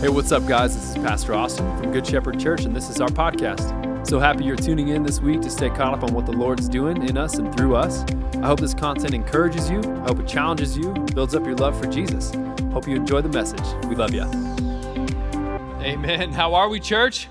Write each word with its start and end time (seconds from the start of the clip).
Hey, 0.00 0.10
what's 0.10 0.30
up, 0.30 0.46
guys? 0.46 0.74
This 0.74 0.90
is 0.90 0.96
Pastor 0.96 1.32
Austin 1.32 1.74
from 1.78 1.90
Good 1.90 2.06
Shepherd 2.06 2.38
Church, 2.38 2.66
and 2.66 2.76
this 2.76 2.90
is 2.90 3.00
our 3.00 3.08
podcast. 3.08 4.06
So 4.06 4.20
happy 4.20 4.44
you're 4.44 4.54
tuning 4.54 4.88
in 4.88 5.02
this 5.02 5.22
week 5.22 5.40
to 5.40 5.48
stay 5.48 5.70
caught 5.70 5.94
up 5.94 6.04
on 6.04 6.12
what 6.12 6.26
the 6.26 6.34
Lord's 6.34 6.68
doing 6.68 7.08
in 7.08 7.16
us 7.16 7.38
and 7.38 7.56
through 7.56 7.76
us. 7.76 8.04
I 8.34 8.46
hope 8.46 8.60
this 8.60 8.74
content 8.74 9.14
encourages 9.14 9.70
you, 9.70 9.80
I 9.80 10.08
hope 10.08 10.20
it 10.20 10.28
challenges 10.28 10.76
you, 10.76 10.92
builds 11.14 11.34
up 11.34 11.46
your 11.46 11.54
love 11.54 11.80
for 11.80 11.86
Jesus. 11.86 12.30
Hope 12.72 12.86
you 12.86 12.94
enjoy 12.94 13.22
the 13.22 13.30
message. 13.30 13.64
We 13.86 13.96
love 13.96 14.12
you. 14.12 14.24
Amen. 15.80 16.30
How 16.30 16.52
are 16.52 16.68
we, 16.68 16.78
church? 16.78 17.28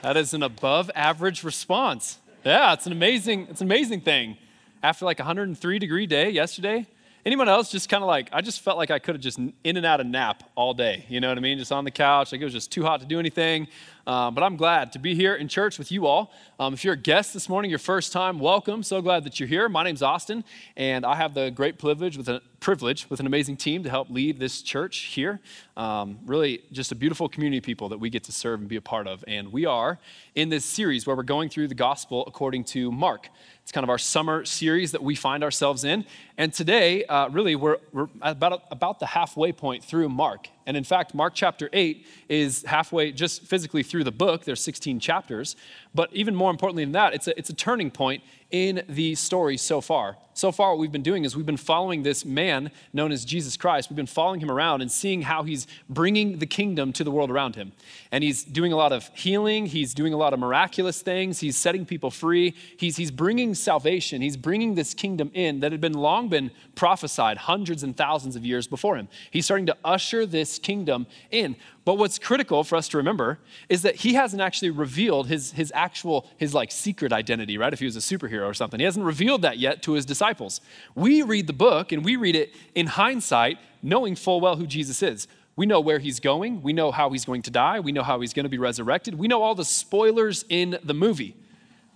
That 0.00 0.16
is 0.16 0.32
an 0.32 0.42
above 0.42 0.90
average 0.94 1.44
response. 1.44 2.18
Yeah, 2.46 2.72
it's 2.72 2.86
an 2.86 2.92
amazing, 2.92 3.48
it's 3.50 3.60
an 3.60 3.66
amazing 3.66 4.00
thing. 4.00 4.38
After 4.82 5.04
like 5.04 5.20
a 5.20 5.24
103 5.24 5.78
degree 5.78 6.06
day 6.06 6.30
yesterday, 6.30 6.86
Anyone 7.26 7.48
else 7.48 7.70
just 7.70 7.88
kind 7.88 8.02
of 8.02 8.06
like, 8.06 8.30
I 8.32 8.40
just 8.40 8.60
felt 8.60 8.78
like 8.78 8.90
I 8.90 8.98
could 8.98 9.14
have 9.14 9.22
just 9.22 9.38
in 9.38 9.76
and 9.76 9.84
out 9.84 10.00
a 10.00 10.04
nap 10.04 10.42
all 10.54 10.72
day. 10.72 11.04
You 11.08 11.20
know 11.20 11.28
what 11.28 11.36
I 11.36 11.40
mean? 11.40 11.58
Just 11.58 11.72
on 11.72 11.84
the 11.84 11.90
couch. 11.90 12.32
Like 12.32 12.40
it 12.40 12.44
was 12.44 12.52
just 12.52 12.72
too 12.72 12.82
hot 12.82 13.00
to 13.00 13.06
do 13.06 13.18
anything. 13.18 13.68
Um, 14.06 14.34
but 14.34 14.42
I'm 14.42 14.56
glad 14.56 14.92
to 14.92 14.98
be 14.98 15.14
here 15.14 15.34
in 15.34 15.48
church 15.48 15.78
with 15.78 15.92
you 15.92 16.06
all. 16.06 16.32
Um, 16.58 16.74
if 16.74 16.84
you're 16.84 16.94
a 16.94 16.96
guest 16.96 17.34
this 17.34 17.48
morning, 17.48 17.70
your 17.70 17.78
first 17.78 18.12
time, 18.12 18.38
welcome. 18.38 18.82
So 18.82 19.00
glad 19.02 19.24
that 19.24 19.38
you're 19.38 19.48
here. 19.48 19.68
My 19.68 19.84
name's 19.84 20.02
Austin, 20.02 20.44
and 20.76 21.04
I 21.04 21.16
have 21.16 21.34
the 21.34 21.50
great 21.50 21.78
privilege 21.78 22.16
with 22.16 22.28
a 22.28 22.40
privilege 22.60 23.08
with 23.08 23.20
an 23.20 23.26
amazing 23.26 23.56
team 23.56 23.82
to 23.82 23.90
help 23.90 24.10
lead 24.10 24.38
this 24.38 24.62
church 24.62 24.98
here. 24.98 25.40
Um, 25.76 26.18
really, 26.26 26.62
just 26.72 26.92
a 26.92 26.94
beautiful 26.94 27.28
community 27.28 27.58
of 27.58 27.64
people 27.64 27.88
that 27.88 27.98
we 27.98 28.10
get 28.10 28.24
to 28.24 28.32
serve 28.32 28.60
and 28.60 28.68
be 28.68 28.76
a 28.76 28.82
part 28.82 29.06
of. 29.06 29.24
And 29.26 29.52
we 29.52 29.64
are 29.66 29.98
in 30.34 30.50
this 30.50 30.64
series 30.64 31.06
where 31.06 31.16
we're 31.16 31.22
going 31.22 31.48
through 31.48 31.68
the 31.68 31.74
gospel 31.74 32.24
according 32.26 32.64
to 32.64 32.92
Mark. 32.92 33.28
It's 33.62 33.72
kind 33.72 33.84
of 33.84 33.90
our 33.90 33.98
summer 33.98 34.44
series 34.44 34.92
that 34.92 35.02
we 35.02 35.14
find 35.14 35.42
ourselves 35.42 35.84
in. 35.84 36.04
And 36.36 36.52
today, 36.52 37.04
uh, 37.04 37.28
really, 37.28 37.56
we're, 37.56 37.78
we're 37.92 38.08
about, 38.20 38.64
about 38.70 38.98
the 38.98 39.06
halfway 39.06 39.52
point 39.52 39.84
through 39.84 40.08
Mark. 40.08 40.48
And 40.70 40.76
in 40.76 40.84
fact, 40.84 41.16
Mark 41.16 41.34
chapter 41.34 41.68
8 41.72 42.06
is 42.28 42.62
halfway 42.62 43.10
just 43.10 43.42
physically 43.42 43.82
through 43.82 44.04
the 44.04 44.12
book. 44.12 44.44
There's 44.44 44.62
16 44.62 45.00
chapters. 45.00 45.56
But 45.92 46.10
even 46.12 46.36
more 46.36 46.48
importantly 46.48 46.84
than 46.84 46.92
that, 46.92 47.12
it's 47.12 47.26
a, 47.26 47.36
it's 47.36 47.50
a 47.50 47.54
turning 47.54 47.90
point 47.90 48.22
in 48.50 48.82
the 48.88 49.14
story 49.14 49.56
so 49.56 49.80
far. 49.80 50.16
So 50.32 50.52
far, 50.52 50.70
what 50.70 50.78
we've 50.78 50.92
been 50.92 51.02
doing 51.02 51.24
is 51.24 51.36
we've 51.36 51.44
been 51.44 51.56
following 51.56 52.02
this 52.02 52.24
man 52.24 52.70
known 52.94 53.12
as 53.12 53.26
Jesus 53.26 53.58
Christ. 53.58 53.90
We've 53.90 53.96
been 53.96 54.06
following 54.06 54.40
him 54.40 54.50
around 54.50 54.80
and 54.80 54.90
seeing 54.90 55.22
how 55.22 55.42
he's 55.42 55.66
bringing 55.88 56.38
the 56.38 56.46
kingdom 56.46 56.94
to 56.94 57.04
the 57.04 57.10
world 57.10 57.30
around 57.30 57.56
him. 57.56 57.72
And 58.10 58.24
he's 58.24 58.42
doing 58.42 58.72
a 58.72 58.76
lot 58.76 58.92
of 58.92 59.10
healing, 59.12 59.66
he's 59.66 59.92
doing 59.92 60.14
a 60.14 60.16
lot 60.16 60.32
of 60.32 60.38
miraculous 60.38 61.02
things, 61.02 61.40
he's 61.40 61.58
setting 61.58 61.84
people 61.84 62.10
free, 62.10 62.54
he's, 62.78 62.96
he's 62.96 63.10
bringing 63.10 63.54
salvation, 63.54 64.22
he's 64.22 64.36
bringing 64.36 64.76
this 64.76 64.94
kingdom 64.94 65.30
in 65.34 65.60
that 65.60 65.72
had 65.72 65.80
been 65.80 65.92
long 65.92 66.28
been 66.28 66.50
prophesied 66.74 67.36
hundreds 67.36 67.82
and 67.82 67.94
thousands 67.96 68.34
of 68.34 68.44
years 68.44 68.66
before 68.66 68.96
him. 68.96 69.08
He's 69.30 69.44
starting 69.44 69.66
to 69.66 69.76
usher 69.84 70.24
this 70.24 70.58
kingdom 70.58 71.06
in. 71.30 71.56
But 71.90 71.98
what's 71.98 72.20
critical 72.20 72.62
for 72.62 72.76
us 72.76 72.86
to 72.90 72.98
remember 72.98 73.40
is 73.68 73.82
that 73.82 73.96
he 73.96 74.14
hasn't 74.14 74.40
actually 74.40 74.70
revealed 74.70 75.26
his, 75.26 75.50
his 75.50 75.72
actual, 75.74 76.24
his 76.36 76.54
like 76.54 76.70
secret 76.70 77.12
identity, 77.12 77.58
right? 77.58 77.72
If 77.72 77.80
he 77.80 77.84
was 77.84 77.96
a 77.96 77.98
superhero 77.98 78.48
or 78.48 78.54
something. 78.54 78.78
He 78.78 78.84
hasn't 78.84 79.04
revealed 79.04 79.42
that 79.42 79.58
yet 79.58 79.82
to 79.82 79.94
his 79.94 80.06
disciples. 80.06 80.60
We 80.94 81.22
read 81.22 81.48
the 81.48 81.52
book 81.52 81.90
and 81.90 82.04
we 82.04 82.14
read 82.14 82.36
it 82.36 82.54
in 82.76 82.86
hindsight, 82.86 83.58
knowing 83.82 84.14
full 84.14 84.40
well 84.40 84.54
who 84.54 84.68
Jesus 84.68 85.02
is. 85.02 85.26
We 85.56 85.66
know 85.66 85.80
where 85.80 85.98
he's 85.98 86.20
going. 86.20 86.62
We 86.62 86.72
know 86.72 86.92
how 86.92 87.10
he's 87.10 87.24
going 87.24 87.42
to 87.42 87.50
die. 87.50 87.80
We 87.80 87.90
know 87.90 88.04
how 88.04 88.20
he's 88.20 88.34
going 88.34 88.44
to 88.44 88.48
be 88.48 88.58
resurrected. 88.58 89.16
We 89.16 89.26
know 89.26 89.42
all 89.42 89.56
the 89.56 89.64
spoilers 89.64 90.44
in 90.48 90.78
the 90.84 90.94
movie. 90.94 91.34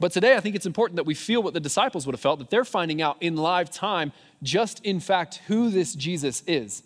But 0.01 0.11
today, 0.11 0.35
I 0.35 0.41
think 0.41 0.57
it's 0.57 0.67
important 0.67 0.97
that 0.97 1.07
we 1.07 1.15
feel 1.15 1.41
what 1.41 1.55
the 1.55 1.61
disciples 1.61 2.05
would 2.05 2.17
have 2.17 2.21
felt, 2.21 2.41
that 2.41 2.51
they're 2.51 2.65
finding 2.65 3.01
out 3.01 3.17
in 3.21 3.37
live 3.37 3.71
time 3.71 4.11
just 4.43 4.85
in 4.85 4.99
fact 4.99 5.43
who 5.47 5.71
this 5.71 5.95
Jesus 5.95 6.43
is. 6.49 6.83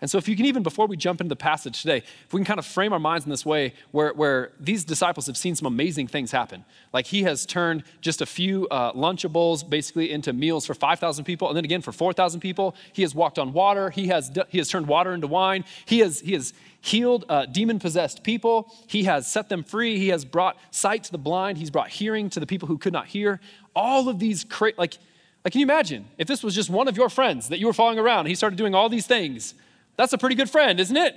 And 0.00 0.10
so, 0.10 0.18
if 0.18 0.28
you 0.28 0.36
can 0.36 0.44
even, 0.44 0.62
before 0.62 0.86
we 0.86 0.96
jump 0.96 1.20
into 1.20 1.28
the 1.28 1.36
passage 1.36 1.80
today, 1.80 1.98
if 1.98 2.32
we 2.32 2.38
can 2.38 2.44
kind 2.44 2.58
of 2.58 2.66
frame 2.66 2.92
our 2.92 2.98
minds 2.98 3.24
in 3.24 3.30
this 3.30 3.46
way 3.46 3.72
where, 3.90 4.12
where 4.12 4.52
these 4.58 4.84
disciples 4.84 5.26
have 5.26 5.36
seen 5.36 5.54
some 5.54 5.66
amazing 5.66 6.08
things 6.08 6.30
happen. 6.30 6.64
Like 6.92 7.06
he 7.06 7.22
has 7.22 7.46
turned 7.46 7.84
just 8.00 8.20
a 8.20 8.26
few 8.26 8.66
uh, 8.68 8.92
Lunchables 8.92 9.68
basically 9.68 10.10
into 10.10 10.32
meals 10.32 10.66
for 10.66 10.74
5,000 10.74 11.24
people, 11.24 11.48
and 11.48 11.56
then 11.56 11.64
again 11.64 11.80
for 11.80 11.92
4,000 11.92 12.40
people. 12.40 12.74
He 12.92 13.02
has 13.02 13.14
walked 13.14 13.38
on 13.38 13.52
water. 13.52 13.90
He 13.90 14.08
has, 14.08 14.30
he 14.48 14.58
has 14.58 14.68
turned 14.68 14.88
water 14.88 15.14
into 15.14 15.26
wine. 15.26 15.64
He 15.86 16.00
has, 16.00 16.20
he 16.20 16.32
has 16.34 16.52
healed 16.80 17.24
uh, 17.28 17.46
demon 17.46 17.78
possessed 17.78 18.22
people. 18.24 18.74
He 18.86 19.04
has 19.04 19.30
set 19.30 19.48
them 19.48 19.62
free. 19.62 19.98
He 19.98 20.08
has 20.08 20.24
brought 20.24 20.58
sight 20.70 21.04
to 21.04 21.12
the 21.12 21.18
blind. 21.18 21.56
He's 21.56 21.70
brought 21.70 21.88
hearing 21.88 22.28
to 22.30 22.40
the 22.40 22.46
people 22.46 22.68
who 22.68 22.76
could 22.76 22.92
not 22.92 23.06
hear. 23.06 23.40
All 23.74 24.10
of 24.10 24.18
these, 24.18 24.44
cra- 24.44 24.72
like, 24.76 24.98
like, 25.44 25.52
can 25.52 25.60
you 25.60 25.66
imagine 25.66 26.06
if 26.18 26.26
this 26.26 26.42
was 26.42 26.54
just 26.54 26.68
one 26.68 26.88
of 26.88 26.96
your 26.96 27.08
friends 27.08 27.48
that 27.48 27.58
you 27.58 27.66
were 27.66 27.72
following 27.72 27.98
around 27.98 28.26
he 28.26 28.34
started 28.34 28.56
doing 28.56 28.74
all 28.74 28.88
these 28.88 29.06
things? 29.06 29.54
That's 29.96 30.12
a 30.12 30.18
pretty 30.18 30.34
good 30.34 30.50
friend, 30.50 30.80
isn't 30.80 30.96
it? 30.96 31.16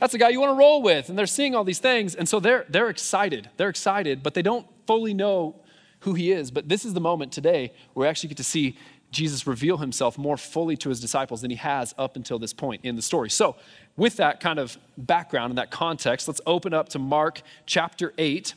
That's 0.00 0.14
a 0.14 0.18
guy 0.18 0.30
you 0.30 0.40
want 0.40 0.52
to 0.52 0.58
roll 0.58 0.82
with. 0.82 1.08
And 1.08 1.18
they're 1.18 1.26
seeing 1.26 1.54
all 1.54 1.64
these 1.64 1.78
things. 1.78 2.14
And 2.14 2.28
so 2.28 2.40
they're, 2.40 2.66
they're 2.68 2.90
excited. 2.90 3.50
They're 3.56 3.68
excited, 3.68 4.22
but 4.22 4.34
they 4.34 4.42
don't 4.42 4.66
fully 4.86 5.14
know 5.14 5.56
who 6.00 6.14
he 6.14 6.32
is. 6.32 6.50
But 6.50 6.68
this 6.68 6.84
is 6.84 6.94
the 6.94 7.00
moment 7.00 7.32
today 7.32 7.72
where 7.94 8.06
we 8.06 8.08
actually 8.08 8.28
get 8.28 8.36
to 8.38 8.44
see 8.44 8.76
Jesus 9.10 9.46
reveal 9.46 9.78
himself 9.78 10.18
more 10.18 10.36
fully 10.36 10.76
to 10.78 10.88
his 10.88 11.00
disciples 11.00 11.40
than 11.40 11.50
he 11.50 11.56
has 11.56 11.94
up 11.96 12.16
until 12.16 12.38
this 12.38 12.52
point 12.52 12.84
in 12.84 12.96
the 12.96 13.02
story. 13.02 13.30
So, 13.30 13.56
with 13.96 14.16
that 14.16 14.40
kind 14.40 14.58
of 14.58 14.76
background 14.98 15.52
and 15.52 15.58
that 15.58 15.70
context, 15.70 16.26
let's 16.26 16.40
open 16.46 16.74
up 16.74 16.88
to 16.90 16.98
Mark 16.98 17.42
chapter 17.64 18.12
8. 18.18 18.54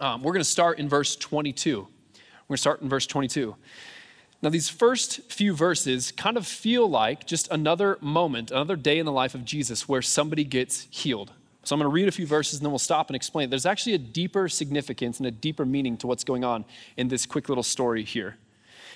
Um, 0.00 0.22
we're 0.22 0.32
going 0.32 0.40
to 0.40 0.48
start 0.48 0.78
in 0.78 0.88
verse 0.88 1.16
22. 1.16 1.80
We're 1.80 1.84
going 1.84 1.88
to 2.50 2.56
start 2.56 2.80
in 2.80 2.88
verse 2.88 3.06
22. 3.06 3.56
Now, 4.42 4.50
these 4.50 4.68
first 4.68 5.20
few 5.30 5.54
verses 5.54 6.10
kind 6.10 6.36
of 6.36 6.48
feel 6.48 6.90
like 6.90 7.26
just 7.26 7.48
another 7.52 7.96
moment, 8.00 8.50
another 8.50 8.74
day 8.74 8.98
in 8.98 9.06
the 9.06 9.12
life 9.12 9.36
of 9.36 9.44
Jesus 9.44 9.88
where 9.88 10.02
somebody 10.02 10.42
gets 10.42 10.88
healed. 10.90 11.30
So 11.62 11.76
I'm 11.76 11.80
going 11.80 11.88
to 11.88 11.94
read 11.94 12.08
a 12.08 12.12
few 12.12 12.26
verses 12.26 12.58
and 12.58 12.64
then 12.64 12.72
we'll 12.72 12.80
stop 12.80 13.08
and 13.08 13.14
explain. 13.14 13.50
There's 13.50 13.66
actually 13.66 13.94
a 13.94 13.98
deeper 13.98 14.48
significance 14.48 15.18
and 15.18 15.28
a 15.28 15.30
deeper 15.30 15.64
meaning 15.64 15.96
to 15.98 16.08
what's 16.08 16.24
going 16.24 16.42
on 16.42 16.64
in 16.96 17.06
this 17.06 17.24
quick 17.24 17.48
little 17.48 17.62
story 17.62 18.02
here. 18.02 18.36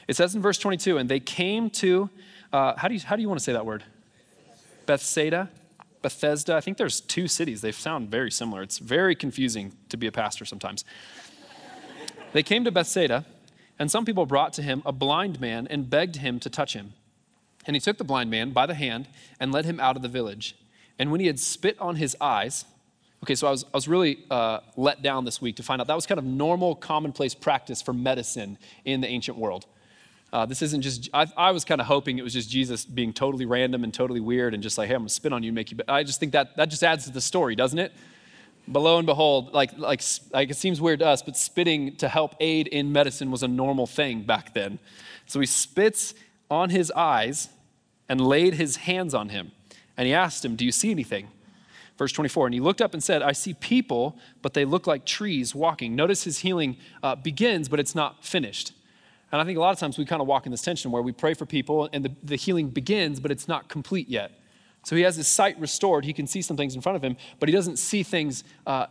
It 0.09 0.17
says 0.17 0.35
in 0.35 0.43
verse 0.43 0.59
22, 0.59 0.99
and 0.99 1.09
they 1.09 1.21
came 1.21 1.71
to, 1.71 2.11
uh, 2.53 2.75
how, 2.77 2.89
do 2.89 2.95
you, 2.95 3.01
how 3.01 3.15
do 3.15 3.23
you 3.23 3.29
want 3.29 3.39
to 3.39 3.45
say 3.45 3.53
that 3.53 3.65
word? 3.65 3.85
Bethsaida, 4.87 5.49
Bethesda. 6.03 6.57
I 6.57 6.61
think 6.61 6.77
there's 6.77 7.01
two 7.01 7.29
cities. 7.29 7.61
They 7.61 7.71
sound 7.71 8.11
very 8.11 8.33
similar. 8.33 8.63
It's 8.63 8.79
very 8.79 9.15
confusing 9.15 9.73
to 9.91 9.97
be 9.97 10.09
a 10.09 10.13
pastor 10.13 10.45
sometimes. 10.45 10.85
they 12.33 12.43
came 12.43 12.65
to 12.65 12.73
Bethsaida 12.73 13.25
and 13.79 13.91
some 13.91 14.05
people 14.05 14.27
brought 14.27 14.53
to 14.55 14.63
him 14.63 14.83
a 14.87 14.93
blind 14.93 15.41
man 15.41 15.67
and 15.69 15.91
begged 15.91 16.17
him 16.17 16.41
to 16.41 16.51
touch 16.51 16.73
him. 16.75 16.95
And 17.67 17.75
he 17.77 17.81
took 17.81 17.99
the 17.99 18.05
blind 18.05 18.31
man 18.31 18.51
by 18.51 18.67
the 18.67 18.75
hand 18.75 19.09
and 19.41 19.53
led 19.53 19.65
him 19.65 19.81
out 19.81 19.97
of 19.97 20.03
the 20.03 20.09
village. 20.09 20.57
And 20.99 21.11
when 21.11 21.21
he 21.21 21.27
had 21.27 21.39
spit 21.39 21.77
on 21.81 21.97
his 21.97 22.17
eyes, 22.21 22.65
okay, 23.23 23.35
so 23.35 23.49
I 23.49 23.51
was, 23.51 23.65
I 23.65 23.77
was 23.77 23.89
really 23.89 24.25
uh, 24.31 24.61
let 24.77 25.03
down 25.03 25.25
this 25.25 25.43
week 25.43 25.57
to 25.57 25.63
find 25.63 25.81
out 25.81 25.89
that 25.89 25.97
was 25.97 26.07
kind 26.07 26.19
of 26.19 26.25
normal, 26.25 26.75
commonplace 26.75 27.35
practice 27.35 27.83
for 27.83 27.93
medicine 27.93 28.57
in 28.85 29.01
the 29.01 29.09
ancient 29.09 29.37
world. 29.37 29.67
Uh, 30.33 30.47
this 30.47 30.63
isn't 30.63 30.83
just, 30.83 31.09
I, 31.15 31.27
I 31.37 31.51
was 31.51 31.65
kind 31.65 31.81
of 31.81 31.87
hoping 31.87 32.19
it 32.19 32.23
was 32.23 32.33
just 32.33 32.51
Jesus 32.51 32.85
being 32.85 33.13
totally 33.13 33.47
random 33.47 33.85
and 33.85 33.93
totally 33.93 34.21
weird 34.21 34.55
and 34.55 34.63
just 34.63 34.77
like, 34.79 34.89
hey, 34.89 34.95
I'm 34.95 35.01
going 35.01 35.09
to 35.09 35.15
spit 35.15 35.33
on 35.33 35.43
you 35.43 35.49
and 35.49 35.55
make 35.55 35.71
you, 35.71 35.79
I 35.89 36.03
just 36.03 36.21
think 36.21 36.33
that 36.33 36.57
that 36.57 36.69
just 36.69 36.83
adds 36.83 37.05
to 37.05 37.11
the 37.11 37.21
story, 37.21 37.57
doesn't 37.57 37.79
it? 37.79 37.93
But 38.69 38.81
lo 38.81 38.99
and 38.99 39.07
behold, 39.07 39.53
like, 39.53 39.77
like, 39.79 40.03
like 40.33 40.51
it 40.51 40.57
seems 40.57 40.81
weird 40.81 40.99
to 41.01 41.07
us, 41.07 41.23
but 41.23 41.37
spitting 41.37 41.97
to 41.97 42.09
help 42.09 42.35
aid 42.41 42.67
in 42.67 42.93
medicine 42.93 43.31
was 43.31 43.43
a 43.43 43.49
normal 43.49 43.87
thing 43.87 44.23
back 44.23 44.55
then. 44.55 44.79
So 45.27 45.41
he 45.41 45.47
spits 45.47 46.15
on 46.51 46.71
his 46.71 46.91
eyes 46.93 47.49
and 48.09 48.21
laid 48.21 48.55
his 48.55 48.77
hands 48.77 49.15
on 49.15 49.29
him. 49.29 49.53
And 49.97 50.07
he 50.07 50.15
asked 50.15 50.45
him, 50.45 50.57
Do 50.57 50.65
you 50.65 50.73
see 50.73 50.91
anything? 50.91 51.29
Verse 51.97 52.13
24, 52.13 52.49
and 52.49 52.55
he 52.55 52.61
looked 52.61 52.83
up 52.83 52.93
and 52.93 53.03
said, 53.03 53.23
I 53.23 53.33
see 53.33 53.55
people, 53.55 54.19
but 54.43 54.53
they 54.53 54.67
look 54.67 54.87
like 54.87 55.07
trees 55.07 55.55
walking. 55.55 55.97
Notice 55.97 56.25
his 56.25 56.41
healing 56.41 56.77
uh, 57.03 57.15
begins, 57.15 57.71
but 57.71 57.81
it's 57.81 57.95
not 57.95 58.23
finished. 58.23 58.73
And 59.33 59.41
I 59.41 59.45
think 59.45 59.57
a 59.57 59.61
lot 59.61 59.73
of 59.73 59.79
times 59.79 59.97
we 59.97 60.05
kind 60.05 60.21
of 60.21 60.29
walk 60.29 60.45
in 60.45 60.53
this 60.53 60.61
tension 60.61 60.91
where 60.91 61.03
we 61.03 61.13
pray 61.13 61.33
for 61.33 61.47
people 61.47 61.89
and 61.93 62.05
the, 62.05 62.13
the 62.23 62.37
healing 62.37 62.69
begins, 62.69 63.19
but 63.19 63.31
it's 63.31 63.49
not 63.49 63.69
complete 63.69 64.09
yet. 64.09 64.33
So 64.87 64.95
he 64.95 65.03
has 65.03 65.17
his 65.17 65.27
sight 65.27 65.59
restored. 65.59 66.05
He 66.05 66.13
can 66.13 66.29
see 66.29 66.41
some 66.41 66.57
things 66.57 66.77
in 66.77 66.81
front 66.81 66.95
of 66.95 67.03
him, 67.03 67.17
but 67.41 67.49
he 67.49 67.53
doesn't 67.53 67.77
see 67.77 68.05
things 68.05 68.45
uh, 68.69 68.87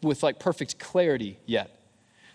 with 0.00 0.22
like 0.22 0.38
perfect 0.38 0.78
clarity 0.78 1.38
yet. 1.44 1.82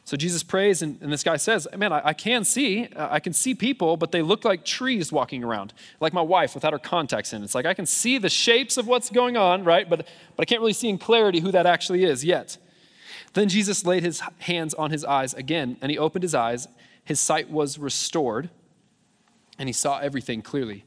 So 0.04 0.16
Jesus 0.16 0.44
prays, 0.44 0.84
and, 0.84 1.02
and 1.02 1.12
this 1.12 1.24
guy 1.24 1.38
says, 1.38 1.68
Man, 1.76 1.92
I, 1.92 2.10
I 2.10 2.14
can 2.14 2.44
see. 2.44 2.86
Uh, 2.86 3.08
I 3.10 3.20
can 3.20 3.34
see 3.34 3.56
people, 3.56 3.98
but 3.98 4.12
they 4.12 4.22
look 4.22 4.46
like 4.46 4.64
trees 4.64 5.12
walking 5.12 5.44
around, 5.44 5.74
like 6.00 6.14
my 6.14 6.22
wife 6.22 6.54
without 6.54 6.72
her 6.72 6.78
contacts 6.78 7.34
in. 7.34 7.44
It's 7.44 7.56
like 7.56 7.66
I 7.66 7.74
can 7.74 7.88
see 7.88 8.20
the 8.20 8.30
shapes 8.30 8.78
of 8.78 8.86
what's 8.86 9.10
going 9.10 9.38
on, 9.38 9.64
right? 9.64 9.90
But, 9.90 10.08
but 10.36 10.44
I 10.44 10.46
can't 10.46 10.62
really 10.62 10.74
see 10.74 10.88
in 10.88 11.00
clarity 11.00 11.40
who 11.40 11.52
that 11.52 11.66
actually 11.66 12.04
is 12.04 12.24
yet. 12.24 12.60
Then 13.34 13.50
Jesus 13.50 13.88
laid 13.88 14.04
his 14.04 14.22
hands 14.38 14.76
on 14.76 14.92
his 14.92 15.04
eyes 15.04 15.34
again, 15.34 15.78
and 15.82 15.90
he 15.90 15.98
opened 15.98 16.22
his 16.22 16.36
eyes. 16.36 16.68
His 17.04 17.20
sight 17.20 17.50
was 17.50 17.80
restored, 17.80 18.52
and 19.58 19.68
he 19.68 19.74
saw 19.74 19.98
everything 19.98 20.44
clearly. 20.44 20.86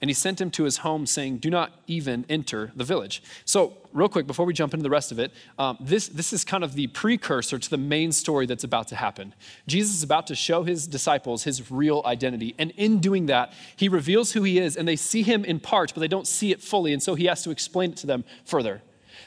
And 0.00 0.10
he 0.10 0.14
sent 0.14 0.40
him 0.40 0.50
to 0.52 0.64
his 0.64 0.78
home, 0.78 1.06
saying, 1.06 1.38
Do 1.38 1.50
not 1.50 1.72
even 1.86 2.24
enter 2.28 2.72
the 2.76 2.84
village. 2.84 3.22
So, 3.44 3.76
real 3.92 4.08
quick, 4.08 4.26
before 4.26 4.46
we 4.46 4.52
jump 4.52 4.74
into 4.74 4.82
the 4.82 4.90
rest 4.90 5.12
of 5.12 5.18
it, 5.18 5.32
um, 5.58 5.78
this, 5.80 6.08
this 6.08 6.32
is 6.32 6.44
kind 6.44 6.62
of 6.62 6.74
the 6.74 6.86
precursor 6.88 7.58
to 7.58 7.70
the 7.70 7.78
main 7.78 8.12
story 8.12 8.46
that's 8.46 8.64
about 8.64 8.88
to 8.88 8.96
happen. 8.96 9.34
Jesus 9.66 9.94
is 9.94 10.02
about 10.02 10.26
to 10.26 10.34
show 10.34 10.64
his 10.64 10.86
disciples 10.86 11.44
his 11.44 11.70
real 11.70 12.02
identity. 12.04 12.54
And 12.58 12.72
in 12.72 12.98
doing 12.98 13.26
that, 13.26 13.52
he 13.76 13.88
reveals 13.88 14.32
who 14.32 14.42
he 14.42 14.58
is, 14.58 14.76
and 14.76 14.86
they 14.86 14.96
see 14.96 15.22
him 15.22 15.44
in 15.44 15.60
part, 15.60 15.94
but 15.94 16.00
they 16.00 16.08
don't 16.08 16.26
see 16.26 16.52
it 16.52 16.62
fully. 16.62 16.92
And 16.92 17.02
so 17.02 17.14
he 17.14 17.26
has 17.26 17.42
to 17.44 17.50
explain 17.50 17.92
it 17.92 17.96
to 17.98 18.06
them 18.06 18.24
further. 18.44 18.82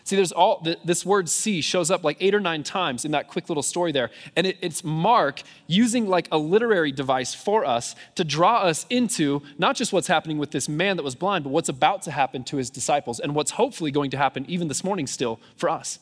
See, 0.10 0.16
there's 0.16 0.32
all 0.32 0.66
this 0.84 1.06
word 1.06 1.30
see 1.30 1.62
shows 1.62 1.92
up 1.92 2.04
like 2.04 2.18
eight 2.20 2.34
or 2.34 2.40
nine 2.40 2.64
times 2.64 3.06
in 3.06 3.12
that 3.12 3.28
quick 3.28 3.48
little 3.48 3.62
story 3.62 3.92
there. 3.92 4.10
And 4.36 4.48
it, 4.48 4.58
it's 4.60 4.84
Mark 4.84 5.44
using 5.68 6.08
like 6.08 6.28
a 6.32 6.38
literary 6.40 6.92
device 6.92 7.36
for 7.36 7.64
us 7.64 7.96
to 8.16 8.24
draw 8.24 8.64
us 8.64 8.88
into 8.90 9.44
not 9.60 9.76
just 9.76 9.94
what's 9.94 10.08
happening 10.08 10.40
with 10.40 10.50
this 10.50 10.68
man 10.68 10.98
that 10.98 11.04
was 11.04 11.14
blind, 11.14 11.44
but 11.44 11.52
what's 11.52 11.70
about 11.70 12.02
to 12.02 12.12
happen 12.12 12.44
to 12.46 12.58
his 12.58 12.72
disciples 12.72 13.20
and 13.20 13.36
what's 13.36 13.52
hopefully 13.52 13.92
going 13.92 14.10
to 14.10 14.18
happen 14.18 14.48
even 14.48 14.68
this 14.68 14.84
morning 14.84 15.06
still 15.06 15.40
for 15.56 15.70
us. 15.70 16.00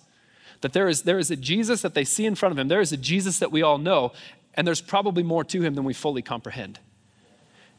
That 0.61 0.71
there 0.71 0.87
is, 0.87 1.01
there 1.01 1.19
is 1.19 1.29
a 1.29 1.35
Jesus 1.35 1.81
that 1.81 1.93
they 1.93 2.05
see 2.05 2.25
in 2.25 2.35
front 2.35 2.53
of 2.53 2.57
him, 2.57 2.69
there 2.69 2.79
is 2.79 2.93
a 2.93 2.97
Jesus 2.97 3.39
that 3.39 3.51
we 3.51 3.61
all 3.61 3.77
know, 3.77 4.13
and 4.53 4.65
there's 4.65 4.79
probably 4.79 5.21
more 5.21 5.43
to 5.43 5.61
him 5.61 5.75
than 5.75 5.83
we 5.83 5.93
fully 5.93 6.21
comprehend. 6.21 6.79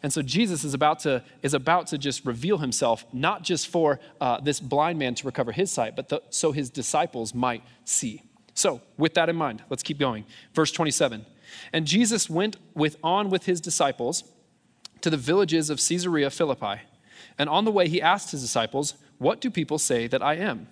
And 0.02 0.12
so 0.12 0.22
Jesus 0.22 0.64
is 0.64 0.74
about 0.74 1.00
to, 1.00 1.24
is 1.42 1.54
about 1.54 1.88
to 1.88 1.98
just 1.98 2.24
reveal 2.24 2.58
himself, 2.58 3.04
not 3.12 3.42
just 3.42 3.68
for 3.68 3.98
uh, 4.20 4.40
this 4.40 4.60
blind 4.60 4.98
man 4.98 5.14
to 5.16 5.26
recover 5.26 5.52
his 5.52 5.70
sight, 5.70 5.96
but 5.96 6.08
the, 6.08 6.22
so 6.30 6.52
his 6.52 6.70
disciples 6.70 7.34
might 7.34 7.62
see. 7.84 8.22
So, 8.54 8.80
with 8.96 9.14
that 9.14 9.28
in 9.28 9.36
mind, 9.36 9.62
let's 9.70 9.82
keep 9.82 9.98
going. 9.98 10.24
Verse 10.52 10.72
27. 10.72 11.24
And 11.72 11.86
Jesus 11.86 12.28
went 12.28 12.56
with, 12.74 12.96
on 13.02 13.30
with 13.30 13.46
his 13.46 13.60
disciples 13.60 14.24
to 15.00 15.10
the 15.10 15.16
villages 15.16 15.70
of 15.70 15.78
Caesarea 15.78 16.30
Philippi. 16.30 16.82
And 17.38 17.48
on 17.48 17.64
the 17.64 17.70
way, 17.70 17.88
he 17.88 18.02
asked 18.02 18.32
his 18.32 18.42
disciples, 18.42 18.94
What 19.18 19.40
do 19.40 19.50
people 19.50 19.78
say 19.78 20.06
that 20.08 20.22
I 20.22 20.34
am? 20.34 20.68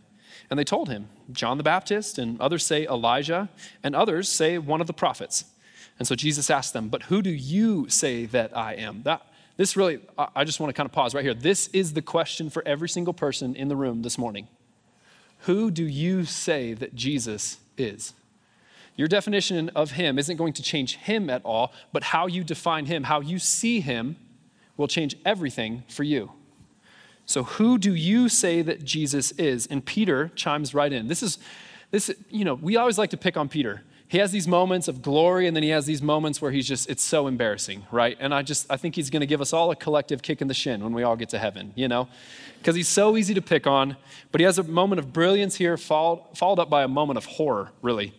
And 0.50 0.58
they 0.58 0.64
told 0.64 0.88
him, 0.88 1.08
John 1.32 1.56
the 1.56 1.62
Baptist, 1.62 2.18
and 2.18 2.40
others 2.40 2.64
say 2.64 2.86
Elijah, 2.86 3.48
and 3.82 3.96
others 3.96 4.28
say 4.28 4.58
one 4.58 4.80
of 4.80 4.86
the 4.86 4.92
prophets. 4.92 5.44
And 5.98 6.06
so 6.06 6.14
Jesus 6.14 6.50
asked 6.50 6.72
them, 6.72 6.88
But 6.88 7.04
who 7.04 7.22
do 7.22 7.30
you 7.30 7.88
say 7.88 8.26
that 8.26 8.56
I 8.56 8.74
am? 8.74 9.02
That, 9.04 9.22
this 9.56 9.76
really, 9.76 10.00
I 10.18 10.44
just 10.44 10.60
want 10.60 10.68
to 10.68 10.74
kind 10.74 10.86
of 10.86 10.92
pause 10.92 11.14
right 11.14 11.24
here. 11.24 11.34
This 11.34 11.68
is 11.68 11.94
the 11.94 12.02
question 12.02 12.50
for 12.50 12.62
every 12.66 12.88
single 12.88 13.14
person 13.14 13.56
in 13.56 13.68
the 13.68 13.76
room 13.76 14.02
this 14.02 14.18
morning. 14.18 14.48
Who 15.40 15.70
do 15.70 15.84
you 15.84 16.24
say 16.24 16.74
that 16.74 16.94
Jesus 16.94 17.58
is? 17.78 18.12
Your 18.96 19.08
definition 19.08 19.70
of 19.70 19.92
him 19.92 20.18
isn't 20.18 20.36
going 20.36 20.54
to 20.54 20.62
change 20.62 20.96
him 20.96 21.28
at 21.28 21.42
all, 21.44 21.72
but 21.92 22.02
how 22.02 22.26
you 22.26 22.42
define 22.44 22.86
him, 22.86 23.04
how 23.04 23.20
you 23.20 23.38
see 23.38 23.80
him, 23.80 24.16
will 24.76 24.88
change 24.88 25.16
everything 25.24 25.84
for 25.88 26.02
you. 26.02 26.32
So, 27.26 27.42
who 27.42 27.76
do 27.76 27.94
you 27.94 28.28
say 28.28 28.62
that 28.62 28.84
Jesus 28.84 29.32
is? 29.32 29.66
And 29.66 29.84
Peter 29.84 30.30
chimes 30.34 30.74
right 30.74 30.92
in. 30.92 31.08
This 31.08 31.22
is, 31.22 31.38
this, 31.90 32.10
you 32.30 32.44
know, 32.44 32.54
we 32.54 32.76
always 32.76 32.98
like 32.98 33.10
to 33.10 33.16
pick 33.16 33.36
on 33.36 33.48
Peter 33.48 33.82
he 34.08 34.18
has 34.18 34.30
these 34.30 34.46
moments 34.46 34.88
of 34.88 35.02
glory 35.02 35.46
and 35.46 35.56
then 35.56 35.62
he 35.62 35.70
has 35.70 35.86
these 35.86 36.00
moments 36.00 36.40
where 36.40 36.50
he's 36.50 36.66
just 36.66 36.88
it's 36.88 37.02
so 37.02 37.26
embarrassing 37.26 37.86
right? 37.90 38.16
And 38.20 38.34
i 38.34 38.42
just 38.42 38.66
i 38.70 38.76
think 38.76 38.94
he's 38.94 39.10
going 39.10 39.20
to 39.20 39.26
give 39.26 39.40
us 39.40 39.52
all 39.52 39.70
a 39.70 39.76
collective 39.76 40.22
kick 40.22 40.40
in 40.40 40.48
the 40.48 40.54
shin 40.54 40.82
when 40.82 40.92
we 40.92 41.02
all 41.02 41.16
get 41.16 41.28
to 41.30 41.38
heaven 41.38 41.72
you 41.74 41.88
know? 41.88 42.08
Because 42.58 42.76
he's 42.76 42.88
so 42.88 43.16
easy 43.16 43.34
to 43.34 43.42
pick 43.42 43.66
on 43.66 43.96
but 44.32 44.40
he 44.40 44.44
has 44.44 44.58
a 44.58 44.62
moment 44.62 44.98
of 44.98 45.12
brilliance 45.12 45.56
here 45.56 45.76
followed, 45.76 46.22
followed 46.34 46.58
up 46.58 46.70
by 46.70 46.82
a 46.82 46.88
moment 46.88 47.16
of 47.18 47.26
horror 47.26 47.70
really. 47.82 48.14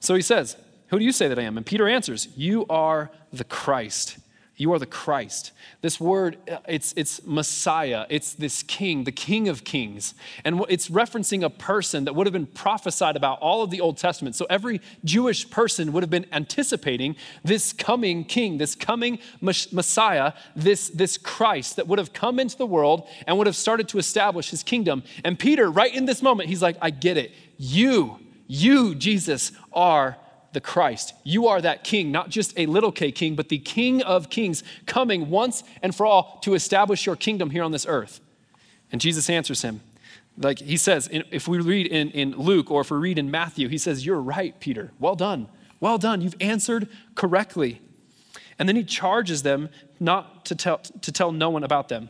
So 0.00 0.14
he 0.14 0.22
says 0.22 0.56
who 0.88 0.98
do 0.98 1.04
you 1.04 1.12
say 1.12 1.28
that 1.28 1.38
i 1.38 1.42
am? 1.42 1.56
And 1.56 1.66
peter 1.66 1.88
answers 1.88 2.28
you 2.36 2.66
are 2.68 3.10
the 3.32 3.44
christ 3.44 4.18
you 4.56 4.72
are 4.72 4.78
the 4.78 4.86
Christ. 4.86 5.52
This 5.82 6.00
word, 6.00 6.38
uh, 6.50 6.58
it's, 6.66 6.94
it's 6.96 7.24
Messiah. 7.26 8.06
It's 8.08 8.32
this 8.32 8.62
king, 8.62 9.04
the 9.04 9.12
king 9.12 9.48
of 9.48 9.64
kings. 9.64 10.14
And 10.44 10.64
it's 10.70 10.88
referencing 10.88 11.44
a 11.44 11.50
person 11.50 12.06
that 12.06 12.14
would 12.14 12.26
have 12.26 12.32
been 12.32 12.46
prophesied 12.46 13.16
about 13.16 13.38
all 13.40 13.62
of 13.62 13.70
the 13.70 13.82
Old 13.82 13.98
Testament. 13.98 14.34
So 14.34 14.46
every 14.48 14.80
Jewish 15.04 15.50
person 15.50 15.92
would 15.92 16.02
have 16.02 16.10
been 16.10 16.26
anticipating 16.32 17.16
this 17.44 17.74
coming 17.74 18.24
king, 18.24 18.56
this 18.56 18.74
coming 18.74 19.18
Messiah, 19.42 20.32
this, 20.54 20.88
this 20.88 21.18
Christ 21.18 21.76
that 21.76 21.86
would 21.86 21.98
have 21.98 22.14
come 22.14 22.40
into 22.40 22.56
the 22.56 22.66
world 22.66 23.06
and 23.26 23.36
would 23.36 23.46
have 23.46 23.56
started 23.56 23.88
to 23.88 23.98
establish 23.98 24.50
his 24.50 24.62
kingdom. 24.62 25.02
And 25.22 25.38
Peter, 25.38 25.70
right 25.70 25.94
in 25.94 26.06
this 26.06 26.22
moment, 26.22 26.48
he's 26.48 26.62
like, 26.62 26.76
I 26.80 26.88
get 26.88 27.18
it. 27.18 27.32
You, 27.58 28.18
you, 28.46 28.94
Jesus, 28.94 29.52
are 29.72 30.16
the 30.56 30.60
Christ. 30.62 31.12
You 31.22 31.48
are 31.48 31.60
that 31.60 31.84
king, 31.84 32.10
not 32.10 32.30
just 32.30 32.58
a 32.58 32.64
little 32.64 32.90
k 32.90 33.12
king, 33.12 33.36
but 33.36 33.50
the 33.50 33.58
king 33.58 34.00
of 34.00 34.30
kings 34.30 34.64
coming 34.86 35.28
once 35.28 35.62
and 35.82 35.94
for 35.94 36.06
all 36.06 36.38
to 36.44 36.54
establish 36.54 37.04
your 37.04 37.14
kingdom 37.14 37.50
here 37.50 37.62
on 37.62 37.72
this 37.72 37.84
earth. 37.86 38.20
And 38.90 38.98
Jesus 38.98 39.28
answers 39.28 39.60
him. 39.60 39.82
Like 40.38 40.60
he 40.60 40.78
says, 40.78 41.10
if 41.12 41.46
we 41.46 41.58
read 41.58 41.88
in, 41.88 42.10
in 42.12 42.38
Luke 42.38 42.70
or 42.70 42.80
if 42.80 42.90
we 42.90 42.96
read 42.96 43.18
in 43.18 43.30
Matthew, 43.30 43.68
he 43.68 43.76
says, 43.76 44.06
You're 44.06 44.18
right, 44.18 44.58
Peter. 44.58 44.92
Well 44.98 45.14
done. 45.14 45.48
Well 45.78 45.98
done. 45.98 46.22
You've 46.22 46.40
answered 46.40 46.88
correctly. 47.14 47.82
And 48.58 48.66
then 48.66 48.76
he 48.76 48.84
charges 48.84 49.42
them 49.42 49.68
not 50.00 50.46
to 50.46 50.54
tell, 50.54 50.78
to 50.78 51.12
tell 51.12 51.32
no 51.32 51.50
one 51.50 51.64
about 51.64 51.90
them. 51.90 52.08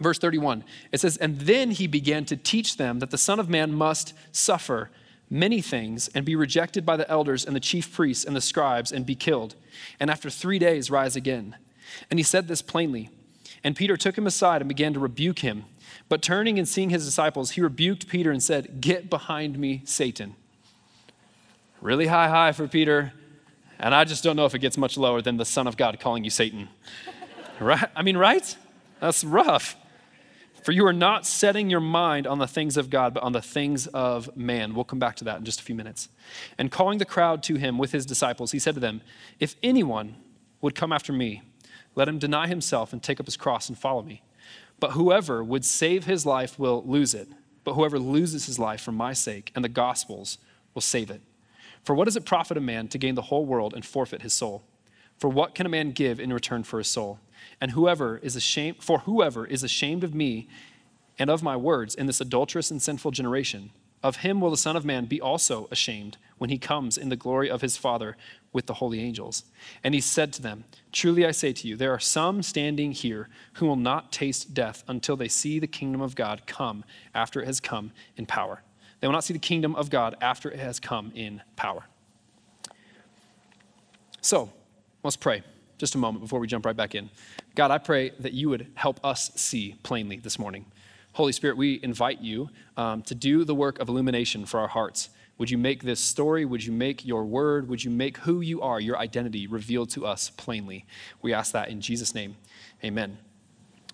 Verse 0.00 0.18
31, 0.18 0.64
it 0.90 0.98
says, 0.98 1.16
And 1.16 1.42
then 1.42 1.70
he 1.70 1.86
began 1.86 2.24
to 2.24 2.36
teach 2.36 2.76
them 2.76 2.98
that 2.98 3.12
the 3.12 3.18
Son 3.18 3.38
of 3.38 3.48
Man 3.48 3.72
must 3.72 4.14
suffer 4.32 4.90
many 5.30 5.60
things 5.60 6.08
and 6.14 6.24
be 6.24 6.36
rejected 6.36 6.84
by 6.86 6.96
the 6.96 7.08
elders 7.10 7.44
and 7.44 7.54
the 7.54 7.60
chief 7.60 7.92
priests 7.92 8.24
and 8.24 8.34
the 8.34 8.40
scribes 8.40 8.92
and 8.92 9.06
be 9.06 9.14
killed, 9.14 9.54
and 10.00 10.10
after 10.10 10.30
three 10.30 10.58
days 10.58 10.90
rise 10.90 11.16
again. 11.16 11.56
And 12.10 12.18
he 12.18 12.24
said 12.24 12.48
this 12.48 12.62
plainly. 12.62 13.10
And 13.64 13.74
Peter 13.74 13.96
took 13.96 14.16
him 14.16 14.26
aside 14.26 14.62
and 14.62 14.68
began 14.68 14.92
to 14.94 15.00
rebuke 15.00 15.40
him. 15.40 15.64
But 16.08 16.22
turning 16.22 16.58
and 16.58 16.68
seeing 16.68 16.90
his 16.90 17.04
disciples, 17.04 17.52
he 17.52 17.60
rebuked 17.60 18.08
Peter 18.08 18.30
and 18.30 18.42
said, 18.42 18.80
Get 18.80 19.10
behind 19.10 19.58
me, 19.58 19.82
Satan. 19.84 20.36
Really 21.80 22.06
high, 22.06 22.28
high 22.28 22.52
for 22.52 22.68
Peter. 22.68 23.12
And 23.78 23.94
I 23.94 24.04
just 24.04 24.24
don't 24.24 24.36
know 24.36 24.46
if 24.46 24.54
it 24.54 24.58
gets 24.58 24.76
much 24.76 24.96
lower 24.96 25.22
than 25.22 25.36
the 25.36 25.44
Son 25.44 25.66
of 25.66 25.76
God 25.76 25.98
calling 26.00 26.24
you 26.24 26.30
Satan. 26.30 26.68
right? 27.60 27.88
I 27.94 28.02
mean, 28.02 28.16
right? 28.16 28.56
That's 29.00 29.22
rough. 29.24 29.76
For 30.62 30.72
you 30.72 30.86
are 30.86 30.92
not 30.92 31.26
setting 31.26 31.70
your 31.70 31.80
mind 31.80 32.26
on 32.26 32.38
the 32.38 32.46
things 32.46 32.76
of 32.76 32.90
God, 32.90 33.14
but 33.14 33.22
on 33.22 33.32
the 33.32 33.42
things 33.42 33.86
of 33.88 34.36
man. 34.36 34.74
We'll 34.74 34.84
come 34.84 34.98
back 34.98 35.16
to 35.16 35.24
that 35.24 35.38
in 35.38 35.44
just 35.44 35.60
a 35.60 35.62
few 35.62 35.74
minutes. 35.74 36.08
And 36.58 36.70
calling 36.70 36.98
the 36.98 37.04
crowd 37.04 37.42
to 37.44 37.56
him 37.56 37.78
with 37.78 37.92
his 37.92 38.04
disciples, 38.04 38.52
he 38.52 38.58
said 38.58 38.74
to 38.74 38.80
them, 38.80 39.00
If 39.38 39.56
anyone 39.62 40.16
would 40.60 40.74
come 40.74 40.92
after 40.92 41.12
me, 41.12 41.42
let 41.94 42.08
him 42.08 42.18
deny 42.18 42.46
himself 42.48 42.92
and 42.92 43.02
take 43.02 43.20
up 43.20 43.26
his 43.26 43.36
cross 43.36 43.68
and 43.68 43.78
follow 43.78 44.02
me. 44.02 44.22
But 44.80 44.92
whoever 44.92 45.42
would 45.42 45.64
save 45.64 46.04
his 46.04 46.24
life 46.24 46.58
will 46.58 46.84
lose 46.86 47.14
it. 47.14 47.28
But 47.64 47.74
whoever 47.74 47.98
loses 47.98 48.46
his 48.46 48.58
life 48.58 48.80
for 48.80 48.92
my 48.92 49.12
sake 49.12 49.52
and 49.54 49.64
the 49.64 49.68
gospel's 49.68 50.38
will 50.74 50.82
save 50.82 51.10
it. 51.10 51.20
For 51.84 51.94
what 51.94 52.04
does 52.04 52.16
it 52.16 52.24
profit 52.24 52.56
a 52.56 52.60
man 52.60 52.88
to 52.88 52.98
gain 52.98 53.14
the 53.14 53.22
whole 53.22 53.44
world 53.44 53.74
and 53.74 53.84
forfeit 53.84 54.22
his 54.22 54.32
soul? 54.32 54.62
For 55.18 55.28
what 55.28 55.54
can 55.54 55.66
a 55.66 55.70
man 55.70 55.90
give 55.92 56.20
in 56.20 56.32
return 56.32 56.62
for 56.62 56.78
his 56.78 56.88
soul? 56.88 57.18
And 57.60 57.72
whoever 57.72 58.18
is 58.18 58.36
ashamed, 58.36 58.82
for 58.82 59.00
whoever 59.00 59.46
is 59.46 59.62
ashamed 59.62 60.04
of 60.04 60.14
me 60.14 60.48
and 61.18 61.30
of 61.30 61.42
my 61.42 61.56
words 61.56 61.94
in 61.94 62.06
this 62.06 62.20
adulterous 62.20 62.70
and 62.70 62.80
sinful 62.80 63.10
generation, 63.10 63.70
of 64.02 64.16
him 64.16 64.40
will 64.40 64.50
the 64.50 64.56
Son 64.56 64.76
of 64.76 64.84
Man 64.84 65.06
be 65.06 65.20
also 65.20 65.66
ashamed 65.70 66.18
when 66.38 66.50
he 66.50 66.58
comes 66.58 66.96
in 66.96 67.08
the 67.08 67.16
glory 67.16 67.50
of 67.50 67.62
his 67.62 67.76
Father 67.76 68.16
with 68.52 68.66
the 68.66 68.74
holy 68.74 69.00
angels. 69.00 69.44
And 69.82 69.92
he 69.92 70.00
said 70.00 70.32
to 70.34 70.42
them, 70.42 70.64
Truly 70.92 71.26
I 71.26 71.32
say 71.32 71.52
to 71.52 71.68
you, 71.68 71.76
there 71.76 71.92
are 71.92 71.98
some 71.98 72.42
standing 72.42 72.92
here 72.92 73.28
who 73.54 73.66
will 73.66 73.76
not 73.76 74.12
taste 74.12 74.54
death 74.54 74.84
until 74.86 75.16
they 75.16 75.28
see 75.28 75.58
the 75.58 75.66
kingdom 75.66 76.00
of 76.00 76.14
God 76.14 76.46
come 76.46 76.84
after 77.12 77.42
it 77.42 77.46
has 77.46 77.58
come 77.58 77.90
in 78.16 78.24
power. 78.24 78.62
They 79.00 79.06
will 79.06 79.12
not 79.12 79.24
see 79.24 79.34
the 79.34 79.40
kingdom 79.40 79.74
of 79.74 79.90
God 79.90 80.16
after 80.20 80.50
it 80.50 80.60
has 80.60 80.78
come 80.78 81.12
in 81.14 81.42
power. 81.56 81.84
So, 84.20 84.50
let's 85.02 85.16
pray 85.16 85.42
just 85.78 85.94
a 85.94 85.98
moment 85.98 86.22
before 86.22 86.40
we 86.40 86.46
jump 86.46 86.66
right 86.66 86.76
back 86.76 86.94
in. 86.94 87.08
God, 87.54 87.70
I 87.70 87.78
pray 87.78 88.10
that 88.20 88.32
you 88.32 88.48
would 88.50 88.66
help 88.74 89.04
us 89.04 89.30
see 89.36 89.76
plainly 89.82 90.16
this 90.18 90.38
morning. 90.38 90.66
Holy 91.12 91.32
Spirit, 91.32 91.56
we 91.56 91.80
invite 91.82 92.20
you 92.20 92.50
um, 92.76 93.02
to 93.02 93.14
do 93.14 93.44
the 93.44 93.54
work 93.54 93.78
of 93.78 93.88
illumination 93.88 94.44
for 94.44 94.60
our 94.60 94.68
hearts. 94.68 95.08
Would 95.38 95.50
you 95.50 95.58
make 95.58 95.84
this 95.84 96.00
story, 96.00 96.44
would 96.44 96.64
you 96.64 96.72
make 96.72 97.06
your 97.06 97.24
word, 97.24 97.68
would 97.68 97.82
you 97.82 97.90
make 97.90 98.18
who 98.18 98.40
you 98.40 98.60
are, 98.60 98.80
your 98.80 98.98
identity, 98.98 99.46
revealed 99.46 99.90
to 99.90 100.04
us 100.04 100.30
plainly? 100.30 100.84
We 101.22 101.32
ask 101.32 101.52
that 101.52 101.68
in 101.68 101.80
Jesus' 101.80 102.14
name. 102.14 102.36
Amen. 102.84 103.18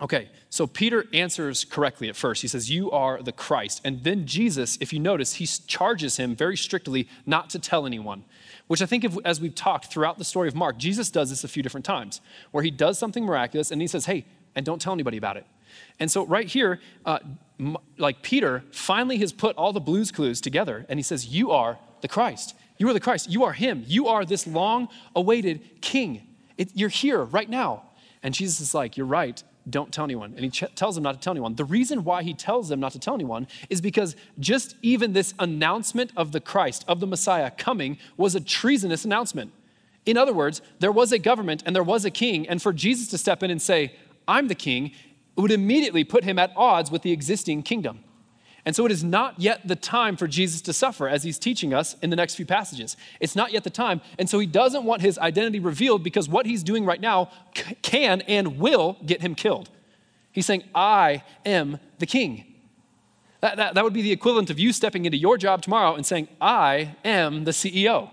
Okay, 0.01 0.29
so 0.51 0.67
Peter 0.67 1.07
answers 1.13 1.65
correctly 1.65 2.09
at 2.09 2.17
first. 2.17 2.43
He 2.43 2.49
says, 2.49 2.71
You 2.71 2.91
are 2.91 3.23
the 3.23 3.33
Christ. 3.33 3.81
And 3.85 4.03
then 4.03 4.27
Jesus, 4.27 4.77
if 4.81 4.93
you 4.93 4.99
notice, 4.99 5.35
he 5.35 5.47
charges 5.47 6.17
him 6.17 6.35
very 6.35 6.57
strictly 6.57 7.09
not 7.27 7.49
to 7.51 7.59
tell 7.59 7.87
anyone 7.87 8.25
which 8.67 8.81
I 8.81 8.87
think, 8.87 9.05
if, 9.05 9.17
as 9.25 9.41
we've 9.41 9.55
talked 9.55 9.87
throughout 9.87 10.19
the 10.19 10.25
story 10.25 10.49
of 10.49 10.55
Mark, 10.55 10.79
Jesus 10.79 11.11
does 11.11 11.31
this 11.31 11.45
a 11.45 11.49
few 11.49 11.63
different 11.63 11.85
times, 11.85 12.21
where 12.51 12.65
he 12.65 12.71
does 12.71 12.99
something 12.99 13.25
miraculous 13.25 13.71
and 13.71 13.81
he 13.81 13.87
says, 13.87 14.07
hey, 14.07 14.25
and 14.55 14.65
don't 14.65 14.81
tell 14.81 14.93
anybody 14.93 15.17
about 15.17 15.37
it. 15.37 15.47
And 15.99 16.11
so, 16.11 16.25
right 16.25 16.47
here, 16.47 16.81
uh, 17.05 17.19
like 17.99 18.23
Peter 18.23 18.63
finally 18.71 19.19
has 19.19 19.33
put 19.33 19.57
all 19.57 19.73
the 19.73 19.81
Blue's 19.81 20.13
Clues 20.13 20.41
together 20.41 20.87
and 20.89 20.99
he 20.99 21.03
says, 21.03 21.27
You 21.27 21.51
are 21.51 21.79
the 22.01 22.07
Christ. 22.07 22.55
You 22.79 22.89
are 22.89 22.93
the 22.93 23.01
Christ. 23.01 23.29
You 23.29 23.43
are 23.43 23.53
him. 23.53 23.85
You 23.89 24.07
are 24.07 24.25
this 24.25 24.47
long 24.47 24.89
awaited 25.17 25.81
king. 25.81 26.23
It, 26.57 26.71
you're 26.75 26.89
here 26.89 27.25
right 27.25 27.51
now. 27.51 27.83
And 28.23 28.35
Jesus 28.35 28.61
is 28.61 28.73
like, 28.73 28.97
You're 28.97 29.07
right, 29.07 29.43
don't 29.69 29.93
tell 29.93 30.05
anyone. 30.05 30.33
And 30.35 30.45
he 30.45 30.51
ch- 30.51 30.75
tells 30.75 30.95
them 30.95 31.05
not 31.05 31.15
to 31.15 31.21
tell 31.21 31.33
anyone. 31.33 31.55
The 31.55 31.65
reason 31.65 32.05
why 32.05 32.23
he 32.23 32.35
tells 32.35 32.69
them 32.69 32.81
not 32.81 32.93
to 32.93 32.99
tell 32.99 33.15
anyone 33.15 33.47
is 33.71 33.81
because 33.81 34.15
just 34.39 34.77
even 34.83 35.13
this 35.13 35.35
announcement 35.39 36.11
of 36.17 36.33
the 36.33 36.41
Christ, 36.41 36.85
of 36.87 37.01
the 37.01 37.07
Messiah 37.07 37.51
coming, 37.51 37.99
was 38.17 38.35
a 38.35 38.41
treasonous 38.41 39.05
announcement. 39.05 39.53
In 40.07 40.17
other 40.17 40.35
words, 40.35 40.61
there 40.81 40.93
was 40.93 41.13
a 41.13 41.19
government 41.19 41.63
and 41.65 41.75
there 41.75 41.83
was 41.83 42.05
a 42.05 42.11
king, 42.11 42.47
and 42.49 42.61
for 42.61 42.73
Jesus 42.73 43.09
to 43.09 43.19
step 43.19 43.43
in 43.43 43.51
and 43.51 43.61
say, 43.61 43.95
I'm 44.29 44.49
the 44.49 44.55
king, 44.55 44.93
would 45.37 45.51
immediately 45.51 46.05
put 46.05 46.25
him 46.25 46.39
at 46.39 46.53
odds 46.57 46.91
with 46.91 47.03
the 47.03 47.13
existing 47.13 47.63
kingdom. 47.63 48.05
And 48.67 48.75
so 48.75 48.87
it 48.87 48.93
is 48.93 49.05
not 49.05 49.39
yet 49.39 49.67
the 49.67 49.77
time 49.77 50.17
for 50.17 50.27
Jesus 50.27 50.63
to 50.63 50.73
suffer, 50.73 51.07
as 51.07 51.23
he's 51.23 51.39
teaching 51.39 51.75
us 51.75 51.97
in 52.01 52.09
the 52.11 52.17
next 52.17 52.35
few 52.35 52.47
passages. 52.47 52.97
It's 53.21 53.37
not 53.37 53.53
yet 53.53 53.63
the 53.63 53.71
time. 53.71 54.01
And 54.19 54.29
so 54.29 54.39
he 54.39 54.47
doesn't 54.47 54.85
want 54.85 55.03
his 55.03 55.19
identity 55.19 55.61
revealed 55.61 56.03
because 56.03 56.29
what 56.29 56.47
he's 56.47 56.63
doing 56.63 56.87
right 56.87 57.01
now 57.01 57.31
can 57.83 58.23
and 58.23 58.59
will 58.59 58.97
get 59.05 59.21
him 59.21 59.35
killed. 59.35 59.69
He's 60.33 60.47
saying, 60.47 60.65
I 60.75 61.23
am 61.45 61.79
the 61.99 62.07
king. 62.07 62.55
That, 63.41 63.59
that, 63.59 63.75
that 63.75 63.85
would 63.85 63.93
be 63.93 64.01
the 64.01 64.13
equivalent 64.13 64.49
of 64.49 64.59
you 64.59 64.73
stepping 64.73 65.05
into 65.05 65.19
your 65.19 65.37
job 65.37 65.61
tomorrow 65.61 65.95
and 65.95 66.07
saying, 66.07 66.29
I 66.41 66.97
am 67.05 67.45
the 67.45 67.51
CEO. 67.51 68.11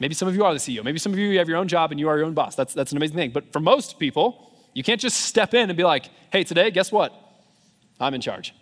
Maybe 0.00 0.14
some 0.14 0.28
of 0.28 0.34
you 0.34 0.44
are 0.44 0.52
the 0.52 0.58
CEO. 0.58 0.84
Maybe 0.84 0.98
some 0.98 1.12
of 1.12 1.18
you 1.18 1.38
have 1.38 1.48
your 1.48 1.58
own 1.58 1.68
job 1.68 1.92
and 1.92 2.00
you 2.00 2.08
are 2.08 2.18
your 2.18 2.26
own 2.26 2.34
boss. 2.34 2.56
That's, 2.56 2.74
that's 2.74 2.90
an 2.90 2.98
amazing 2.98 3.16
thing. 3.16 3.30
But 3.30 3.52
for 3.52 3.60
most 3.60 3.98
people, 3.98 4.52
you 4.74 4.82
can't 4.82 5.00
just 5.00 5.22
step 5.22 5.54
in 5.54 5.70
and 5.70 5.76
be 5.76 5.84
like, 5.84 6.10
hey, 6.32 6.44
today, 6.44 6.70
guess 6.72 6.90
what? 6.90 7.12
I'm 8.00 8.12
in 8.12 8.20
charge. 8.20 8.54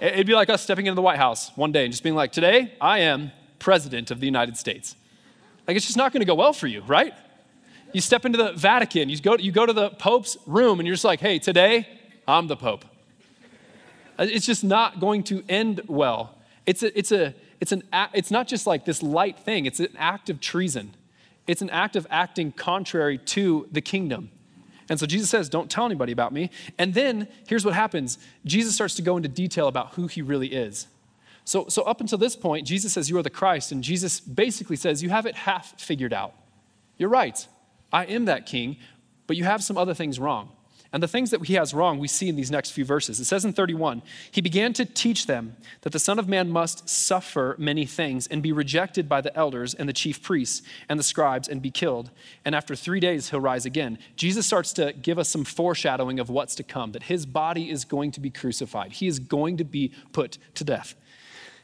It'd 0.00 0.26
be 0.26 0.34
like 0.34 0.48
us 0.48 0.62
stepping 0.62 0.86
into 0.86 0.94
the 0.94 1.02
White 1.02 1.18
House 1.18 1.50
one 1.56 1.72
day 1.72 1.84
and 1.84 1.92
just 1.92 2.02
being 2.02 2.14
like, 2.14 2.32
today, 2.32 2.72
I 2.80 3.00
am 3.00 3.32
president 3.58 4.10
of 4.10 4.18
the 4.18 4.26
United 4.26 4.56
States. 4.56 4.96
Like, 5.68 5.76
it's 5.76 5.84
just 5.84 5.98
not 5.98 6.10
going 6.10 6.22
to 6.22 6.26
go 6.26 6.34
well 6.34 6.54
for 6.54 6.66
you, 6.66 6.80
right? 6.82 7.12
You 7.92 8.00
step 8.00 8.24
into 8.24 8.38
the 8.38 8.52
Vatican, 8.52 9.10
you 9.10 9.20
go, 9.20 9.36
you 9.36 9.52
go 9.52 9.66
to 9.66 9.74
the 9.74 9.90
Pope's 9.90 10.38
room, 10.46 10.80
and 10.80 10.86
you're 10.86 10.94
just 10.94 11.04
like, 11.04 11.20
hey, 11.20 11.38
today, 11.38 11.86
I'm 12.26 12.46
the 12.46 12.56
Pope. 12.56 12.86
Uh, 14.18 14.26
it's 14.30 14.46
just 14.46 14.64
not 14.64 15.00
going 15.00 15.22
to 15.24 15.44
end 15.50 15.82
well. 15.86 16.34
It's, 16.64 16.82
a, 16.82 16.98
it's, 16.98 17.12
a, 17.12 17.34
it's, 17.60 17.72
an, 17.72 17.82
it's 18.14 18.30
not 18.30 18.48
just 18.48 18.66
like 18.66 18.86
this 18.86 19.02
light 19.02 19.38
thing, 19.38 19.66
it's 19.66 19.80
an 19.80 19.94
act 19.98 20.30
of 20.30 20.40
treason. 20.40 20.94
It's 21.46 21.60
an 21.60 21.70
act 21.70 21.94
of 21.94 22.06
acting 22.10 22.52
contrary 22.52 23.18
to 23.18 23.68
the 23.70 23.82
kingdom. 23.82 24.30
And 24.90 24.98
so 24.98 25.06
Jesus 25.06 25.30
says, 25.30 25.48
Don't 25.48 25.70
tell 25.70 25.86
anybody 25.86 26.12
about 26.12 26.32
me. 26.34 26.50
And 26.76 26.92
then 26.92 27.28
here's 27.48 27.64
what 27.64 27.74
happens 27.74 28.18
Jesus 28.44 28.74
starts 28.74 28.96
to 28.96 29.02
go 29.02 29.16
into 29.16 29.28
detail 29.28 29.68
about 29.68 29.94
who 29.94 30.08
he 30.08 30.20
really 30.20 30.48
is. 30.48 30.88
So, 31.44 31.66
so 31.68 31.82
up 31.82 32.00
until 32.00 32.18
this 32.18 32.36
point, 32.36 32.66
Jesus 32.66 32.92
says, 32.92 33.08
You 33.08 33.16
are 33.16 33.22
the 33.22 33.30
Christ. 33.30 33.72
And 33.72 33.82
Jesus 33.82 34.20
basically 34.20 34.76
says, 34.76 35.02
You 35.02 35.08
have 35.08 35.24
it 35.24 35.36
half 35.36 35.80
figured 35.80 36.12
out. 36.12 36.34
You're 36.98 37.08
right. 37.08 37.46
I 37.92 38.04
am 38.04 38.26
that 38.26 38.44
king, 38.44 38.76
but 39.26 39.36
you 39.36 39.44
have 39.44 39.62
some 39.62 39.78
other 39.78 39.94
things 39.94 40.18
wrong. 40.20 40.50
And 40.92 41.00
the 41.00 41.08
things 41.08 41.30
that 41.30 41.44
he 41.46 41.54
has 41.54 41.72
wrong, 41.72 42.00
we 42.00 42.08
see 42.08 42.28
in 42.28 42.34
these 42.34 42.50
next 42.50 42.72
few 42.72 42.84
verses. 42.84 43.20
It 43.20 43.26
says 43.26 43.44
in 43.44 43.52
31 43.52 44.02
He 44.30 44.40
began 44.40 44.72
to 44.72 44.84
teach 44.84 45.26
them 45.26 45.56
that 45.82 45.92
the 45.92 46.00
Son 46.00 46.18
of 46.18 46.28
Man 46.28 46.50
must 46.50 46.88
suffer 46.88 47.54
many 47.58 47.86
things 47.86 48.26
and 48.26 48.42
be 48.42 48.50
rejected 48.50 49.08
by 49.08 49.20
the 49.20 49.34
elders 49.36 49.72
and 49.72 49.88
the 49.88 49.92
chief 49.92 50.20
priests 50.20 50.62
and 50.88 50.98
the 50.98 51.04
scribes 51.04 51.46
and 51.46 51.62
be 51.62 51.70
killed. 51.70 52.10
And 52.44 52.54
after 52.56 52.74
three 52.74 52.98
days, 52.98 53.30
he'll 53.30 53.40
rise 53.40 53.66
again. 53.66 53.98
Jesus 54.16 54.46
starts 54.46 54.72
to 54.74 54.92
give 54.92 55.18
us 55.18 55.28
some 55.28 55.44
foreshadowing 55.44 56.18
of 56.18 56.28
what's 56.28 56.56
to 56.56 56.64
come, 56.64 56.90
that 56.92 57.04
his 57.04 57.24
body 57.24 57.70
is 57.70 57.84
going 57.84 58.10
to 58.12 58.20
be 58.20 58.30
crucified, 58.30 58.92
he 58.92 59.06
is 59.06 59.20
going 59.20 59.56
to 59.58 59.64
be 59.64 59.92
put 60.12 60.38
to 60.54 60.64
death. 60.64 60.96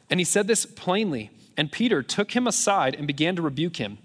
And 0.09 0.21
he 0.21 0.25
said 0.25 0.47
this 0.47 0.67
plainly. 0.67 1.31
And 1.57 1.73
Peter 1.73 2.03
took 2.03 2.33
him 2.33 2.47
aside 2.47 2.95
and 2.95 3.07
began 3.07 3.35
to 3.37 3.43
rebuke 3.43 3.79
him. 3.79 3.99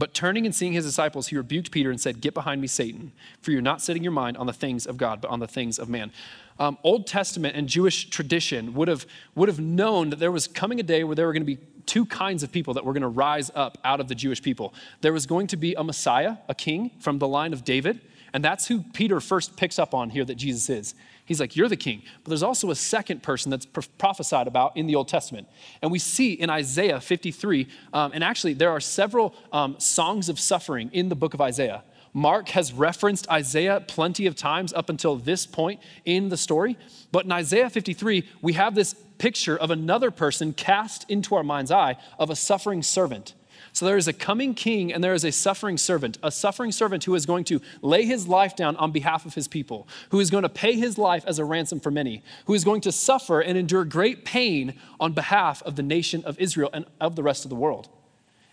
But 0.00 0.14
turning 0.14 0.46
and 0.46 0.54
seeing 0.54 0.72
his 0.72 0.86
disciples, 0.86 1.28
he 1.28 1.36
rebuked 1.36 1.70
Peter 1.70 1.90
and 1.90 2.00
said, 2.00 2.22
Get 2.22 2.32
behind 2.32 2.62
me, 2.62 2.66
Satan, 2.66 3.12
for 3.42 3.50
you're 3.50 3.60
not 3.60 3.82
setting 3.82 4.02
your 4.02 4.12
mind 4.12 4.38
on 4.38 4.46
the 4.46 4.52
things 4.54 4.86
of 4.86 4.96
God, 4.96 5.20
but 5.20 5.30
on 5.30 5.40
the 5.40 5.46
things 5.46 5.78
of 5.78 5.90
man. 5.90 6.10
Um, 6.58 6.78
Old 6.82 7.06
Testament 7.06 7.54
and 7.54 7.68
Jewish 7.68 8.08
tradition 8.08 8.72
would 8.72 8.88
have, 8.88 9.04
would 9.34 9.50
have 9.50 9.60
known 9.60 10.08
that 10.08 10.18
there 10.18 10.32
was 10.32 10.48
coming 10.48 10.80
a 10.80 10.82
day 10.82 11.04
where 11.04 11.14
there 11.14 11.26
were 11.26 11.34
going 11.34 11.42
to 11.42 11.56
be 11.56 11.58
two 11.84 12.06
kinds 12.06 12.42
of 12.42 12.50
people 12.50 12.72
that 12.72 12.84
were 12.86 12.94
going 12.94 13.02
to 13.02 13.08
rise 13.08 13.50
up 13.54 13.76
out 13.84 14.00
of 14.00 14.08
the 14.08 14.14
Jewish 14.14 14.40
people. 14.40 14.72
There 15.02 15.12
was 15.12 15.26
going 15.26 15.48
to 15.48 15.58
be 15.58 15.74
a 15.74 15.84
Messiah, 15.84 16.36
a 16.48 16.54
king 16.54 16.92
from 17.00 17.18
the 17.18 17.28
line 17.28 17.52
of 17.52 17.62
David, 17.62 18.00
and 18.32 18.42
that's 18.42 18.68
who 18.68 18.82
Peter 18.94 19.20
first 19.20 19.58
picks 19.58 19.78
up 19.78 19.92
on 19.92 20.08
here 20.08 20.24
that 20.24 20.36
Jesus 20.36 20.70
is. 20.70 20.94
He's 21.30 21.38
like, 21.38 21.54
You're 21.54 21.68
the 21.68 21.76
king. 21.76 22.02
But 22.24 22.30
there's 22.30 22.42
also 22.42 22.72
a 22.72 22.74
second 22.74 23.22
person 23.22 23.50
that's 23.50 23.64
prophesied 23.64 24.48
about 24.48 24.76
in 24.76 24.88
the 24.88 24.96
Old 24.96 25.06
Testament. 25.06 25.46
And 25.80 25.92
we 25.92 26.00
see 26.00 26.32
in 26.32 26.50
Isaiah 26.50 27.00
53, 27.00 27.68
um, 27.92 28.10
and 28.12 28.24
actually, 28.24 28.54
there 28.54 28.70
are 28.70 28.80
several 28.80 29.36
um, 29.52 29.78
songs 29.78 30.28
of 30.28 30.40
suffering 30.40 30.90
in 30.92 31.08
the 31.08 31.14
book 31.14 31.32
of 31.32 31.40
Isaiah. 31.40 31.84
Mark 32.12 32.48
has 32.48 32.72
referenced 32.72 33.30
Isaiah 33.30 33.80
plenty 33.80 34.26
of 34.26 34.34
times 34.34 34.72
up 34.72 34.90
until 34.90 35.14
this 35.14 35.46
point 35.46 35.78
in 36.04 36.30
the 36.30 36.36
story. 36.36 36.76
But 37.12 37.26
in 37.26 37.30
Isaiah 37.30 37.70
53, 37.70 38.28
we 38.42 38.54
have 38.54 38.74
this 38.74 38.94
picture 39.18 39.56
of 39.56 39.70
another 39.70 40.10
person 40.10 40.52
cast 40.52 41.08
into 41.08 41.36
our 41.36 41.44
mind's 41.44 41.70
eye 41.70 41.96
of 42.18 42.30
a 42.30 42.34
suffering 42.34 42.82
servant. 42.82 43.34
So 43.72 43.86
there 43.86 43.96
is 43.96 44.08
a 44.08 44.12
coming 44.12 44.54
king 44.54 44.92
and 44.92 45.02
there 45.02 45.14
is 45.14 45.24
a 45.24 45.32
suffering 45.32 45.78
servant, 45.78 46.18
a 46.22 46.30
suffering 46.30 46.72
servant 46.72 47.04
who 47.04 47.14
is 47.14 47.26
going 47.26 47.44
to 47.44 47.60
lay 47.82 48.04
his 48.04 48.26
life 48.26 48.56
down 48.56 48.76
on 48.76 48.90
behalf 48.90 49.24
of 49.24 49.34
his 49.34 49.48
people, 49.48 49.86
who 50.10 50.20
is 50.20 50.30
going 50.30 50.42
to 50.42 50.48
pay 50.48 50.74
his 50.74 50.98
life 50.98 51.24
as 51.26 51.38
a 51.38 51.44
ransom 51.44 51.80
for 51.80 51.90
many, 51.90 52.22
who 52.46 52.54
is 52.54 52.64
going 52.64 52.80
to 52.82 52.92
suffer 52.92 53.40
and 53.40 53.56
endure 53.56 53.84
great 53.84 54.24
pain 54.24 54.74
on 54.98 55.12
behalf 55.12 55.62
of 55.62 55.76
the 55.76 55.82
nation 55.82 56.24
of 56.24 56.38
Israel 56.38 56.70
and 56.72 56.84
of 57.00 57.16
the 57.16 57.22
rest 57.22 57.44
of 57.44 57.48
the 57.48 57.56
world. 57.56 57.88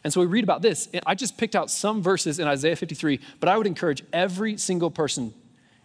And 0.04 0.14
so 0.14 0.22
we 0.22 0.28
read 0.28 0.44
about 0.44 0.62
this. 0.62 0.88
I 1.06 1.16
just 1.16 1.38
picked 1.38 1.56
out 1.56 1.72
some 1.72 2.02
verses 2.02 2.40
in 2.40 2.48
Isaiah 2.48 2.76
53, 2.76 3.20
but 3.40 3.50
I 3.50 3.58
would 3.58 3.68
encourage 3.68 4.04
every 4.14 4.56
single 4.58 4.92
person, 4.92 5.34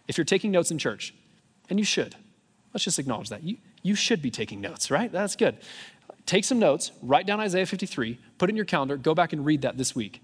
if 0.07 0.17
you're 0.17 0.25
taking 0.25 0.51
notes 0.51 0.71
in 0.71 0.77
church, 0.77 1.13
and 1.69 1.79
you 1.79 1.85
should, 1.85 2.15
let's 2.73 2.83
just 2.83 2.99
acknowledge 2.99 3.29
that. 3.29 3.43
You, 3.43 3.57
you 3.81 3.95
should 3.95 4.21
be 4.21 4.31
taking 4.31 4.61
notes, 4.61 4.91
right? 4.91 5.11
That's 5.11 5.35
good 5.35 5.57
take 6.25 6.45
some 6.45 6.59
notes, 6.59 6.91
write 7.01 7.25
down 7.25 7.39
Isaiah 7.39 7.65
53, 7.65 8.19
put 8.37 8.49
it 8.49 8.51
in 8.51 8.55
your 8.55 8.65
calendar, 8.65 8.97
go 8.97 9.13
back 9.13 9.33
and 9.33 9.45
read 9.45 9.61
that 9.63 9.77
this 9.77 9.95
week. 9.95 10.21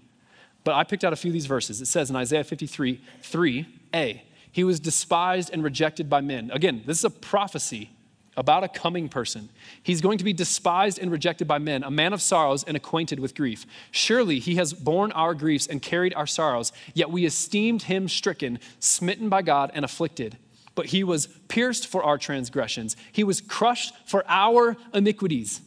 But 0.64 0.74
I 0.74 0.84
picked 0.84 1.04
out 1.04 1.12
a 1.12 1.16
few 1.16 1.30
of 1.30 1.32
these 1.32 1.46
verses. 1.46 1.80
It 1.80 1.86
says 1.86 2.10
in 2.10 2.16
Isaiah 2.16 2.44
53, 2.44 3.00
3a, 3.22 4.20
he 4.52 4.64
was 4.64 4.80
despised 4.80 5.50
and 5.52 5.62
rejected 5.62 6.10
by 6.10 6.20
men. 6.20 6.50
Again, 6.52 6.82
this 6.86 6.98
is 6.98 7.04
a 7.04 7.10
prophecy 7.10 7.90
about 8.36 8.64
a 8.64 8.68
coming 8.68 9.08
person. 9.08 9.48
He's 9.82 10.00
going 10.00 10.18
to 10.18 10.24
be 10.24 10.32
despised 10.32 10.98
and 10.98 11.10
rejected 11.10 11.46
by 11.48 11.58
men, 11.58 11.82
a 11.82 11.90
man 11.90 12.12
of 12.12 12.22
sorrows 12.22 12.64
and 12.64 12.76
acquainted 12.76 13.20
with 13.20 13.34
grief. 13.34 13.66
Surely 13.90 14.38
he 14.38 14.54
has 14.56 14.72
borne 14.72 15.12
our 15.12 15.34
griefs 15.34 15.66
and 15.66 15.82
carried 15.82 16.14
our 16.14 16.26
sorrows, 16.26 16.72
yet 16.94 17.10
we 17.10 17.24
esteemed 17.24 17.82
him 17.82 18.08
stricken, 18.08 18.58
smitten 18.78 19.28
by 19.28 19.42
God, 19.42 19.70
and 19.74 19.84
afflicted. 19.84 20.38
But 20.74 20.86
he 20.86 21.04
was 21.04 21.26
pierced 21.48 21.86
for 21.86 22.02
our 22.02 22.18
transgressions, 22.18 22.96
he 23.12 23.24
was 23.24 23.40
crushed 23.40 23.94
for 24.06 24.24
our 24.28 24.76
iniquities. 24.94 25.60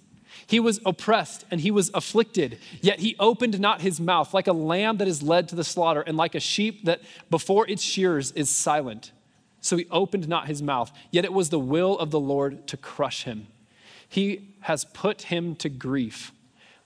He 0.54 0.60
was 0.60 0.80
oppressed 0.86 1.46
and 1.50 1.62
he 1.62 1.72
was 1.72 1.90
afflicted, 1.96 2.60
yet 2.80 3.00
he 3.00 3.16
opened 3.18 3.60
not 3.60 3.82
his 3.82 4.00
mouth, 4.00 4.36
like 4.36 4.46
a 4.46 4.54
lamb 4.54 4.98
that 4.98 5.08
is 5.08 5.24
led 5.24 5.50
to 5.50 5.56
the 5.56 5.64
slaughter, 5.64 6.02
and 6.02 6.16
like 6.16 6.36
a 6.36 6.40
sheep 6.40 6.86
that 6.86 7.02
before 7.32 7.68
its 7.68 7.82
shears 7.82 8.32
is 8.34 8.52
silent. 8.52 9.14
So 9.62 9.78
he 9.78 9.88
opened 9.90 10.28
not 10.28 10.46
his 10.46 10.62
mouth, 10.62 10.92
yet 11.10 11.26
it 11.26 11.34
was 11.34 11.50
the 11.50 11.58
will 11.58 11.98
of 11.98 12.12
the 12.12 12.20
Lord 12.20 12.68
to 12.68 12.78
crush 12.78 13.24
him. 13.24 13.48
He 14.08 14.48
has 14.60 14.86
put 14.86 15.24
him 15.24 15.56
to 15.56 15.70
grief. 15.70 16.32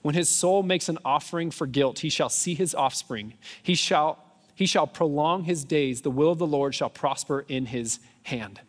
When 0.00 0.14
his 0.14 0.30
soul 0.30 0.62
makes 0.62 0.88
an 0.88 0.96
offering 1.04 1.50
for 1.50 1.66
guilt, 1.66 1.98
he 1.98 2.08
shall 2.08 2.30
see 2.30 2.54
his 2.54 2.74
offspring. 2.74 3.34
He 3.62 3.74
shall, 3.74 4.16
he 4.54 4.64
shall 4.64 4.86
prolong 4.86 5.44
his 5.44 5.62
days. 5.62 6.00
The 6.00 6.10
will 6.10 6.30
of 6.30 6.38
the 6.38 6.46
Lord 6.46 6.74
shall 6.74 6.88
prosper 6.88 7.44
in 7.48 7.66
his 7.66 8.00
hand. 8.22 8.62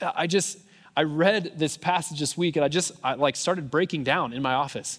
I 0.00 0.26
just, 0.26 0.60
I 0.98 1.04
read 1.04 1.52
this 1.54 1.76
passage 1.76 2.18
this 2.18 2.36
week 2.36 2.56
and 2.56 2.64
I 2.64 2.66
just 2.66 2.90
I 3.04 3.14
like 3.14 3.36
started 3.36 3.70
breaking 3.70 4.02
down 4.02 4.32
in 4.32 4.42
my 4.42 4.54
office. 4.54 4.98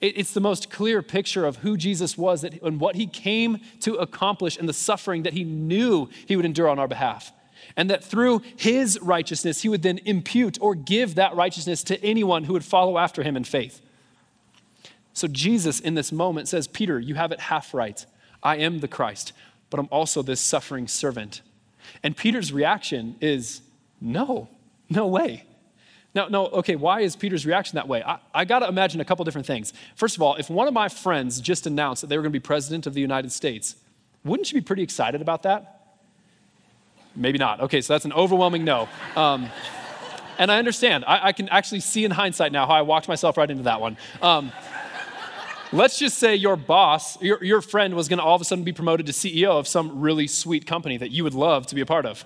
It, 0.00 0.18
it's 0.18 0.34
the 0.34 0.40
most 0.40 0.68
clear 0.68 1.00
picture 1.00 1.46
of 1.46 1.58
who 1.58 1.76
Jesus 1.76 2.18
was 2.18 2.40
that, 2.40 2.60
and 2.60 2.80
what 2.80 2.96
he 2.96 3.06
came 3.06 3.60
to 3.82 3.94
accomplish 3.94 4.58
and 4.58 4.68
the 4.68 4.72
suffering 4.72 5.22
that 5.22 5.34
he 5.34 5.44
knew 5.44 6.08
he 6.26 6.34
would 6.34 6.44
endure 6.44 6.68
on 6.68 6.80
our 6.80 6.88
behalf. 6.88 7.30
And 7.76 7.88
that 7.88 8.02
through 8.02 8.42
his 8.56 8.98
righteousness, 9.00 9.62
he 9.62 9.68
would 9.68 9.82
then 9.82 10.00
impute 10.04 10.58
or 10.60 10.74
give 10.74 11.14
that 11.14 11.36
righteousness 11.36 11.84
to 11.84 12.02
anyone 12.02 12.42
who 12.42 12.54
would 12.54 12.64
follow 12.64 12.98
after 12.98 13.22
him 13.22 13.36
in 13.36 13.44
faith. 13.44 13.80
So 15.12 15.28
Jesus 15.28 15.78
in 15.78 15.94
this 15.94 16.10
moment 16.10 16.48
says, 16.48 16.66
Peter, 16.66 16.98
you 16.98 17.14
have 17.14 17.30
it 17.30 17.38
half 17.38 17.72
right. 17.72 18.04
I 18.42 18.56
am 18.56 18.80
the 18.80 18.88
Christ, 18.88 19.32
but 19.70 19.78
I'm 19.78 19.88
also 19.92 20.20
this 20.20 20.40
suffering 20.40 20.88
servant. 20.88 21.42
And 22.02 22.16
Peter's 22.16 22.52
reaction 22.52 23.14
is, 23.20 23.60
no, 24.00 24.48
no 24.88 25.06
way. 25.06 25.44
No, 26.14 26.26
no, 26.28 26.46
okay, 26.46 26.74
why 26.74 27.00
is 27.00 27.16
Peter's 27.16 27.44
reaction 27.44 27.76
that 27.76 27.86
way? 27.86 28.02
I, 28.02 28.18
I 28.34 28.44
got 28.44 28.60
to 28.60 28.68
imagine 28.68 29.00
a 29.00 29.04
couple 29.04 29.24
different 29.24 29.46
things. 29.46 29.72
First 29.94 30.16
of 30.16 30.22
all, 30.22 30.36
if 30.36 30.48
one 30.48 30.66
of 30.66 30.74
my 30.74 30.88
friends 30.88 31.40
just 31.40 31.66
announced 31.66 32.00
that 32.00 32.06
they 32.08 32.16
were 32.16 32.22
going 32.22 32.32
to 32.32 32.38
be 32.38 32.42
president 32.42 32.86
of 32.86 32.94
the 32.94 33.00
United 33.00 33.30
States, 33.30 33.76
wouldn't 34.24 34.50
you 34.50 34.60
be 34.60 34.64
pretty 34.64 34.82
excited 34.82 35.20
about 35.20 35.42
that? 35.42 35.96
Maybe 37.14 37.38
not. 37.38 37.60
Okay, 37.60 37.80
so 37.80 37.92
that's 37.92 38.04
an 38.04 38.12
overwhelming 38.12 38.64
no. 38.64 38.88
Um, 39.16 39.50
and 40.38 40.50
I 40.50 40.58
understand. 40.58 41.04
I, 41.06 41.28
I, 41.28 41.32
can 41.32 41.48
actually 41.48 41.80
see 41.80 42.04
in 42.04 42.10
hindsight 42.10 42.52
now 42.52 42.66
how 42.66 42.74
I 42.74 42.82
walked 42.82 43.08
myself 43.08 43.36
right 43.36 43.50
into 43.50 43.64
that 43.64 43.80
one. 43.80 43.96
Um, 44.22 44.52
let's 45.72 45.98
just 45.98 46.18
say 46.18 46.36
your 46.36 46.56
boss, 46.56 47.20
your, 47.20 47.42
your 47.42 47.60
friend 47.60 47.94
was 47.94 48.08
going 48.08 48.18
to 48.18 48.24
all 48.24 48.36
of 48.36 48.40
a 48.40 48.44
sudden 48.44 48.64
be 48.64 48.72
promoted 48.72 49.06
to 49.06 49.12
CEO 49.12 49.50
of 49.50 49.66
some 49.66 50.00
really 50.00 50.26
sweet 50.26 50.66
company 50.66 50.96
that 50.96 51.10
you 51.10 51.24
would 51.24 51.34
love 51.34 51.66
to 51.66 51.74
be 51.74 51.80
a 51.80 51.86
part 51.86 52.06
of. 52.06 52.24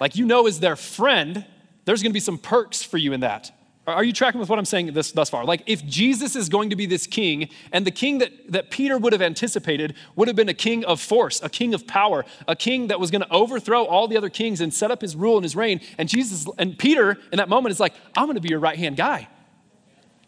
Like 0.00 0.16
you 0.16 0.26
know, 0.26 0.46
as 0.46 0.60
their 0.60 0.76
friend, 0.76 1.44
there's 1.88 2.02
going 2.02 2.10
to 2.10 2.14
be 2.14 2.20
some 2.20 2.36
perks 2.36 2.82
for 2.82 2.98
you 2.98 3.14
in 3.14 3.20
that. 3.20 3.50
Are 3.86 4.04
you 4.04 4.12
tracking 4.12 4.38
with 4.38 4.50
what 4.50 4.58
I'm 4.58 4.66
saying 4.66 4.92
this, 4.92 5.10
thus 5.10 5.30
far? 5.30 5.46
Like, 5.46 5.62
if 5.64 5.82
Jesus 5.86 6.36
is 6.36 6.50
going 6.50 6.68
to 6.68 6.76
be 6.76 6.84
this 6.84 7.06
king, 7.06 7.48
and 7.72 7.86
the 7.86 7.90
king 7.90 8.18
that, 8.18 8.52
that 8.52 8.70
Peter 8.70 8.98
would 8.98 9.14
have 9.14 9.22
anticipated 9.22 9.94
would 10.14 10.28
have 10.28 10.36
been 10.36 10.50
a 10.50 10.54
king 10.54 10.84
of 10.84 11.00
force, 11.00 11.42
a 11.42 11.48
king 11.48 11.72
of 11.72 11.86
power, 11.86 12.26
a 12.46 12.54
king 12.54 12.88
that 12.88 13.00
was 13.00 13.10
going 13.10 13.22
to 13.22 13.32
overthrow 13.32 13.84
all 13.84 14.06
the 14.06 14.18
other 14.18 14.28
kings 14.28 14.60
and 14.60 14.74
set 14.74 14.90
up 14.90 15.00
his 15.00 15.16
rule 15.16 15.38
and 15.38 15.44
his 15.44 15.56
reign. 15.56 15.80
And 15.96 16.10
Jesus 16.10 16.46
and 16.58 16.78
Peter 16.78 17.16
in 17.32 17.38
that 17.38 17.48
moment 17.48 17.70
is 17.70 17.80
like, 17.80 17.94
I'm 18.14 18.26
going 18.26 18.34
to 18.34 18.42
be 18.42 18.50
your 18.50 18.60
right 18.60 18.78
hand 18.78 18.98
guy. 18.98 19.26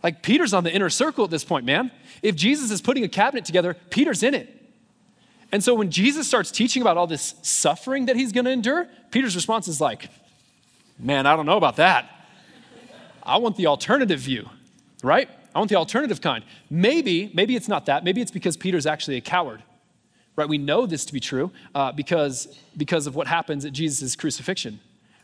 Like, 0.02 0.22
Peter's 0.22 0.54
on 0.54 0.64
the 0.64 0.72
inner 0.72 0.88
circle 0.88 1.24
at 1.24 1.30
this 1.30 1.44
point, 1.44 1.66
man. 1.66 1.90
If 2.22 2.36
Jesus 2.36 2.70
is 2.70 2.80
putting 2.80 3.04
a 3.04 3.08
cabinet 3.08 3.44
together, 3.44 3.76
Peter's 3.90 4.22
in 4.22 4.32
it. 4.32 4.72
And 5.52 5.62
so 5.62 5.74
when 5.74 5.90
Jesus 5.90 6.26
starts 6.26 6.50
teaching 6.50 6.80
about 6.80 6.96
all 6.96 7.06
this 7.06 7.34
suffering 7.42 8.06
that 8.06 8.16
he's 8.16 8.32
going 8.32 8.46
to 8.46 8.50
endure, 8.50 8.88
Peter's 9.10 9.34
response 9.36 9.68
is 9.68 9.78
like, 9.78 10.08
man, 11.02 11.26
I 11.26 11.36
don't 11.36 11.46
know 11.46 11.56
about 11.56 11.76
that. 11.76 12.08
I 13.22 13.38
want 13.38 13.56
the 13.56 13.66
alternative 13.66 14.20
view, 14.20 14.48
right? 15.02 15.28
I 15.54 15.58
want 15.58 15.68
the 15.68 15.76
alternative 15.76 16.20
kind. 16.20 16.44
Maybe, 16.68 17.30
maybe 17.34 17.56
it's 17.56 17.68
not 17.68 17.86
that. 17.86 18.04
Maybe 18.04 18.20
it's 18.20 18.30
because 18.30 18.56
Peter's 18.56 18.86
actually 18.86 19.16
a 19.16 19.20
coward, 19.20 19.62
right? 20.36 20.48
We 20.48 20.58
know 20.58 20.86
this 20.86 21.04
to 21.06 21.12
be 21.12 21.20
true 21.20 21.50
uh, 21.74 21.92
because, 21.92 22.58
because 22.76 23.06
of 23.06 23.14
what 23.14 23.26
happens 23.26 23.64
at 23.64 23.72
Jesus' 23.72 24.16
crucifixion, 24.16 24.80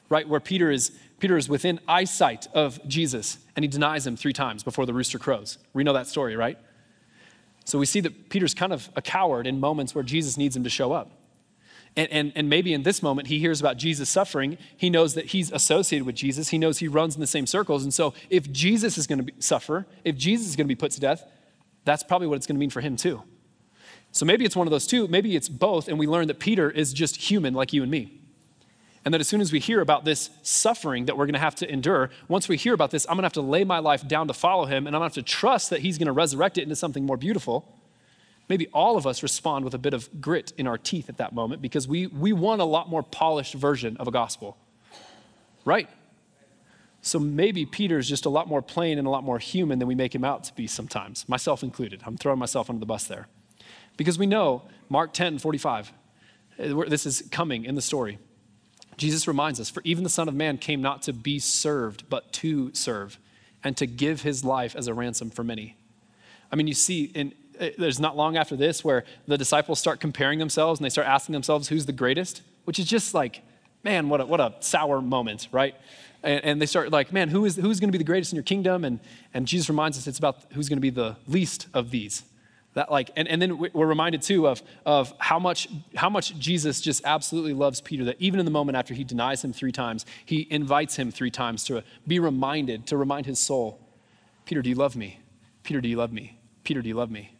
right? 0.08 0.28
Where 0.28 0.40
Peter 0.40 0.70
is, 0.70 0.92
Peter 1.18 1.36
is 1.36 1.48
within 1.48 1.80
eyesight 1.88 2.48
of 2.54 2.80
Jesus 2.86 3.38
and 3.54 3.64
he 3.64 3.68
denies 3.68 4.06
him 4.06 4.16
three 4.16 4.32
times 4.32 4.62
before 4.62 4.86
the 4.86 4.94
rooster 4.94 5.18
crows. 5.18 5.58
We 5.72 5.84
know 5.84 5.92
that 5.92 6.06
story, 6.06 6.36
right? 6.36 6.58
So 7.64 7.78
we 7.78 7.86
see 7.86 8.00
that 8.00 8.28
Peter's 8.28 8.54
kind 8.54 8.72
of 8.72 8.88
a 8.94 9.02
coward 9.02 9.46
in 9.46 9.58
moments 9.58 9.94
where 9.94 10.04
Jesus 10.04 10.36
needs 10.36 10.54
him 10.54 10.64
to 10.64 10.70
show 10.70 10.92
up. 10.92 11.10
And, 11.96 12.12
and, 12.12 12.32
and 12.36 12.50
maybe 12.50 12.74
in 12.74 12.82
this 12.82 13.02
moment, 13.02 13.28
he 13.28 13.38
hears 13.38 13.58
about 13.58 13.78
Jesus 13.78 14.10
suffering. 14.10 14.58
He 14.76 14.90
knows 14.90 15.14
that 15.14 15.26
he's 15.26 15.50
associated 15.50 16.04
with 16.04 16.14
Jesus. 16.14 16.50
He 16.50 16.58
knows 16.58 16.78
he 16.78 16.88
runs 16.88 17.14
in 17.14 17.22
the 17.22 17.26
same 17.26 17.46
circles. 17.46 17.84
And 17.84 17.94
so, 17.94 18.12
if 18.28 18.52
Jesus 18.52 18.98
is 18.98 19.06
going 19.06 19.24
to 19.24 19.32
suffer, 19.38 19.86
if 20.04 20.14
Jesus 20.16 20.46
is 20.46 20.56
going 20.56 20.66
to 20.66 20.68
be 20.68 20.78
put 20.78 20.92
to 20.92 21.00
death, 21.00 21.24
that's 21.84 22.02
probably 22.02 22.26
what 22.26 22.36
it's 22.36 22.46
going 22.46 22.56
to 22.56 22.60
mean 22.60 22.70
for 22.70 22.82
him 22.82 22.96
too. 22.96 23.22
So, 24.12 24.26
maybe 24.26 24.44
it's 24.44 24.54
one 24.54 24.66
of 24.66 24.70
those 24.70 24.86
two. 24.86 25.08
Maybe 25.08 25.36
it's 25.36 25.48
both. 25.48 25.88
And 25.88 25.98
we 25.98 26.06
learn 26.06 26.26
that 26.26 26.38
Peter 26.38 26.70
is 26.70 26.92
just 26.92 27.16
human 27.16 27.54
like 27.54 27.72
you 27.72 27.82
and 27.82 27.90
me. 27.90 28.20
And 29.06 29.14
that 29.14 29.20
as 29.20 29.28
soon 29.28 29.40
as 29.40 29.50
we 29.50 29.60
hear 29.60 29.80
about 29.80 30.04
this 30.04 30.28
suffering 30.42 31.06
that 31.06 31.16
we're 31.16 31.26
going 31.26 31.34
to 31.34 31.38
have 31.38 31.54
to 31.56 31.72
endure, 31.72 32.10
once 32.28 32.46
we 32.46 32.58
hear 32.58 32.74
about 32.74 32.90
this, 32.90 33.06
I'm 33.08 33.14
going 33.14 33.22
to 33.22 33.26
have 33.26 33.32
to 33.34 33.40
lay 33.40 33.64
my 33.64 33.78
life 33.78 34.06
down 34.06 34.26
to 34.26 34.34
follow 34.34 34.66
him. 34.66 34.86
And 34.86 34.94
I'm 34.94 35.00
going 35.00 35.10
to 35.10 35.20
have 35.20 35.24
to 35.24 35.30
trust 35.30 35.70
that 35.70 35.80
he's 35.80 35.96
going 35.96 36.06
to 36.06 36.12
resurrect 36.12 36.58
it 36.58 36.62
into 36.62 36.76
something 36.76 37.06
more 37.06 37.16
beautiful. 37.16 37.72
Maybe 38.48 38.68
all 38.68 38.96
of 38.96 39.06
us 39.06 39.22
respond 39.22 39.64
with 39.64 39.74
a 39.74 39.78
bit 39.78 39.92
of 39.92 40.08
grit 40.20 40.52
in 40.56 40.66
our 40.66 40.78
teeth 40.78 41.08
at 41.08 41.16
that 41.18 41.34
moment 41.34 41.60
because 41.60 41.88
we, 41.88 42.06
we 42.06 42.32
want 42.32 42.60
a 42.60 42.64
lot 42.64 42.88
more 42.88 43.02
polished 43.02 43.54
version 43.54 43.96
of 43.96 44.06
a 44.06 44.12
gospel. 44.12 44.56
Right? 45.64 45.88
So 47.02 47.18
maybe 47.18 47.66
Peter 47.66 47.98
is 47.98 48.08
just 48.08 48.26
a 48.26 48.28
lot 48.28 48.48
more 48.48 48.62
plain 48.62 48.98
and 48.98 49.06
a 49.06 49.10
lot 49.10 49.24
more 49.24 49.38
human 49.38 49.78
than 49.78 49.88
we 49.88 49.94
make 49.94 50.14
him 50.14 50.24
out 50.24 50.44
to 50.44 50.54
be 50.54 50.66
sometimes, 50.66 51.28
myself 51.28 51.62
included. 51.62 52.02
I'm 52.04 52.16
throwing 52.16 52.38
myself 52.38 52.70
under 52.70 52.80
the 52.80 52.86
bus 52.86 53.04
there. 53.04 53.28
Because 53.96 54.18
we 54.18 54.26
know, 54.26 54.62
Mark 54.88 55.12
10 55.12 55.38
45, 55.38 55.92
uh, 56.58 56.84
this 56.88 57.06
is 57.06 57.22
coming 57.30 57.64
in 57.64 57.74
the 57.74 57.82
story. 57.82 58.18
Jesus 58.96 59.28
reminds 59.28 59.60
us, 59.60 59.70
For 59.70 59.82
even 59.84 60.04
the 60.04 60.10
Son 60.10 60.28
of 60.28 60.34
Man 60.34 60.58
came 60.58 60.80
not 60.80 61.02
to 61.02 61.12
be 61.12 61.38
served, 61.38 62.08
but 62.08 62.32
to 62.34 62.72
serve, 62.74 63.18
and 63.62 63.76
to 63.76 63.86
give 63.86 64.22
his 64.22 64.44
life 64.44 64.74
as 64.74 64.86
a 64.86 64.94
ransom 64.94 65.30
for 65.30 65.44
many. 65.44 65.76
I 66.50 66.56
mean, 66.56 66.66
you 66.66 66.74
see 66.74 67.04
in 67.04 67.34
Uh, 67.60 67.68
there's 67.78 68.00
not 68.00 68.16
long 68.16 68.36
after 68.36 68.56
this 68.56 68.84
where 68.84 69.04
the 69.26 69.38
disciples 69.38 69.78
start 69.78 70.00
comparing 70.00 70.38
themselves 70.38 70.80
and 70.80 70.84
they 70.84 70.90
start 70.90 71.06
asking 71.06 71.32
themselves 71.32 71.68
who's 71.68 71.86
the 71.86 71.92
greatest, 71.92 72.42
which 72.64 72.78
is 72.78 72.86
just 72.86 73.14
like, 73.14 73.42
man, 73.82 74.08
what 74.08 74.20
a, 74.20 74.26
what 74.26 74.40
a 74.40 74.54
sour 74.60 75.00
moment, 75.00 75.48
right? 75.52 75.74
And, 76.22 76.44
and 76.44 76.62
they 76.62 76.66
start 76.66 76.90
like, 76.90 77.12
man, 77.12 77.28
who 77.28 77.44
is, 77.44 77.56
who's 77.56 77.80
going 77.80 77.88
to 77.88 77.92
be 77.92 77.98
the 77.98 78.04
greatest 78.04 78.32
in 78.32 78.36
your 78.36 78.42
kingdom? 78.42 78.84
And, 78.84 79.00
and 79.32 79.46
Jesus 79.46 79.68
reminds 79.68 79.96
us 79.96 80.06
it's 80.06 80.18
about 80.18 80.44
who's 80.52 80.68
going 80.68 80.78
to 80.78 80.82
be 80.82 80.90
the 80.90 81.16
least 81.26 81.68
of 81.72 81.90
these. 81.90 82.24
That 82.74 82.90
like, 82.90 83.10
and, 83.16 83.26
and 83.26 83.40
then 83.40 83.58
we're 83.58 83.86
reminded 83.86 84.20
too 84.20 84.46
of, 84.46 84.62
of 84.84 85.14
how, 85.18 85.38
much, 85.38 85.68
how 85.94 86.10
much 86.10 86.38
Jesus 86.38 86.80
just 86.80 87.02
absolutely 87.04 87.54
loves 87.54 87.80
Peter, 87.80 88.04
that 88.04 88.16
even 88.18 88.38
in 88.38 88.44
the 88.44 88.50
moment 88.50 88.76
after 88.76 88.92
he 88.92 89.02
denies 89.02 89.42
him 89.42 89.52
three 89.52 89.72
times, 89.72 90.04
he 90.26 90.46
invites 90.50 90.96
him 90.96 91.10
three 91.10 91.30
times 91.30 91.64
to 91.64 91.82
be 92.06 92.18
reminded, 92.18 92.86
to 92.88 92.96
remind 92.96 93.24
his 93.24 93.38
soul, 93.38 93.80
Peter, 94.44 94.62
do 94.62 94.68
you 94.68 94.74
love 94.74 94.94
me? 94.94 95.20
Peter, 95.62 95.80
do 95.80 95.88
you 95.88 95.96
love 95.96 96.12
me? 96.12 96.38
Peter, 96.64 96.82
do 96.82 96.88
you 96.88 96.94
love 96.94 97.10
me? 97.10 97.35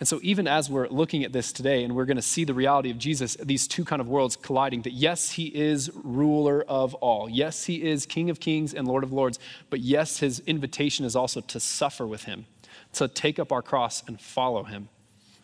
And 0.00 0.08
so, 0.08 0.18
even 0.22 0.48
as 0.48 0.70
we're 0.70 0.88
looking 0.88 1.24
at 1.24 1.32
this 1.34 1.52
today 1.52 1.84
and 1.84 1.94
we're 1.94 2.06
going 2.06 2.16
to 2.16 2.22
see 2.22 2.44
the 2.44 2.54
reality 2.54 2.90
of 2.90 2.96
Jesus, 2.96 3.36
these 3.36 3.68
two 3.68 3.84
kind 3.84 4.00
of 4.00 4.08
worlds 4.08 4.34
colliding, 4.34 4.80
that 4.82 4.94
yes, 4.94 5.32
he 5.32 5.48
is 5.48 5.90
ruler 5.92 6.64
of 6.66 6.94
all. 6.94 7.28
Yes, 7.28 7.66
he 7.66 7.86
is 7.86 8.06
King 8.06 8.30
of 8.30 8.40
kings 8.40 8.72
and 8.72 8.88
Lord 8.88 9.04
of 9.04 9.12
lords. 9.12 9.38
But 9.68 9.80
yes, 9.80 10.20
his 10.20 10.40
invitation 10.40 11.04
is 11.04 11.14
also 11.14 11.42
to 11.42 11.60
suffer 11.60 12.06
with 12.06 12.24
him, 12.24 12.46
to 12.94 13.08
take 13.08 13.38
up 13.38 13.52
our 13.52 13.60
cross 13.60 14.02
and 14.06 14.18
follow 14.18 14.62
him. 14.62 14.88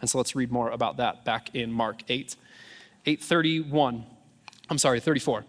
And 0.00 0.08
so, 0.08 0.16
let's 0.16 0.34
read 0.34 0.50
more 0.50 0.70
about 0.70 0.96
that 0.96 1.22
back 1.22 1.54
in 1.54 1.70
Mark 1.70 2.02
8, 2.08 2.34
831. 3.04 4.06
I'm 4.70 4.78
sorry, 4.78 5.00
34. 5.00 5.44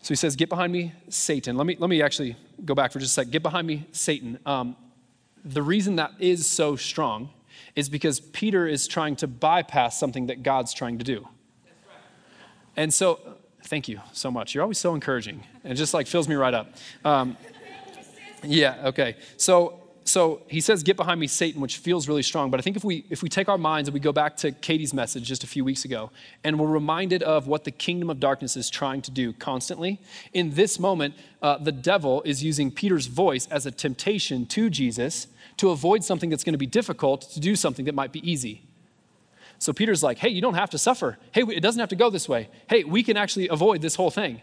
So 0.00 0.08
he 0.10 0.14
says, 0.14 0.36
Get 0.36 0.48
behind 0.48 0.72
me, 0.72 0.92
Satan. 1.08 1.56
Let 1.56 1.66
me, 1.66 1.76
let 1.76 1.90
me 1.90 2.02
actually 2.02 2.36
go 2.64 2.76
back 2.76 2.92
for 2.92 3.00
just 3.00 3.18
a 3.18 3.24
sec. 3.24 3.30
Get 3.30 3.42
behind 3.42 3.66
me, 3.66 3.88
Satan. 3.90 4.38
Um, 4.46 4.76
the 5.44 5.62
reason 5.62 5.96
that 5.96 6.12
is 6.20 6.48
so 6.48 6.76
strong 6.76 7.30
is 7.78 7.88
because 7.88 8.18
Peter 8.18 8.66
is 8.66 8.88
trying 8.88 9.14
to 9.14 9.28
bypass 9.28 10.00
something 10.00 10.26
that 10.26 10.42
God's 10.42 10.74
trying 10.74 10.98
to 10.98 11.04
do. 11.04 11.28
And 12.76 12.92
so, 12.92 13.20
thank 13.66 13.86
you 13.86 14.00
so 14.12 14.32
much. 14.32 14.52
You're 14.52 14.62
always 14.62 14.78
so 14.78 14.96
encouraging. 14.96 15.44
It 15.62 15.74
just 15.74 15.94
like 15.94 16.08
fills 16.08 16.26
me 16.26 16.34
right 16.34 16.54
up. 16.54 16.72
Um, 17.04 17.36
yeah, 18.42 18.86
okay. 18.86 19.14
So, 19.36 19.78
so 20.08 20.42
he 20.48 20.60
says, 20.60 20.82
Get 20.82 20.96
behind 20.96 21.20
me, 21.20 21.26
Satan, 21.26 21.60
which 21.60 21.76
feels 21.76 22.08
really 22.08 22.22
strong. 22.22 22.50
But 22.50 22.58
I 22.58 22.62
think 22.62 22.76
if 22.76 22.84
we, 22.84 23.04
if 23.10 23.22
we 23.22 23.28
take 23.28 23.48
our 23.48 23.58
minds 23.58 23.88
and 23.88 23.94
we 23.94 24.00
go 24.00 24.12
back 24.12 24.36
to 24.38 24.52
Katie's 24.52 24.94
message 24.94 25.24
just 25.24 25.44
a 25.44 25.46
few 25.46 25.64
weeks 25.64 25.84
ago, 25.84 26.10
and 26.42 26.58
we're 26.58 26.66
reminded 26.66 27.22
of 27.22 27.46
what 27.46 27.64
the 27.64 27.70
kingdom 27.70 28.08
of 28.08 28.18
darkness 28.18 28.56
is 28.56 28.70
trying 28.70 29.02
to 29.02 29.10
do 29.10 29.32
constantly, 29.34 30.00
in 30.32 30.50
this 30.50 30.78
moment, 30.78 31.14
uh, 31.42 31.58
the 31.58 31.72
devil 31.72 32.22
is 32.22 32.42
using 32.42 32.70
Peter's 32.70 33.06
voice 33.06 33.46
as 33.48 33.66
a 33.66 33.70
temptation 33.70 34.46
to 34.46 34.70
Jesus 34.70 35.26
to 35.58 35.70
avoid 35.70 36.02
something 36.02 36.30
that's 36.30 36.44
going 36.44 36.54
to 36.54 36.58
be 36.58 36.66
difficult 36.66 37.22
to 37.22 37.40
do 37.40 37.54
something 37.54 37.84
that 37.84 37.94
might 37.94 38.12
be 38.12 38.28
easy. 38.28 38.62
So 39.58 39.72
Peter's 39.72 40.02
like, 40.02 40.18
hey, 40.18 40.28
you 40.28 40.40
don't 40.40 40.54
have 40.54 40.70
to 40.70 40.78
suffer. 40.78 41.18
Hey, 41.32 41.42
it 41.42 41.60
doesn't 41.60 41.80
have 41.80 41.88
to 41.88 41.96
go 41.96 42.10
this 42.10 42.28
way. 42.28 42.48
Hey, 42.68 42.84
we 42.84 43.02
can 43.02 43.16
actually 43.16 43.48
avoid 43.48 43.82
this 43.82 43.96
whole 43.96 44.10
thing. 44.10 44.40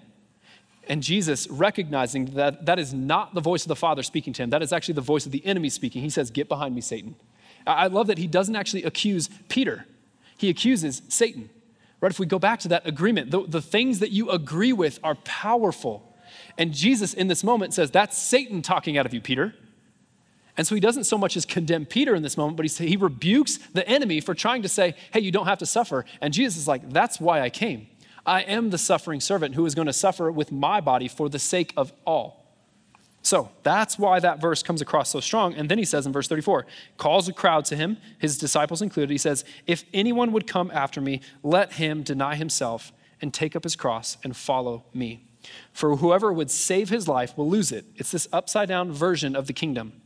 And 0.87 1.01
Jesus, 1.01 1.47
recognizing 1.49 2.25
that 2.35 2.65
that 2.65 2.79
is 2.79 2.93
not 2.93 3.33
the 3.33 3.41
voice 3.41 3.63
of 3.63 3.69
the 3.69 3.75
Father 3.75 4.03
speaking 4.03 4.33
to 4.33 4.43
him, 4.43 4.49
that 4.51 4.61
is 4.61 4.71
actually 4.71 4.93
the 4.93 5.01
voice 5.01 5.25
of 5.25 5.31
the 5.31 5.45
enemy 5.45 5.69
speaking, 5.69 6.01
he 6.01 6.09
says, 6.09 6.29
Get 6.31 6.47
behind 6.47 6.75
me, 6.75 6.81
Satan. 6.81 7.15
I 7.65 7.87
love 7.87 8.07
that 8.07 8.19
he 8.19 8.27
doesn't 8.27 8.55
actually 8.55 8.83
accuse 8.83 9.29
Peter, 9.49 9.85
he 10.37 10.49
accuses 10.49 11.01
Satan. 11.09 11.49
Right? 12.01 12.11
If 12.11 12.19
we 12.19 12.25
go 12.25 12.39
back 12.39 12.59
to 12.59 12.67
that 12.67 12.85
agreement, 12.85 13.31
the, 13.31 13.47
the 13.47 13.61
things 13.61 13.99
that 13.99 14.11
you 14.11 14.29
agree 14.29 14.73
with 14.73 14.99
are 15.03 15.15
powerful. 15.15 16.13
And 16.57 16.73
Jesus, 16.73 17.13
in 17.13 17.27
this 17.27 17.43
moment, 17.43 17.73
says, 17.73 17.89
That's 17.89 18.17
Satan 18.17 18.61
talking 18.61 18.97
out 18.97 19.05
of 19.05 19.13
you, 19.13 19.21
Peter. 19.21 19.55
And 20.57 20.65
so 20.65 20.73
he 20.75 20.81
doesn't 20.81 21.03
so 21.03 21.17
much 21.17 21.35
as 21.35 21.45
condemn 21.45 21.85
Peter 21.85 22.15
in 22.15 22.23
this 22.23 22.37
moment, 22.37 22.57
but 22.57 22.65
he, 22.65 22.87
he 22.87 22.95
rebukes 22.95 23.57
the 23.73 23.87
enemy 23.87 24.21
for 24.21 24.33
trying 24.33 24.61
to 24.61 24.69
say, 24.69 24.95
hey, 25.11 25.19
you 25.19 25.31
don't 25.31 25.47
have 25.47 25.57
to 25.57 25.65
suffer. 25.65 26.05
And 26.21 26.33
Jesus 26.33 26.57
is 26.57 26.67
like, 26.67 26.89
that's 26.91 27.19
why 27.19 27.41
I 27.41 27.49
came. 27.49 27.87
I 28.25 28.41
am 28.41 28.69
the 28.69 28.77
suffering 28.77 29.19
servant 29.19 29.55
who 29.55 29.65
is 29.65 29.75
going 29.75 29.87
to 29.87 29.93
suffer 29.93 30.31
with 30.31 30.51
my 30.51 30.81
body 30.81 31.07
for 31.07 31.29
the 31.29 31.39
sake 31.39 31.73
of 31.77 31.93
all. 32.05 32.45
So 33.21 33.49
that's 33.63 33.97
why 33.97 34.19
that 34.19 34.39
verse 34.39 34.61
comes 34.61 34.81
across 34.81 35.09
so 35.09 35.19
strong. 35.19 35.55
And 35.55 35.67
then 35.69 35.79
he 35.79 35.85
says 35.85 36.05
in 36.05 36.13
verse 36.13 36.27
34, 36.27 36.67
calls 36.97 37.27
a 37.27 37.33
crowd 37.33 37.65
to 37.65 37.75
him, 37.75 37.97
his 38.19 38.37
disciples 38.37 38.83
included. 38.83 39.09
He 39.09 39.17
says, 39.17 39.43
If 39.65 39.83
anyone 39.93 40.31
would 40.31 40.45
come 40.45 40.69
after 40.71 41.01
me, 41.01 41.21
let 41.41 41.73
him 41.73 42.03
deny 42.03 42.35
himself 42.35 42.93
and 43.21 43.33
take 43.33 43.55
up 43.55 43.63
his 43.63 43.75
cross 43.75 44.17
and 44.23 44.37
follow 44.37 44.85
me. 44.93 45.25
For 45.73 45.95
whoever 45.95 46.31
would 46.31 46.51
save 46.51 46.89
his 46.89 47.07
life 47.07 47.35
will 47.35 47.49
lose 47.49 47.71
it. 47.71 47.85
It's 47.95 48.11
this 48.11 48.27
upside 48.31 48.67
down 48.67 48.91
version 48.91 49.35
of 49.35 49.47
the 49.47 49.53
kingdom. 49.53 50.01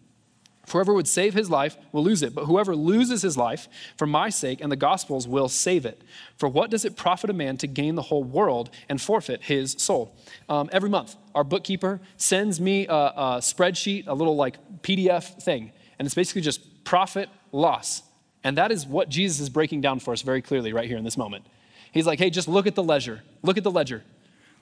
Whoever 0.71 0.93
would 0.93 1.08
save 1.08 1.34
his 1.34 1.49
life 1.49 1.77
will 1.91 2.03
lose 2.03 2.21
it, 2.23 2.34
but 2.36 2.45
whoever 2.45 2.75
loses 2.75 3.21
his 3.21 3.38
life 3.38 3.67
for 3.97 4.05
my 4.05 4.29
sake 4.29 4.62
and 4.62 4.71
the 4.71 4.75
gospel's 4.75 5.27
will 5.27 5.49
save 5.49 5.86
it. 5.86 6.01
For 6.38 6.47
what 6.47 6.69
does 6.69 6.86
it 6.86 6.95
profit 6.95 7.29
a 7.29 7.34
man 7.34 7.58
to 7.58 7.67
gain 7.67 7.95
the 7.95 8.03
whole 8.03 8.23
world 8.23 8.69
and 8.88 9.01
forfeit 9.01 9.43
his 9.43 9.75
soul? 9.77 10.15
Um, 10.47 10.69
every 10.71 10.89
month, 10.89 11.15
our 11.36 11.43
bookkeeper 11.43 11.99
sends 12.17 12.60
me 12.60 12.88
a, 12.88 12.93
a 12.93 13.38
spreadsheet, 13.39 14.08
a 14.08 14.13
little 14.13 14.36
like 14.36 14.58
PDF 14.82 15.41
thing, 15.41 15.71
and 15.97 16.05
it's 16.05 16.15
basically 16.15 16.41
just 16.41 16.84
profit 16.84 17.29
loss. 17.51 18.03
And 18.43 18.58
that 18.58 18.71
is 18.71 18.86
what 18.86 19.10
Jesus 19.10 19.39
is 19.39 19.49
breaking 19.49 19.82
down 19.82 19.99
for 19.99 20.13
us 20.13 20.21
very 20.21 20.41
clearly 20.41 20.73
right 20.73 20.88
here 20.88 20.97
in 20.97 21.03
this 21.03 21.17
moment. 21.17 21.45
He's 21.91 22.05
like, 22.05 22.19
hey, 22.19 22.29
just 22.29 22.47
look 22.47 22.67
at 22.67 22.75
the 22.75 22.84
ledger. 22.84 23.23
Look 23.41 23.58
at 23.58 23.63
the 23.63 23.71
ledger. 23.71 24.03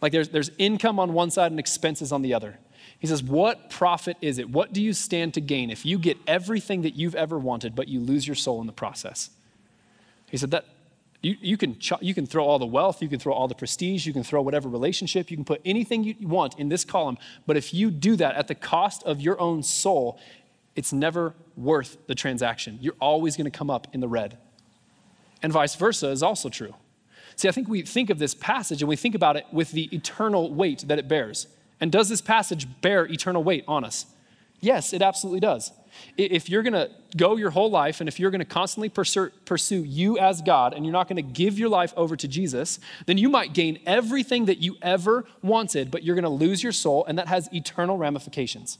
Like 0.01 0.11
there's, 0.11 0.29
there's 0.29 0.51
income 0.57 0.99
on 0.99 1.13
one 1.13 1.31
side 1.31 1.51
and 1.51 1.59
expenses 1.59 2.11
on 2.11 2.21
the 2.21 2.33
other. 2.33 2.57
He 2.99 3.07
says, 3.07 3.21
What 3.21 3.69
profit 3.69 4.17
is 4.21 4.39
it? 4.39 4.49
What 4.49 4.73
do 4.73 4.81
you 4.81 4.93
stand 4.93 5.33
to 5.35 5.41
gain 5.41 5.69
if 5.69 5.85
you 5.85 5.99
get 5.99 6.17
everything 6.25 6.81
that 6.81 6.95
you've 6.95 7.15
ever 7.15 7.37
wanted, 7.37 7.75
but 7.75 7.87
you 7.87 7.99
lose 7.99 8.27
your 8.27 8.35
soul 8.35 8.61
in 8.61 8.67
the 8.67 8.73
process? 8.73 9.29
He 10.29 10.37
said, 10.37 10.51
That 10.51 10.65
you, 11.21 11.35
you, 11.41 11.57
can, 11.57 11.77
you 11.99 12.13
can 12.13 12.25
throw 12.25 12.45
all 12.45 12.59
the 12.59 12.65
wealth, 12.65 13.01
you 13.01 13.07
can 13.07 13.19
throw 13.19 13.33
all 13.33 13.47
the 13.47 13.55
prestige, 13.55 14.05
you 14.05 14.13
can 14.13 14.23
throw 14.23 14.41
whatever 14.41 14.69
relationship, 14.69 15.31
you 15.31 15.37
can 15.37 15.45
put 15.45 15.61
anything 15.65 16.03
you 16.03 16.15
want 16.21 16.57
in 16.59 16.69
this 16.69 16.85
column, 16.85 17.17
but 17.45 17.57
if 17.57 17.73
you 17.73 17.89
do 17.89 18.15
that 18.15 18.35
at 18.35 18.47
the 18.47 18.55
cost 18.55 19.03
of 19.03 19.19
your 19.19 19.39
own 19.41 19.63
soul, 19.63 20.19
it's 20.75 20.93
never 20.93 21.33
worth 21.55 21.97
the 22.05 22.13
transaction. 22.13 22.77
You're 22.81 22.95
always 23.01 23.35
going 23.35 23.49
to 23.49 23.57
come 23.57 23.71
up 23.71 23.87
in 23.93 23.99
the 23.99 24.07
red. 24.07 24.37
And 25.41 25.51
vice 25.51 25.75
versa 25.75 26.09
is 26.09 26.21
also 26.21 26.49
true. 26.49 26.75
See, 27.35 27.47
I 27.47 27.51
think 27.51 27.67
we 27.67 27.81
think 27.81 28.09
of 28.09 28.19
this 28.19 28.33
passage 28.33 28.81
and 28.81 28.89
we 28.89 28.95
think 28.95 29.15
about 29.15 29.37
it 29.37 29.45
with 29.51 29.71
the 29.71 29.93
eternal 29.95 30.53
weight 30.53 30.85
that 30.87 30.99
it 30.99 31.07
bears. 31.07 31.47
And 31.79 31.91
does 31.91 32.09
this 32.09 32.21
passage 32.21 32.67
bear 32.81 33.05
eternal 33.05 33.43
weight 33.43 33.63
on 33.67 33.83
us? 33.83 34.05
Yes, 34.59 34.91
it 34.91 35.03
absolutely 35.03 35.39
does. 35.39 35.71
If 36.17 36.49
you're 36.49 36.63
going 36.63 36.73
to 36.73 36.89
go 37.15 37.37
your 37.37 37.51
whole 37.51 37.69
life 37.69 37.99
and 37.99 38.07
if 38.07 38.19
you're 38.19 38.31
going 38.31 38.39
to 38.39 38.45
constantly 38.45 38.89
pursue 38.89 39.83
you 39.83 40.17
as 40.17 40.41
God 40.41 40.73
and 40.73 40.83
you're 40.85 40.93
not 40.93 41.07
going 41.07 41.17
to 41.17 41.21
give 41.21 41.59
your 41.59 41.69
life 41.69 41.93
over 41.95 42.15
to 42.15 42.27
Jesus, 42.27 42.79
then 43.05 43.17
you 43.17 43.29
might 43.29 43.53
gain 43.53 43.79
everything 43.85 44.45
that 44.45 44.57
you 44.57 44.75
ever 44.81 45.25
wanted, 45.43 45.91
but 45.91 46.03
you're 46.03 46.15
going 46.15 46.23
to 46.23 46.29
lose 46.29 46.63
your 46.63 46.71
soul, 46.71 47.05
and 47.05 47.17
that 47.19 47.27
has 47.27 47.49
eternal 47.53 47.97
ramifications. 47.97 48.79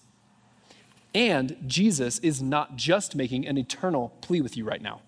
And 1.13 1.57
Jesus 1.67 2.19
is 2.19 2.41
not 2.41 2.75
just 2.75 3.15
making 3.15 3.47
an 3.47 3.57
eternal 3.57 4.13
plea 4.21 4.41
with 4.41 4.57
you 4.57 4.65
right 4.65 4.81
now. 4.81 5.01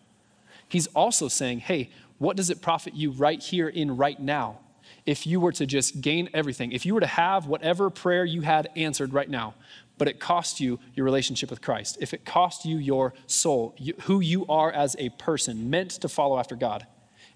He's 0.67 0.87
also 0.87 1.27
saying, 1.27 1.59
hey, 1.59 1.89
what 2.19 2.37
does 2.37 2.49
it 2.49 2.61
profit 2.61 2.93
you 2.93 3.11
right 3.11 3.41
here 3.41 3.67
in 3.67 3.97
right 3.97 4.19
now 4.19 4.59
if 5.05 5.25
you 5.25 5.39
were 5.39 5.51
to 5.53 5.65
just 5.65 6.01
gain 6.01 6.29
everything? 6.33 6.71
If 6.71 6.85
you 6.85 6.93
were 6.93 6.99
to 6.99 7.07
have 7.07 7.47
whatever 7.47 7.89
prayer 7.89 8.25
you 8.25 8.41
had 8.41 8.69
answered 8.75 9.13
right 9.13 9.29
now, 9.29 9.55
but 9.97 10.07
it 10.07 10.19
cost 10.19 10.59
you 10.59 10.79
your 10.95 11.05
relationship 11.05 11.49
with 11.49 11.61
Christ, 11.61 11.97
if 11.99 12.13
it 12.13 12.25
cost 12.25 12.65
you 12.65 12.77
your 12.77 13.13
soul, 13.27 13.75
you, 13.77 13.93
who 14.03 14.19
you 14.21 14.45
are 14.47 14.71
as 14.71 14.95
a 14.97 15.09
person, 15.09 15.69
meant 15.69 15.91
to 15.91 16.09
follow 16.09 16.39
after 16.39 16.55
God, 16.55 16.87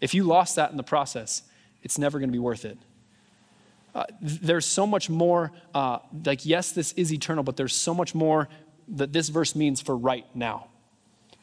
if 0.02 0.14
you 0.14 0.24
lost 0.24 0.56
that 0.56 0.72
in 0.72 0.78
the 0.78 0.84
process, 0.84 1.44
it's 1.84 1.98
never 1.98 2.20
going 2.20 2.30
to 2.30 2.34
be 2.34 2.40
worth 2.40 2.66
it. 2.66 2.78
Uh, 3.94 4.06
there's 4.22 4.66
so 4.66 4.88
much 4.88 5.10
more, 5.10 5.52
uh, 5.76 6.00
like, 6.26 6.46
yes, 6.46 6.72
this 6.72 6.94
is 6.94 7.14
eternal, 7.14 7.44
but 7.44 7.58
there's 7.58 7.76
so 7.76 7.94
much 7.94 8.16
more 8.16 8.50
that 8.88 9.14
this 9.14 9.30
verse 9.30 9.56
means 9.56 9.82
for 9.82 9.96
right 9.96 10.26
now. 10.34 10.68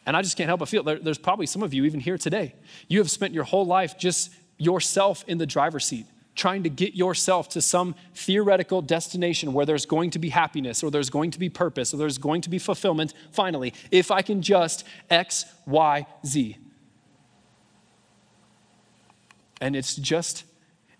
And 0.06 0.16
I 0.16 0.22
just 0.22 0.36
can't 0.36 0.48
help 0.48 0.60
but 0.60 0.68
feel 0.68 0.82
there, 0.82 0.98
there's 0.98 1.18
probably 1.18 1.46
some 1.46 1.62
of 1.62 1.72
you, 1.72 1.84
even 1.84 2.00
here 2.00 2.18
today, 2.18 2.54
you 2.88 2.98
have 2.98 3.10
spent 3.10 3.34
your 3.34 3.44
whole 3.44 3.66
life 3.66 3.98
just 3.98 4.30
yourself 4.60 5.24
in 5.26 5.38
the 5.38 5.46
driver's 5.46 5.86
seat 5.86 6.06
trying 6.40 6.62
to 6.62 6.70
get 6.70 6.94
yourself 6.94 7.48
to 7.50 7.60
some 7.60 7.94
theoretical 8.14 8.80
destination 8.80 9.52
where 9.52 9.66
there's 9.66 9.84
going 9.84 10.10
to 10.10 10.18
be 10.18 10.30
happiness 10.30 10.82
or 10.82 10.90
there's 10.90 11.10
going 11.10 11.30
to 11.30 11.38
be 11.38 11.50
purpose 11.50 11.92
or 11.92 11.98
there's 11.98 12.18
going 12.18 12.40
to 12.40 12.48
be 12.48 12.58
fulfillment, 12.58 13.12
finally, 13.30 13.74
if 13.90 14.10
I 14.10 14.22
can 14.22 14.40
just 14.40 14.84
X, 15.10 15.44
Y, 15.66 16.06
Z. 16.24 16.56
And 19.60 19.76
it's 19.76 19.96
just, 19.96 20.44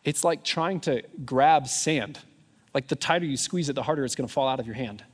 it's 0.05 0.25
like 0.25 0.44
trying 0.44 0.81
to 0.81 1.03
grab 1.25 1.66
sand. 1.68 2.18
Like 2.75 2.88
the 2.88 2.96
tighter 2.96 3.25
you 3.25 3.38
squeeze 3.38 3.68
it, 3.68 3.73
the 3.73 3.83
harder 3.83 4.05
it's 4.05 4.14
going 4.14 4.29
to 4.29 4.33
fall 4.33 4.49
out 4.49 4.61
of 4.61 4.66
your 4.66 4.75
hand. 4.77 5.05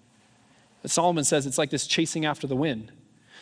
Solomon 0.84 1.24
says 1.24 1.46
it's 1.46 1.58
like 1.58 1.70
this 1.70 1.86
chasing 1.86 2.24
after 2.24 2.46
the 2.46 2.56
wind. 2.56 2.92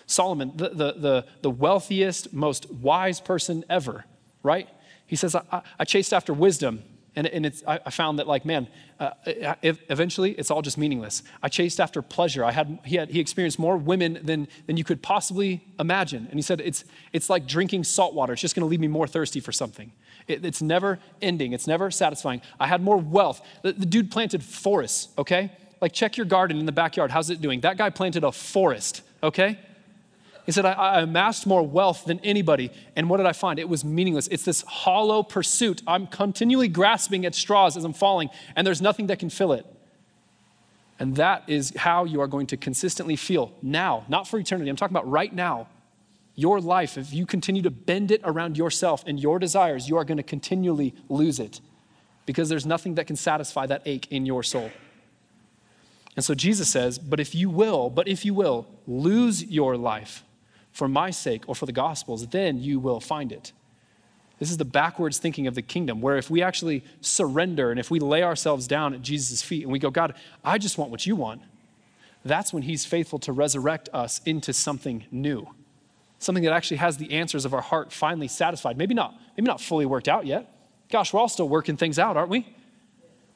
Solomon, 0.06 0.52
the, 0.54 0.68
the, 0.68 0.92
the, 0.92 1.26
the 1.42 1.50
wealthiest, 1.50 2.32
most 2.32 2.70
wise 2.70 3.20
person 3.20 3.64
ever, 3.70 4.04
right? 4.42 4.68
He 5.06 5.16
says, 5.16 5.34
I, 5.34 5.62
I 5.78 5.84
chased 5.84 6.12
after 6.12 6.32
wisdom, 6.32 6.82
and, 7.16 7.26
and 7.26 7.46
it's, 7.46 7.62
I, 7.66 7.78
I 7.86 7.90
found 7.90 8.18
that, 8.18 8.26
like, 8.26 8.44
man, 8.44 8.66
uh, 8.98 9.10
eventually 9.62 10.32
it's 10.32 10.50
all 10.50 10.62
just 10.62 10.78
meaningless. 10.78 11.22
I 11.42 11.48
chased 11.48 11.78
after 11.78 12.02
pleasure. 12.02 12.44
I 12.44 12.52
had, 12.52 12.78
he, 12.84 12.96
had, 12.96 13.10
he 13.10 13.20
experienced 13.20 13.58
more 13.58 13.76
women 13.76 14.18
than, 14.22 14.48
than 14.66 14.76
you 14.76 14.84
could 14.84 15.02
possibly 15.02 15.64
imagine. 15.78 16.26
And 16.30 16.34
he 16.34 16.42
said, 16.42 16.60
it's, 16.60 16.84
it's 17.12 17.30
like 17.30 17.46
drinking 17.46 17.84
salt 17.84 18.14
water. 18.14 18.32
It's 18.32 18.42
just 18.42 18.54
going 18.54 18.62
to 18.62 18.68
leave 18.68 18.80
me 18.80 18.88
more 18.88 19.06
thirsty 19.06 19.40
for 19.40 19.52
something. 19.52 19.92
It, 20.26 20.44
it's 20.44 20.62
never 20.62 20.98
ending, 21.20 21.52
it's 21.52 21.66
never 21.66 21.90
satisfying. 21.90 22.40
I 22.58 22.66
had 22.66 22.82
more 22.82 22.96
wealth. 22.96 23.46
The, 23.62 23.72
the 23.72 23.86
dude 23.86 24.10
planted 24.10 24.42
forests, 24.42 25.08
okay? 25.18 25.52
Like, 25.80 25.92
check 25.92 26.16
your 26.16 26.26
garden 26.26 26.58
in 26.58 26.66
the 26.66 26.72
backyard. 26.72 27.10
How's 27.10 27.30
it 27.30 27.40
doing? 27.40 27.60
That 27.60 27.76
guy 27.76 27.90
planted 27.90 28.24
a 28.24 28.32
forest, 28.32 29.02
okay? 29.22 29.58
He 30.44 30.52
said, 30.52 30.66
I, 30.66 30.72
I, 30.72 31.00
amassed 31.00 31.46
more 31.46 31.66
wealth 31.66 32.04
than 32.04 32.20
anybody. 32.20 32.70
And 32.96 33.08
what 33.08 33.16
did 33.16 33.26
I 33.26 33.32
find? 33.32 33.58
It 33.58 33.68
was 33.68 33.84
meaningless. 33.84 34.28
It's 34.28 34.44
this 34.44 34.62
hollow 34.62 35.22
pursuit. 35.22 35.82
I'm 35.86 36.06
continually 36.06 36.68
grasping 36.68 37.24
at 37.24 37.34
straws 37.34 37.76
as 37.76 37.84
I'm 37.84 37.94
falling, 37.94 38.28
and 38.54 38.66
there's 38.66 38.82
nothing 38.82 39.06
that 39.06 39.18
can 39.18 39.30
fill 39.30 39.52
it. 39.52 39.64
And 40.98 41.16
that 41.16 41.44
is 41.46 41.72
how 41.76 42.04
you 42.04 42.20
are 42.20 42.26
going 42.26 42.46
to 42.48 42.56
consistently 42.56 43.16
feel 43.16 43.52
now, 43.62 44.04
not 44.08 44.28
for 44.28 44.38
eternity. 44.38 44.68
I'm 44.68 44.76
talking 44.76 44.94
about 44.94 45.10
right 45.10 45.32
now. 45.32 45.68
Your 46.36 46.60
life, 46.60 46.98
if 46.98 47.12
you 47.12 47.26
continue 47.26 47.62
to 47.62 47.70
bend 47.70 48.10
it 48.10 48.20
around 48.24 48.58
yourself 48.58 49.04
and 49.06 49.20
your 49.20 49.38
desires, 49.38 49.88
you 49.88 49.96
are 49.96 50.04
going 50.04 50.16
to 50.16 50.24
continually 50.24 50.92
lose 51.08 51.38
it 51.38 51.60
because 52.26 52.48
there's 52.48 52.66
nothing 52.66 52.96
that 52.96 53.06
can 53.06 53.14
satisfy 53.14 53.66
that 53.66 53.82
ache 53.86 54.08
in 54.10 54.26
your 54.26 54.42
soul. 54.42 54.70
And 56.16 56.24
so 56.24 56.34
Jesus 56.34 56.68
says, 56.68 56.98
But 56.98 57.20
if 57.20 57.34
you 57.34 57.50
will, 57.50 57.88
but 57.88 58.08
if 58.08 58.24
you 58.24 58.34
will, 58.34 58.66
lose 58.86 59.44
your 59.44 59.76
life 59.76 60.24
for 60.74 60.88
my 60.88 61.08
sake 61.10 61.48
or 61.48 61.54
for 61.54 61.66
the 61.66 61.72
gospel's, 61.72 62.26
then 62.26 62.58
you 62.58 62.80
will 62.80 63.00
find 63.00 63.30
it. 63.30 63.52
This 64.40 64.50
is 64.50 64.56
the 64.56 64.64
backwards 64.64 65.18
thinking 65.18 65.46
of 65.46 65.54
the 65.54 65.62
kingdom, 65.62 66.00
where 66.00 66.16
if 66.16 66.28
we 66.28 66.42
actually 66.42 66.84
surrender 67.00 67.70
and 67.70 67.78
if 67.78 67.92
we 67.92 68.00
lay 68.00 68.24
ourselves 68.24 68.66
down 68.66 68.92
at 68.92 69.00
Jesus' 69.00 69.40
feet 69.40 69.62
and 69.62 69.72
we 69.72 69.78
go, 69.78 69.90
God, 69.90 70.14
I 70.44 70.58
just 70.58 70.76
want 70.76 70.90
what 70.90 71.06
you 71.06 71.14
want, 71.14 71.42
that's 72.24 72.52
when 72.52 72.64
He's 72.64 72.84
faithful 72.84 73.20
to 73.20 73.32
resurrect 73.32 73.88
us 73.92 74.20
into 74.26 74.52
something 74.52 75.04
new, 75.12 75.46
something 76.18 76.42
that 76.42 76.52
actually 76.52 76.78
has 76.78 76.96
the 76.96 77.12
answers 77.12 77.44
of 77.44 77.54
our 77.54 77.60
heart 77.60 77.92
finally 77.92 78.28
satisfied. 78.28 78.76
Maybe 78.76 78.94
not, 78.94 79.14
maybe 79.36 79.46
not 79.46 79.60
fully 79.60 79.86
worked 79.86 80.08
out 80.08 80.26
yet. 80.26 80.52
Gosh, 80.90 81.12
we're 81.12 81.20
all 81.20 81.28
still 81.28 81.48
working 81.48 81.76
things 81.76 82.00
out, 82.00 82.16
aren't 82.16 82.30
we? 82.30 82.52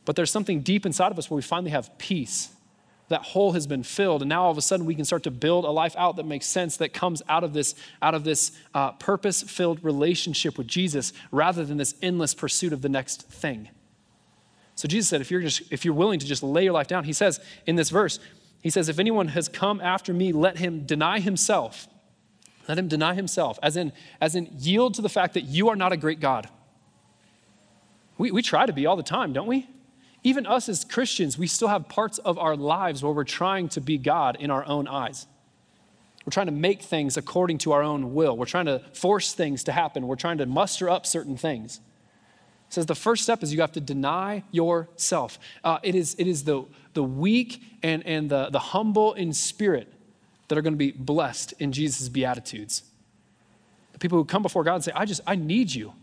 But 0.04 0.16
there's 0.16 0.32
something 0.32 0.62
deep 0.62 0.84
inside 0.84 1.12
of 1.12 1.18
us 1.18 1.30
where 1.30 1.36
we 1.36 1.42
finally 1.42 1.70
have 1.70 1.96
peace 1.98 2.48
that 3.08 3.22
hole 3.22 3.52
has 3.52 3.66
been 3.66 3.82
filled. 3.82 4.22
And 4.22 4.28
now 4.28 4.44
all 4.44 4.50
of 4.50 4.58
a 4.58 4.62
sudden 4.62 4.86
we 4.86 4.94
can 4.94 5.04
start 5.04 5.22
to 5.24 5.30
build 5.30 5.64
a 5.64 5.70
life 5.70 5.96
out 5.96 6.16
that 6.16 6.26
makes 6.26 6.46
sense 6.46 6.76
that 6.76 6.92
comes 6.92 7.22
out 7.28 7.42
of 7.42 7.52
this 7.52 7.74
out 8.02 8.14
of 8.14 8.24
this 8.24 8.52
uh, 8.74 8.92
purpose-filled 8.92 9.82
relationship 9.82 10.58
with 10.58 10.66
jesus 10.66 11.12
rather 11.30 11.64
than 11.64 11.76
this 11.78 11.94
endless 12.02 12.34
pursuit 12.34 12.72
of 12.72 12.82
the 12.82 12.88
next 12.88 13.22
thing. 13.28 13.68
So 14.74 14.88
jesus 14.88 15.08
said 15.08 15.20
if 15.20 15.30
you're 15.30 15.40
just 15.40 15.72
if 15.72 15.84
you're 15.84 15.94
willing 15.94 16.20
to 16.20 16.26
just 16.26 16.42
lay 16.42 16.64
your 16.64 16.72
life 16.72 16.86
down 16.86 17.04
he 17.04 17.12
says 17.12 17.40
in 17.66 17.76
this 17.76 17.90
verse 17.90 18.20
he 18.62 18.70
says 18.70 18.88
if 18.88 18.98
anyone 18.98 19.28
has 19.28 19.48
come 19.48 19.80
after 19.80 20.12
me 20.12 20.32
let 20.32 20.58
him 20.58 20.84
deny 20.84 21.20
himself. 21.20 21.88
Let 22.68 22.78
him 22.78 22.88
deny 22.88 23.14
himself 23.14 23.58
as 23.62 23.76
in 23.76 23.92
as 24.20 24.34
in 24.34 24.50
yield 24.58 24.94
to 24.94 25.02
the 25.02 25.08
fact 25.08 25.34
that 25.34 25.44
you 25.44 25.70
are 25.70 25.76
not 25.76 25.92
a 25.92 25.96
great 25.96 26.20
god. 26.20 26.48
We, 28.18 28.32
we 28.32 28.42
try 28.42 28.66
to 28.66 28.72
be 28.72 28.84
all 28.84 28.96
the 28.96 29.02
time 29.02 29.32
don't 29.32 29.46
we 29.46 29.66
even 30.28 30.46
us 30.46 30.68
as 30.68 30.84
Christians, 30.84 31.38
we 31.38 31.46
still 31.46 31.68
have 31.68 31.88
parts 31.88 32.18
of 32.18 32.38
our 32.38 32.56
lives 32.56 33.02
where 33.02 33.12
we're 33.12 33.24
trying 33.24 33.68
to 33.70 33.80
be 33.80 33.98
God 33.98 34.36
in 34.38 34.50
our 34.50 34.64
own 34.66 34.86
eyes. 34.86 35.26
We're 36.24 36.32
trying 36.32 36.46
to 36.46 36.52
make 36.52 36.82
things 36.82 37.16
according 37.16 37.58
to 37.58 37.72
our 37.72 37.82
own 37.82 38.14
will. 38.14 38.36
We're 38.36 38.44
trying 38.44 38.66
to 38.66 38.82
force 38.92 39.32
things 39.32 39.64
to 39.64 39.72
happen. 39.72 40.06
We're 40.06 40.16
trying 40.16 40.38
to 40.38 40.46
muster 40.46 40.90
up 40.90 41.06
certain 41.06 41.38
things. 41.38 41.80
It 42.68 42.74
says 42.74 42.84
the 42.84 42.94
first 42.94 43.22
step 43.22 43.42
is 43.42 43.54
you 43.54 43.62
have 43.62 43.72
to 43.72 43.80
deny 43.80 44.44
yourself. 44.50 45.38
Uh, 45.64 45.78
it 45.82 45.94
is, 45.94 46.14
it 46.18 46.26
is 46.26 46.44
the, 46.44 46.64
the 46.92 47.02
weak 47.02 47.62
and, 47.82 48.04
and 48.06 48.28
the, 48.28 48.50
the 48.50 48.58
humble 48.58 49.14
in 49.14 49.32
spirit 49.32 49.90
that 50.48 50.58
are 50.58 50.62
going 50.62 50.74
to 50.74 50.78
be 50.78 50.90
blessed 50.90 51.54
in 51.58 51.72
Jesus' 51.72 52.10
Beatitudes. 52.10 52.82
The 53.94 53.98
people 53.98 54.18
who 54.18 54.26
come 54.26 54.42
before 54.42 54.64
God 54.64 54.74
and 54.74 54.84
say, 54.84 54.92
I 54.94 55.06
just, 55.06 55.22
I 55.26 55.34
need 55.34 55.74
you. 55.74 55.94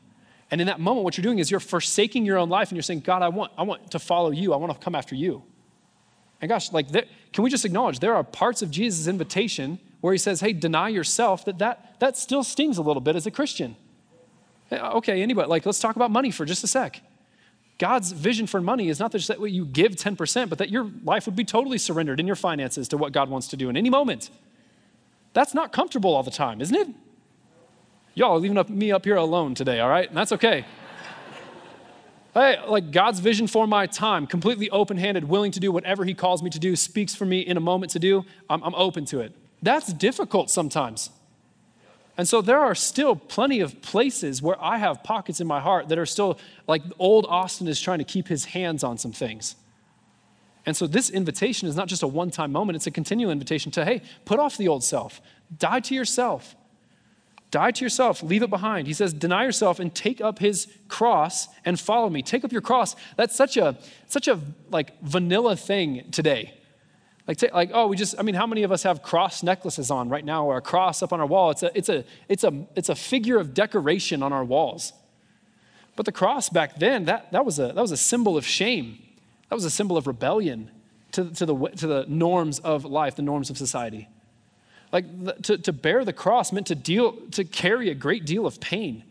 And 0.51 0.62
in 0.62 0.67
that 0.67 0.79
moment, 0.79 1.03
what 1.03 1.17
you're 1.17 1.23
doing 1.23 1.39
is 1.39 1.49
you're 1.49 1.60
forsaking 1.60 2.25
your 2.25 2.38
own 2.38 2.49
life 2.49 2.69
and 2.69 2.75
you're 2.75 2.84
saying, 2.84 3.01
God, 3.01 3.21
I 3.21 3.29
want, 3.29 3.51
I 3.58 3.63
want 3.63 3.91
to 3.91 3.99
follow 3.99 4.31
you. 4.31 4.53
I 4.53 4.58
want 4.58 4.73
to 4.73 4.79
come 4.79 4.95
after 4.95 5.15
you. 5.15 5.43
And 6.41 6.49
gosh, 6.49 6.71
like, 6.71 6.89
there, 6.89 7.05
can 7.34 7.43
we 7.43 7.49
just 7.49 7.65
acknowledge 7.65 7.99
there 7.99 8.15
are 8.15 8.23
parts 8.23 8.62
of 8.62 8.69
Jesus' 8.69 9.08
invitation 9.08 9.79
where 10.01 10.13
he 10.13 10.19
says, 10.19 10.41
hey, 10.41 10.53
deny 10.53 10.89
yourself, 10.89 11.45
that, 11.45 11.58
that 11.58 11.99
that 11.99 12.17
still 12.17 12.43
stings 12.43 12.77
a 12.77 12.81
little 12.81 13.01
bit 13.01 13.15
as 13.15 13.25
a 13.25 13.31
Christian. 13.31 13.75
Eh, 14.71 14.77
okay, 14.77 15.21
anybody, 15.21 15.47
like, 15.47 15.65
let's 15.65 15.79
talk 15.79 15.95
about 15.95 16.12
money 16.12 16.31
for 16.31 16.45
just 16.45 16.63
a 16.63 16.67
sec. 16.67 17.01
God's 17.77 18.12
vision 18.12 18.47
for 18.47 18.62
money 18.62 18.89
is 18.89 18.99
not 18.99 19.12
just 19.12 19.27
that 19.27 19.41
you 19.41 19.65
give 19.65 19.93
10%, 19.93 20.49
but 20.49 20.60
that 20.60 20.69
your 20.69 20.89
life 21.03 21.25
would 21.25 21.36
be 21.36 21.43
totally 21.43 21.77
surrendered 21.77 22.19
in 22.19 22.27
your 22.27 22.36
finances 22.36 22.88
to 22.89 22.97
what 22.97 23.12
God 23.12 23.29
wants 23.29 23.47
to 23.49 23.58
do 23.58 23.69
in 23.69 23.75
any 23.75 23.89
moment. 23.89 24.29
That's 25.34 25.53
not 25.53 25.73
comfortable 25.73 26.15
all 26.15 26.23
the 26.23 26.31
time, 26.31 26.62
isn't 26.62 26.75
it? 26.75 26.88
Y'all 28.15 28.32
are 28.32 28.39
leaving 28.39 28.58
up, 28.58 28.69
me 28.69 28.93
up 28.93 29.04
here 29.04 29.17
alone 29.17 29.54
today, 29.56 29.82
all 29.82 29.89
right? 29.89 30.08
And 30.08 30.17
that's 30.17 30.32
okay. 30.32 30.65
hey, 32.34 32.58
like 32.65 32.91
God's 32.91 33.19
vision 33.19 33.45
for 33.45 33.67
my 33.67 33.88
time, 33.88 34.25
completely 34.25 34.69
open 34.69 34.97
handed, 34.97 35.25
willing 35.25 35.51
to 35.51 35.60
do 35.60 35.69
whatever 35.69 36.06
He 36.06 36.13
calls 36.13 36.41
me 36.41 36.49
to 36.49 36.60
do, 36.60 36.78
speaks 36.78 37.13
for 37.13 37.25
me 37.25 37.41
in 37.41 37.58
a 37.58 37.60
moment 37.60 37.91
to 37.91 37.99
do, 37.99 38.25
I'm, 38.49 38.63
I'm 38.63 38.73
open 38.75 39.04
to 39.08 39.19
it. 39.19 39.34
That's 39.62 39.91
difficult 39.91 40.49
sometimes. 40.49 41.10
And 42.17 42.25
so 42.25 42.41
there 42.41 42.60
are 42.60 42.73
still 42.73 43.17
plenty 43.17 43.60
of 43.60 43.82
places 43.82 44.41
where 44.41 44.62
I 44.63 44.78
have 44.78 45.04
pockets 45.04 45.41
in 45.41 45.47
my 45.47 45.60
heart 45.60 45.89
that 45.89 45.97
are 45.97 46.06
still 46.06 46.39
like 46.67 46.82
old 46.97 47.25
Austin 47.28 47.67
is 47.67 47.82
trying 47.82 47.97
to 47.97 48.06
keep 48.06 48.30
his 48.30 48.45
hands 48.45 48.84
on 48.84 48.97
some 48.97 49.12
things. 49.12 49.58
And 50.65 50.78
so 50.78 50.88
this 50.88 51.10
invitation 51.10 51.67
is 51.67 51.75
not 51.75 51.89
just 51.89 52.01
a 52.01 52.08
one 52.08 52.32
time 52.32 52.54
moment, 52.54 52.78
it's 52.78 52.88
a 52.88 52.91
continual 52.91 53.32
invitation 53.32 53.71
to, 53.73 53.84
hey, 53.84 54.01
put 54.23 54.39
off 54.39 54.56
the 54.56 54.69
old 54.69 54.86
self, 54.86 55.21
die 55.58 55.82
to 55.82 55.93
yourself. 55.93 56.56
Die 57.56 57.72
to 57.72 57.86
yourself, 57.86 58.22
leave 58.22 58.44
it 58.44 58.50
behind. 58.50 58.86
He 58.86 58.91
says, 58.91 59.13
deny 59.13 59.46
yourself 59.46 59.80
and 59.80 59.96
take 59.96 60.20
up 60.20 60.39
his 60.39 60.68
cross 60.89 61.48
and 61.63 61.80
follow 61.80 62.10
me. 62.10 62.22
Take 62.22 62.44
up 62.44 62.52
your 62.52 62.60
cross. 62.60 62.98
That's 63.15 63.34
such 63.34 63.56
a 63.56 63.78
such 64.08 64.28
a 64.28 64.41
like 64.72 65.02
vanilla 65.02 65.56
thing 65.56 66.12
today. 66.12 66.54
Like, 67.26 67.38
t- 67.38 67.50
like, 67.54 67.72
oh, 67.74 67.88
we 67.88 67.96
just, 67.96 68.13
I 68.20 68.24
mean, 68.24 68.36
how 68.36 68.46
many 68.46 68.63
of 68.63 68.74
us 68.74 68.84
have 68.84 69.02
cross 69.02 69.41
necklaces 69.41 69.89
on 69.89 70.10
right 70.10 70.26
now 70.26 70.46
or 70.46 70.58
a 70.58 70.62
cross 70.62 71.02
up 71.02 71.13
on 71.13 71.22
our 71.22 71.26
wall? 71.26 71.50
It's 71.52 71.63
a, 71.63 71.72
it's 71.78 71.88
a, 71.88 72.04
it's 72.28 72.44
a, 72.44 72.68
it's 72.76 72.89
a 72.89 72.96
figure 72.96 73.38
of 73.38 73.54
decoration 73.54 74.22
on 74.22 74.34
our 74.34 74.44
walls. 74.44 74.91
But 75.96 76.06
the 76.06 76.12
cross 76.12 76.50
back 76.50 76.78
then, 76.78 77.06
that, 77.06 77.32
that, 77.32 77.46
was 77.46 77.58
a, 77.58 77.68
that 77.68 77.82
was 77.82 77.94
a 77.94 77.98
symbol 77.98 78.36
of 78.36 78.46
shame. 78.46 79.02
That 79.50 79.56
was 79.56 79.63
a 79.63 79.70
symbol 79.70 79.96
of 79.96 80.08
rebellion 80.08 80.72
to, 81.13 81.32
to, 81.32 81.46
the, 81.46 81.56
to 81.78 81.88
the 81.88 82.06
norms 82.10 82.60
of 82.60 82.84
life, 82.84 83.15
the 83.15 83.22
norms 83.22 83.50
of 83.50 83.58
society. 83.58 84.10
Like 84.91 85.41
to, 85.43 85.58
to 85.58 85.74
bear 85.74 86.06
the 86.06 86.13
cross 86.13 86.52
meant 86.52 86.67
to 86.67 86.76
deal, 86.76 87.13
to 87.32 87.43
carry 87.43 87.89
a 87.89 87.95
great 87.95 88.26
deal 88.26 88.45
of 88.45 88.60
pain. 88.60 89.04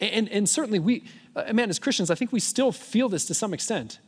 And, 0.00 0.28
and 0.28 0.48
certainly 0.48 0.78
we, 0.78 1.04
uh, 1.34 1.52
man, 1.52 1.70
as 1.70 1.78
Christians, 1.78 2.10
I 2.10 2.14
think 2.14 2.32
we 2.32 2.40
still 2.40 2.72
feel 2.72 3.08
this 3.08 3.24
to 3.26 3.34
some 3.34 3.54
extent. 3.54 3.98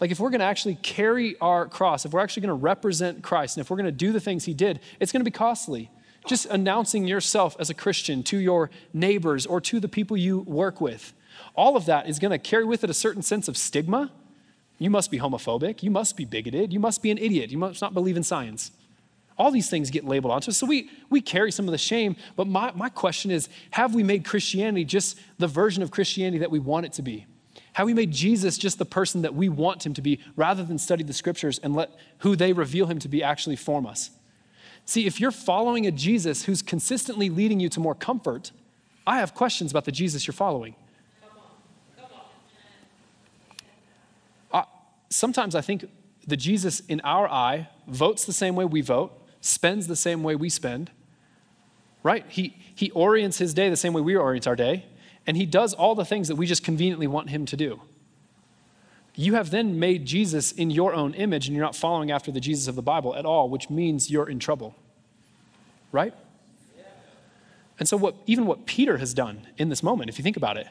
Like, 0.00 0.10
if 0.10 0.18
we're 0.18 0.30
going 0.30 0.40
to 0.40 0.46
actually 0.46 0.74
carry 0.76 1.38
our 1.40 1.66
cross, 1.66 2.04
if 2.04 2.12
we're 2.12 2.20
actually 2.20 2.42
going 2.42 2.58
to 2.58 2.62
represent 2.62 3.22
Christ, 3.22 3.56
and 3.56 3.64
if 3.64 3.70
we're 3.70 3.76
going 3.76 3.86
to 3.86 3.92
do 3.92 4.12
the 4.12 4.20
things 4.20 4.44
he 4.44 4.54
did, 4.54 4.80
it's 4.98 5.12
going 5.12 5.20
to 5.20 5.24
be 5.24 5.30
costly. 5.30 5.90
Just 6.26 6.46
announcing 6.46 7.06
yourself 7.06 7.54
as 7.60 7.70
a 7.70 7.74
Christian 7.74 8.22
to 8.24 8.38
your 8.38 8.70
neighbors 8.92 9.46
or 9.46 9.60
to 9.60 9.78
the 9.78 9.88
people 9.88 10.16
you 10.16 10.40
work 10.40 10.80
with, 10.80 11.12
all 11.54 11.76
of 11.76 11.86
that 11.86 12.08
is 12.08 12.18
going 12.18 12.32
to 12.32 12.38
carry 12.38 12.64
with 12.64 12.82
it 12.82 12.90
a 12.90 12.94
certain 12.94 13.22
sense 13.22 13.46
of 13.46 13.56
stigma. 13.56 14.10
You 14.78 14.90
must 14.90 15.10
be 15.10 15.18
homophobic. 15.18 15.82
You 15.82 15.90
must 15.90 16.16
be 16.16 16.24
bigoted. 16.24 16.72
You 16.72 16.80
must 16.80 17.02
be 17.02 17.10
an 17.10 17.18
idiot. 17.18 17.50
You 17.50 17.58
must 17.58 17.80
not 17.80 17.94
believe 17.94 18.16
in 18.16 18.24
science. 18.24 18.72
All 19.36 19.50
these 19.50 19.68
things 19.68 19.90
get 19.90 20.04
labeled 20.04 20.32
onto 20.32 20.50
us. 20.50 20.58
So 20.58 20.66
we, 20.66 20.90
we 21.10 21.20
carry 21.20 21.50
some 21.50 21.66
of 21.66 21.72
the 21.72 21.78
shame. 21.78 22.16
But 22.36 22.46
my, 22.46 22.72
my 22.74 22.88
question 22.88 23.30
is 23.30 23.48
have 23.70 23.94
we 23.94 24.02
made 24.02 24.24
Christianity 24.24 24.84
just 24.84 25.18
the 25.38 25.48
version 25.48 25.82
of 25.82 25.90
Christianity 25.90 26.38
that 26.38 26.50
we 26.50 26.60
want 26.60 26.86
it 26.86 26.92
to 26.94 27.02
be? 27.02 27.26
Have 27.74 27.86
we 27.86 27.94
made 27.94 28.12
Jesus 28.12 28.56
just 28.56 28.78
the 28.78 28.84
person 28.84 29.22
that 29.22 29.34
we 29.34 29.48
want 29.48 29.84
him 29.84 29.94
to 29.94 30.02
be 30.02 30.20
rather 30.36 30.62
than 30.62 30.78
study 30.78 31.02
the 31.02 31.12
scriptures 31.12 31.58
and 31.58 31.74
let 31.74 31.90
who 32.18 32.36
they 32.36 32.52
reveal 32.52 32.86
him 32.86 33.00
to 33.00 33.08
be 33.08 33.22
actually 33.22 33.56
form 33.56 33.84
us. 33.84 34.10
See, 34.86 35.06
if 35.06 35.20
you're 35.20 35.32
following 35.32 35.86
a 35.86 35.90
Jesus 35.90 36.44
who's 36.44 36.62
consistently 36.62 37.28
leading 37.28 37.58
you 37.58 37.68
to 37.70 37.80
more 37.80 37.94
comfort, 37.94 38.52
I 39.06 39.18
have 39.18 39.34
questions 39.34 39.70
about 39.70 39.86
the 39.86 39.92
Jesus 39.92 40.26
you're 40.26 40.32
following. 40.34 40.76
Uh, 44.52 44.62
sometimes 45.10 45.54
I 45.54 45.60
think 45.60 45.86
the 46.26 46.36
Jesus 46.36 46.80
in 46.80 47.00
our 47.00 47.28
eye 47.28 47.68
votes 47.88 48.24
the 48.24 48.32
same 48.32 48.54
way 48.54 48.64
we 48.64 48.82
vote, 48.82 49.12
spends 49.44 49.86
the 49.86 49.96
same 49.96 50.22
way 50.22 50.34
we 50.34 50.48
spend, 50.48 50.90
right? 52.02 52.24
He, 52.28 52.56
he 52.74 52.90
orients 52.92 53.38
his 53.38 53.54
day 53.54 53.68
the 53.68 53.76
same 53.76 53.92
way 53.92 54.00
we 54.00 54.16
orient 54.16 54.46
our 54.46 54.56
day 54.56 54.86
and 55.26 55.36
he 55.36 55.46
does 55.46 55.72
all 55.74 55.94
the 55.94 56.04
things 56.04 56.28
that 56.28 56.36
we 56.36 56.46
just 56.46 56.64
conveniently 56.64 57.06
want 57.06 57.30
him 57.30 57.46
to 57.46 57.56
do. 57.56 57.80
You 59.14 59.34
have 59.34 59.50
then 59.50 59.78
made 59.78 60.04
Jesus 60.04 60.52
in 60.52 60.70
your 60.70 60.92
own 60.92 61.14
image, 61.14 61.46
and 61.46 61.56
you're 61.56 61.64
not 61.64 61.76
following 61.76 62.10
after 62.10 62.32
the 62.32 62.40
Jesus 62.40 62.66
of 62.66 62.74
the 62.74 62.82
Bible 62.82 63.14
at 63.14 63.24
all, 63.24 63.48
which 63.48 63.70
means 63.70 64.10
you're 64.10 64.28
in 64.28 64.38
trouble. 64.38 64.74
Right? 65.92 66.12
And 67.78 67.88
so, 67.88 67.96
what, 67.96 68.16
even 68.26 68.46
what 68.46 68.66
Peter 68.66 68.98
has 68.98 69.14
done 69.14 69.46
in 69.56 69.68
this 69.68 69.82
moment, 69.82 70.10
if 70.10 70.18
you 70.18 70.22
think 70.22 70.36
about 70.36 70.56
it, 70.56 70.66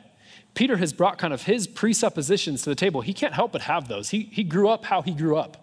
Peter 0.54 0.78
has 0.78 0.94
brought 0.94 1.18
kind 1.18 1.34
of 1.34 1.44
his 1.44 1.68
presuppositions 1.68 2.64
to 2.64 2.70
the 2.70 2.76
table. 2.76 3.02
He 3.02 3.14
can't 3.14 3.34
help 3.34 3.54
but 3.54 3.62
have 3.62 3.88
those. 3.88 4.10
He, 4.10 4.30
he 4.32 4.44
grew 4.44 4.70
up 4.70 4.86
how 4.86 5.02
he 5.02 5.12
grew 5.12 5.38
up. 5.38 5.63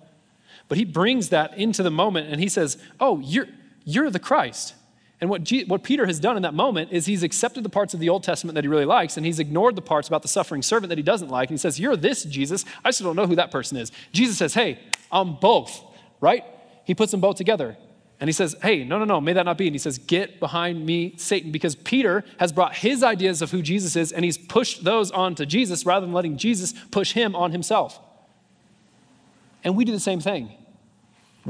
But 0.70 0.78
he 0.78 0.84
brings 0.84 1.30
that 1.30 1.58
into 1.58 1.82
the 1.82 1.90
moment 1.90 2.30
and 2.30 2.40
he 2.40 2.48
says, 2.48 2.78
Oh, 3.00 3.18
you're, 3.18 3.48
you're 3.84 4.08
the 4.08 4.20
Christ. 4.20 4.74
And 5.20 5.28
what, 5.28 5.50
what 5.66 5.82
Peter 5.82 6.06
has 6.06 6.20
done 6.20 6.36
in 6.36 6.42
that 6.44 6.54
moment 6.54 6.92
is 6.92 7.06
he's 7.06 7.24
accepted 7.24 7.64
the 7.64 7.68
parts 7.68 7.92
of 7.92 7.98
the 7.98 8.08
Old 8.08 8.22
Testament 8.22 8.54
that 8.54 8.62
he 8.62 8.68
really 8.68 8.84
likes, 8.86 9.16
and 9.16 9.26
he's 9.26 9.38
ignored 9.38 9.76
the 9.76 9.82
parts 9.82 10.08
about 10.08 10.22
the 10.22 10.28
suffering 10.28 10.62
servant 10.62 10.88
that 10.88 10.96
he 10.96 11.02
doesn't 11.02 11.28
like. 11.28 11.50
And 11.50 11.58
he 11.58 11.60
says, 11.60 11.80
You're 11.80 11.96
this, 11.96 12.22
Jesus. 12.22 12.64
I 12.84 12.92
still 12.92 13.08
don't 13.08 13.16
know 13.16 13.26
who 13.26 13.34
that 13.34 13.50
person 13.50 13.76
is. 13.76 13.90
Jesus 14.12 14.38
says, 14.38 14.54
Hey, 14.54 14.78
I'm 15.10 15.34
both, 15.34 15.82
right? 16.20 16.44
He 16.84 16.94
puts 16.94 17.10
them 17.10 17.20
both 17.20 17.36
together. 17.36 17.76
And 18.20 18.28
he 18.28 18.32
says, 18.32 18.54
Hey, 18.62 18.84
no, 18.84 18.98
no, 18.98 19.04
no, 19.04 19.20
may 19.20 19.32
that 19.32 19.44
not 19.44 19.58
be. 19.58 19.66
And 19.66 19.74
he 19.74 19.78
says, 19.80 19.98
Get 19.98 20.38
behind 20.38 20.86
me, 20.86 21.14
Satan, 21.16 21.50
because 21.50 21.74
Peter 21.74 22.24
has 22.38 22.52
brought 22.52 22.76
his 22.76 23.02
ideas 23.02 23.42
of 23.42 23.50
who 23.50 23.60
Jesus 23.60 23.96
is, 23.96 24.12
and 24.12 24.24
he's 24.24 24.38
pushed 24.38 24.84
those 24.84 25.10
onto 25.10 25.44
Jesus 25.44 25.84
rather 25.84 26.06
than 26.06 26.14
letting 26.14 26.38
Jesus 26.38 26.72
push 26.92 27.12
him 27.12 27.34
on 27.34 27.50
himself. 27.50 27.98
And 29.64 29.76
we 29.76 29.84
do 29.84 29.92
the 29.92 30.00
same 30.00 30.20
thing. 30.20 30.52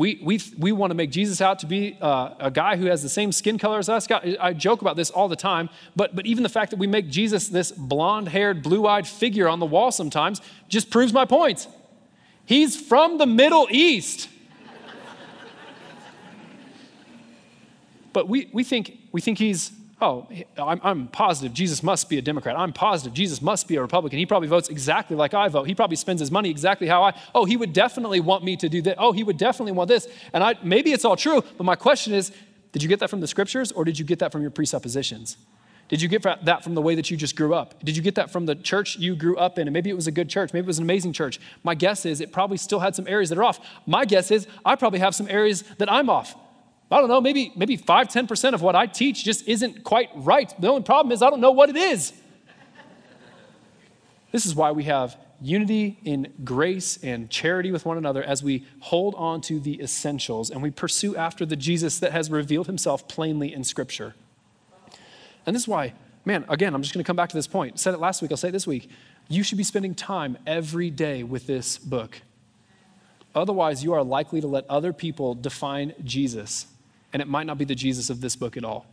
We, 0.01 0.19
we, 0.23 0.41
we 0.57 0.73
want 0.73 0.93
to 0.93 0.95
make 0.95 1.11
Jesus 1.11 1.43
out 1.43 1.59
to 1.59 1.67
be 1.67 1.99
uh, 2.01 2.31
a 2.41 2.51
guy 2.51 2.77
who 2.77 2.87
has 2.87 3.03
the 3.03 3.09
same 3.11 3.33
skin 3.33 3.59
color 3.59 3.79
as 3.79 3.91
us. 3.91 4.07
God, 4.07 4.35
I 4.41 4.55
joke 4.55 4.81
about 4.81 4.97
this 4.97 5.11
all 5.11 5.29
the 5.29 5.37
time, 5.37 5.69
but, 5.95 6.17
but 6.17 6.25
even 6.25 6.43
the 6.43 6.49
fact 6.49 6.71
that 6.71 6.79
we 6.79 6.87
make 6.87 7.11
Jesus 7.11 7.49
this 7.49 7.71
blonde 7.71 8.29
haired, 8.29 8.63
blue 8.63 8.87
eyed 8.87 9.07
figure 9.07 9.47
on 9.47 9.59
the 9.59 9.67
wall 9.67 9.93
sometimes 9.93 10.41
just 10.71 10.89
proves 10.89 11.13
my 11.13 11.27
point. 11.27 11.69
He's 12.47 12.81
from 12.81 13.19
the 13.19 13.27
Middle 13.27 13.69
East. 13.71 14.31
but 18.15 18.27
we, 18.27 18.49
we, 18.55 18.65
think, 18.65 19.01
we 19.13 19.21
think 19.21 19.37
he's 19.37 19.71
oh, 20.01 20.27
I'm, 20.57 20.81
I'm, 20.83 21.09
positive 21.09 21.53
Jesus 21.53 21.83
must 21.83 22.09
be 22.09 22.19
a 22.19 22.23
Democrat. 22.23 22.59
I'm 22.59 22.73
positive 22.73 23.13
Jesus 23.15 23.43
must 23.43 23.69
be 23.69 23.77
a 23.77 23.81
Republican. 23.83 24.19
He 24.19 24.27
probably 24.27 24.49
votes 24.49 24.69
exactly 24.69 25.17
like 25.17 25.35
I 25.35 25.49
vote. 25.49 25.67
He 25.67 25.75
probably 25.75 25.97
spends 25.97 26.21
his 26.21 26.31
money 26.31 26.51
exactly 26.51 26.87
how 26.87 27.03
I. 27.03 27.15
Oh, 27.35 27.45
he 27.45 27.57
would 27.57 27.73
definitely 27.73 28.21
want 28.21 28.45
me 28.45 28.57
to 28.57 28.69
do 28.69 28.83
that. 28.83 28.97
Oh, 28.99 29.13
he 29.13 29.23
would 29.23 29.39
definitely 29.39 29.73
want 29.73 29.89
this. 29.89 30.09
And 30.33 30.43
I, 30.43 30.55
maybe 30.63 30.93
it's 30.93 31.05
all 31.05 31.17
true, 31.17 31.43
but 31.57 31.65
my 31.65 31.77
question 31.77 32.15
is 32.15 32.33
did 32.73 32.83
you 32.83 32.89
get 32.89 33.01
that 33.01 33.11
from 33.11 33.21
the 33.21 33.27
scriptures 33.27 33.73
or 33.73 33.85
did 33.85 33.99
you 33.99 34.05
get 34.05 34.21
that 34.21 34.33
from 34.33 34.43
your 34.43 34.51
presuppositions? 34.51 35.37
Did 35.89 36.01
you 36.01 36.09
get 36.09 36.23
that 36.23 36.63
from 36.63 36.75
the 36.75 36.83
way 36.83 36.95
that 36.95 37.11
you 37.11 37.17
just 37.17 37.35
grew 37.35 37.53
up? 37.53 37.83
Did 37.83 37.97
you 37.97 38.03
get 38.03 38.15
that 38.15 38.31
from 38.31 38.47
the 38.47 38.55
church 38.55 38.97
you 38.97 39.17
grew 39.17 39.37
up 39.37 39.59
in? 39.59 39.67
And 39.67 39.75
maybe 39.75 39.91
it 39.91 39.97
was 39.97 40.07
a 40.07 40.13
good 40.13 40.29
church. 40.29 40.53
Maybe 40.53 40.65
it 40.65 40.69
was 40.69 40.79
an 40.79 40.85
amazing 40.85 41.13
church. 41.13 41.41
My 41.65 41.75
guess 41.75 42.07
is 42.07 42.21
it 42.21 42.33
probably 42.33 42.59
still 42.59 42.79
had 42.79 42.95
some 42.95 43.09
areas 43.09 43.29
that 43.31 43.39
are 43.39 43.43
off. 43.43 43.59
My 43.87 44.05
guess 44.05 44.31
is 44.31 44.47
I 44.65 44.77
probably 44.77 45.01
have 45.01 45.17
some 45.17 45.27
areas 45.29 45.65
that 45.79 45.91
I'm 45.91 46.09
off. 46.09 46.37
I 46.91 46.99
don't 46.99 47.09
know, 47.09 47.21
maybe, 47.21 47.53
maybe 47.55 47.77
5, 47.77 48.09
10% 48.09 48.53
of 48.55 48.63
what 48.63 48.75
I 48.75 48.87
teach 48.87 49.25
just 49.25 49.47
isn't 49.47 49.85
quite 49.85 50.11
right. 50.17 50.53
The 50.61 50.69
only 50.69 50.83
problem 50.83 51.13
is 51.13 51.23
I 51.23 51.31
don't 51.31 51.41
know 51.41 51.53
what 51.53 51.69
it 51.69 51.77
is. 51.77 52.13
This 54.33 54.45
is 54.45 54.55
why 54.55 54.73
we 54.73 54.85
have 54.85 55.17
unity 55.41 55.99
in 56.05 56.33
grace 56.45 56.99
and 57.03 57.31
charity 57.31 57.73
with 57.73 57.85
one 57.85 57.97
another 57.97 58.23
as 58.23 58.43
we 58.43 58.67
hold 58.81 59.15
on 59.17 59.41
to 59.41 59.59
the 59.59 59.81
essentials 59.81 60.51
and 60.51 60.63
we 60.63 60.71
pursue 60.71 61.17
after 61.17 61.47
the 61.47 61.57
Jesus 61.57 61.99
that 62.01 62.13
has 62.13 62.31
revealed 62.31 62.67
himself 62.67 63.09
plainly 63.09 63.53
in 63.53 63.65
Scripture. 63.65 64.15
And 65.47 65.57
this 65.57 65.63
is 65.63 65.69
why, 65.69 65.95
man, 66.25 66.45
again, 66.49 66.75
I'm 66.75 66.83
just 66.83 66.93
going 66.93 67.03
to 67.03 67.07
come 67.07 67.17
back 67.17 67.31
to 67.31 67.37
this 67.37 67.47
point. 67.47 67.75
I 67.75 67.77
said 67.77 67.95
it 67.95 68.01
last 68.01 68.21
week, 68.21 68.31
I'll 68.31 68.37
say 68.37 68.49
it 68.49 68.53
this 68.53 68.67
week. 68.67 68.91
You 69.29 69.43
should 69.43 69.59
be 69.59 69.65
spending 69.65 69.95
time 69.95 70.37
every 70.47 70.91
day 70.91 71.23
with 71.23 71.47
this 71.47 71.79
book. 71.79 72.21
Otherwise, 73.35 73.83
you 73.83 73.93
are 73.95 74.03
likely 74.03 74.41
to 74.41 74.47
let 74.47 74.69
other 74.69 74.93
people 74.93 75.35
define 75.35 75.95
Jesus 76.05 76.67
and 77.13 77.21
it 77.21 77.29
might 77.29 77.47
not 77.47 77.59
be 77.59 77.65
the 77.65 77.75
Jesus 77.75 78.11
of 78.11 78.21
this 78.21 78.37
book 78.37 78.57
at 78.57 78.65
all. 78.65 78.87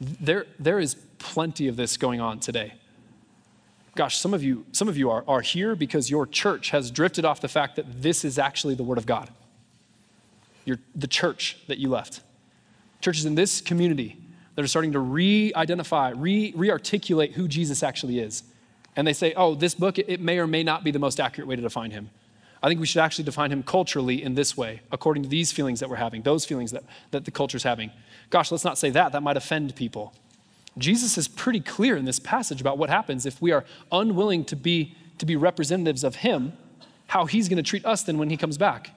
There, 0.00 0.46
there 0.58 0.78
is 0.78 0.96
plenty 1.18 1.68
of 1.68 1.76
this 1.76 1.96
going 1.96 2.20
on 2.20 2.40
today. 2.40 2.74
Gosh, 3.94 4.16
some 4.16 4.32
of 4.32 4.42
you, 4.42 4.64
some 4.72 4.88
of 4.88 4.96
you 4.96 5.10
are, 5.10 5.24
are 5.28 5.40
here 5.40 5.74
because 5.74 6.10
your 6.10 6.26
church 6.26 6.70
has 6.70 6.90
drifted 6.90 7.24
off 7.24 7.40
the 7.40 7.48
fact 7.48 7.76
that 7.76 8.02
this 8.02 8.24
is 8.24 8.38
actually 8.38 8.74
the 8.74 8.82
Word 8.82 8.98
of 8.98 9.06
God. 9.06 9.28
You're 10.64 10.78
the 10.94 11.06
church 11.06 11.58
that 11.66 11.78
you 11.78 11.88
left. 11.88 12.20
Churches 13.00 13.24
in 13.24 13.34
this 13.34 13.60
community 13.60 14.16
that 14.54 14.62
are 14.62 14.68
starting 14.68 14.92
to 14.92 15.00
re 15.00 15.52
identify, 15.54 16.10
re 16.10 16.54
articulate 16.70 17.32
who 17.32 17.48
Jesus 17.48 17.82
actually 17.82 18.20
is. 18.20 18.42
And 18.96 19.06
they 19.06 19.12
say, 19.12 19.32
oh, 19.34 19.54
this 19.54 19.74
book, 19.74 19.98
it 19.98 20.20
may 20.20 20.38
or 20.38 20.46
may 20.46 20.62
not 20.62 20.84
be 20.84 20.90
the 20.90 20.98
most 20.98 21.20
accurate 21.20 21.48
way 21.48 21.56
to 21.56 21.62
define 21.62 21.90
him. 21.90 22.10
I 22.62 22.68
think 22.68 22.80
we 22.80 22.86
should 22.86 23.00
actually 23.00 23.24
define 23.24 23.50
him 23.50 23.62
culturally 23.62 24.22
in 24.22 24.34
this 24.34 24.56
way, 24.56 24.80
according 24.92 25.22
to 25.22 25.28
these 25.28 25.50
feelings 25.50 25.80
that 25.80 25.88
we're 25.88 25.96
having, 25.96 26.22
those 26.22 26.44
feelings 26.44 26.72
that, 26.72 26.84
that 27.10 27.24
the 27.24 27.30
culture's 27.30 27.62
having. 27.62 27.90
Gosh, 28.28 28.50
let's 28.50 28.64
not 28.64 28.76
say 28.76 28.90
that. 28.90 29.12
That 29.12 29.22
might 29.22 29.36
offend 29.36 29.74
people. 29.74 30.12
Jesus 30.76 31.16
is 31.16 31.26
pretty 31.26 31.60
clear 31.60 31.96
in 31.96 32.04
this 32.04 32.18
passage 32.18 32.60
about 32.60 32.78
what 32.78 32.90
happens 32.90 33.26
if 33.26 33.40
we 33.40 33.50
are 33.50 33.64
unwilling 33.90 34.44
to 34.46 34.56
be, 34.56 34.94
to 35.18 35.26
be 35.26 35.36
representatives 35.36 36.04
of 36.04 36.16
him, 36.16 36.52
how 37.08 37.26
he's 37.26 37.48
going 37.48 37.56
to 37.56 37.62
treat 37.62 37.84
us 37.84 38.02
then 38.02 38.18
when 38.18 38.30
he 38.30 38.36
comes 38.36 38.58
back. 38.58 38.90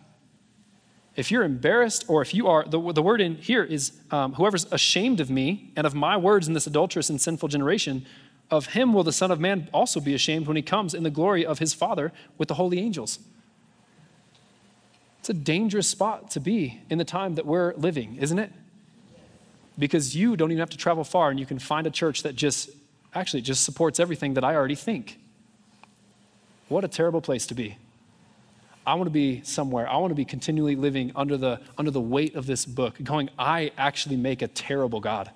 If 1.15 1.31
you're 1.31 1.43
embarrassed, 1.43 2.05
or 2.07 2.21
if 2.21 2.33
you 2.33 2.47
are, 2.47 2.65
the, 2.65 2.91
the 2.91 3.01
word 3.01 3.21
in 3.21 3.35
here 3.35 3.63
is 3.63 3.93
um, 4.11 4.33
whoever's 4.33 4.65
ashamed 4.71 5.19
of 5.19 5.29
me 5.29 5.71
and 5.75 5.85
of 5.87 5.93
my 5.93 6.17
words 6.17 6.47
in 6.47 6.53
this 6.53 6.67
adulterous 6.67 7.09
and 7.09 7.21
sinful 7.21 7.49
generation, 7.49 8.05
of 8.51 8.67
him 8.67 8.93
will 8.93 9.03
the 9.03 9.13
Son 9.13 9.31
of 9.31 9.39
Man 9.39 9.69
also 9.73 9.99
be 9.99 10.13
ashamed 10.13 10.47
when 10.47 10.57
he 10.57 10.63
comes 10.63 10.93
in 10.93 11.03
the 11.03 11.09
glory 11.09 11.45
of 11.45 11.59
his 11.59 11.73
Father 11.73 12.11
with 12.37 12.49
the 12.49 12.55
holy 12.55 12.79
angels. 12.79 13.19
It's 15.23 15.29
a 15.29 15.33
dangerous 15.33 15.87
spot 15.87 16.31
to 16.31 16.41
be 16.41 16.81
in 16.89 16.97
the 16.97 17.05
time 17.05 17.35
that 17.35 17.45
we're 17.45 17.73
living, 17.75 18.17
isn't 18.17 18.37
it? 18.37 18.51
Because 19.79 20.13
you 20.13 20.35
don't 20.35 20.51
even 20.51 20.59
have 20.59 20.71
to 20.71 20.77
travel 20.77 21.05
far 21.05 21.29
and 21.29 21.39
you 21.39 21.45
can 21.45 21.59
find 21.59 21.87
a 21.87 21.89
church 21.89 22.23
that 22.23 22.35
just 22.35 22.69
actually 23.15 23.41
just 23.41 23.63
supports 23.63 24.01
everything 24.01 24.33
that 24.33 24.43
I 24.43 24.53
already 24.53 24.75
think. 24.75 25.21
What 26.67 26.83
a 26.83 26.89
terrible 26.89 27.21
place 27.21 27.47
to 27.47 27.55
be. 27.55 27.77
I 28.85 28.95
want 28.95 29.05
to 29.05 29.11
be 29.11 29.41
somewhere. 29.45 29.89
I 29.89 29.95
want 29.95 30.11
to 30.11 30.15
be 30.15 30.25
continually 30.25 30.75
living 30.75 31.13
under 31.15 31.37
the, 31.37 31.61
under 31.77 31.89
the 31.89 32.01
weight 32.01 32.35
of 32.35 32.45
this 32.45 32.65
book, 32.65 33.01
going, 33.01 33.29
I 33.39 33.71
actually 33.77 34.17
make 34.17 34.41
a 34.41 34.49
terrible 34.49 34.99
God. 34.99 35.31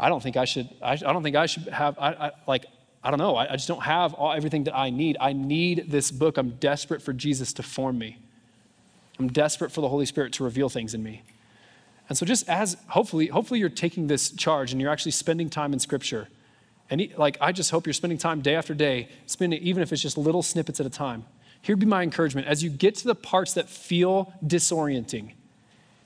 I 0.00 0.08
don't 0.08 0.20
think 0.20 0.36
I 0.36 0.46
should, 0.46 0.68
I, 0.82 0.94
I 0.94 0.96
don't 0.96 1.22
think 1.22 1.36
I 1.36 1.46
should 1.46 1.68
have, 1.68 1.96
I, 1.96 2.08
I 2.08 2.30
like, 2.48 2.66
I 3.02 3.10
don't 3.10 3.18
know. 3.18 3.36
I, 3.36 3.52
I 3.52 3.56
just 3.56 3.68
don't 3.68 3.82
have 3.82 4.12
all, 4.14 4.32
everything 4.32 4.64
that 4.64 4.76
I 4.76 4.90
need. 4.90 5.16
I 5.20 5.32
need 5.32 5.86
this 5.88 6.10
book. 6.10 6.36
I'm 6.36 6.50
desperate 6.50 7.00
for 7.00 7.12
Jesus 7.12 7.52
to 7.54 7.62
form 7.62 7.98
me. 7.98 8.18
I'm 9.18 9.28
desperate 9.28 9.72
for 9.72 9.80
the 9.80 9.88
Holy 9.88 10.06
Spirit 10.06 10.32
to 10.34 10.44
reveal 10.44 10.68
things 10.68 10.94
in 10.94 11.02
me. 11.02 11.22
And 12.08 12.18
so 12.18 12.26
just 12.26 12.48
as 12.48 12.76
hopefully, 12.88 13.28
hopefully 13.28 13.60
you're 13.60 13.68
taking 13.68 14.08
this 14.08 14.30
charge 14.30 14.72
and 14.72 14.80
you're 14.80 14.90
actually 14.90 15.12
spending 15.12 15.48
time 15.48 15.72
in 15.72 15.78
Scripture. 15.78 16.28
And 16.90 17.08
like 17.16 17.38
I 17.40 17.52
just 17.52 17.70
hope 17.70 17.86
you're 17.86 17.94
spending 17.94 18.18
time 18.18 18.40
day 18.40 18.56
after 18.56 18.74
day, 18.74 19.08
spending 19.26 19.62
even 19.62 19.82
if 19.82 19.92
it's 19.92 20.02
just 20.02 20.18
little 20.18 20.42
snippets 20.42 20.80
at 20.80 20.86
a 20.86 20.90
time. 20.90 21.24
Here'd 21.62 21.78
be 21.78 21.86
my 21.86 22.02
encouragement 22.02 22.46
as 22.48 22.64
you 22.64 22.70
get 22.70 22.96
to 22.96 23.06
the 23.06 23.14
parts 23.14 23.54
that 23.54 23.68
feel 23.68 24.32
disorienting. 24.44 25.32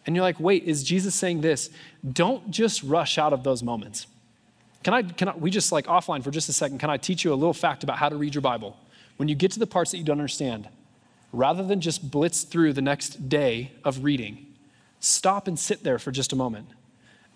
And 0.07 0.15
you're 0.15 0.25
like, 0.25 0.39
wait, 0.39 0.65
is 0.65 0.85
Jesus 0.85 1.15
saying 1.15 1.41
this? 1.41 1.71
Don't 2.13 2.51
just 2.51 2.83
rush 2.83 3.17
out 3.17 3.33
of 3.33 3.43
those 3.43 3.63
moments. 3.63 4.07
Can 4.85 4.93
I, 4.93 5.03
can 5.03 5.31
I, 5.31 5.37
we 5.37 5.51
just 5.51 5.73
like 5.73 5.87
offline 5.87 6.23
for 6.23 6.31
just 6.31 6.49
a 6.49 6.53
second, 6.53 6.79
can 6.79 6.91
I 6.91 6.99
teach 6.99 7.25
you 7.25 7.33
a 7.33 7.35
little 7.35 7.55
fact 7.55 7.83
about 7.83 7.99
how 7.99 8.11
to 8.11 8.17
read 8.17 8.35
your 8.35 8.43
Bible? 8.43 8.77
When 9.17 9.29
you 9.29 9.35
get 9.35 9.51
to 9.53 9.59
the 9.59 9.67
parts 9.67 9.91
that 9.91 9.99
you 9.99 10.05
don't 10.05 10.19
understand, 10.19 10.69
rather 11.33 11.65
than 11.65 11.81
just 11.81 12.11
blitz 12.11 12.45
through 12.45 12.75
the 12.75 12.83
next 12.83 13.29
day 13.29 13.73
of 13.83 14.05
reading, 14.05 14.47
stop 15.01 15.49
and 15.49 15.59
sit 15.59 15.83
there 15.83 15.99
for 15.99 16.13
just 16.13 16.33
a 16.33 16.37
moment. 16.37 16.69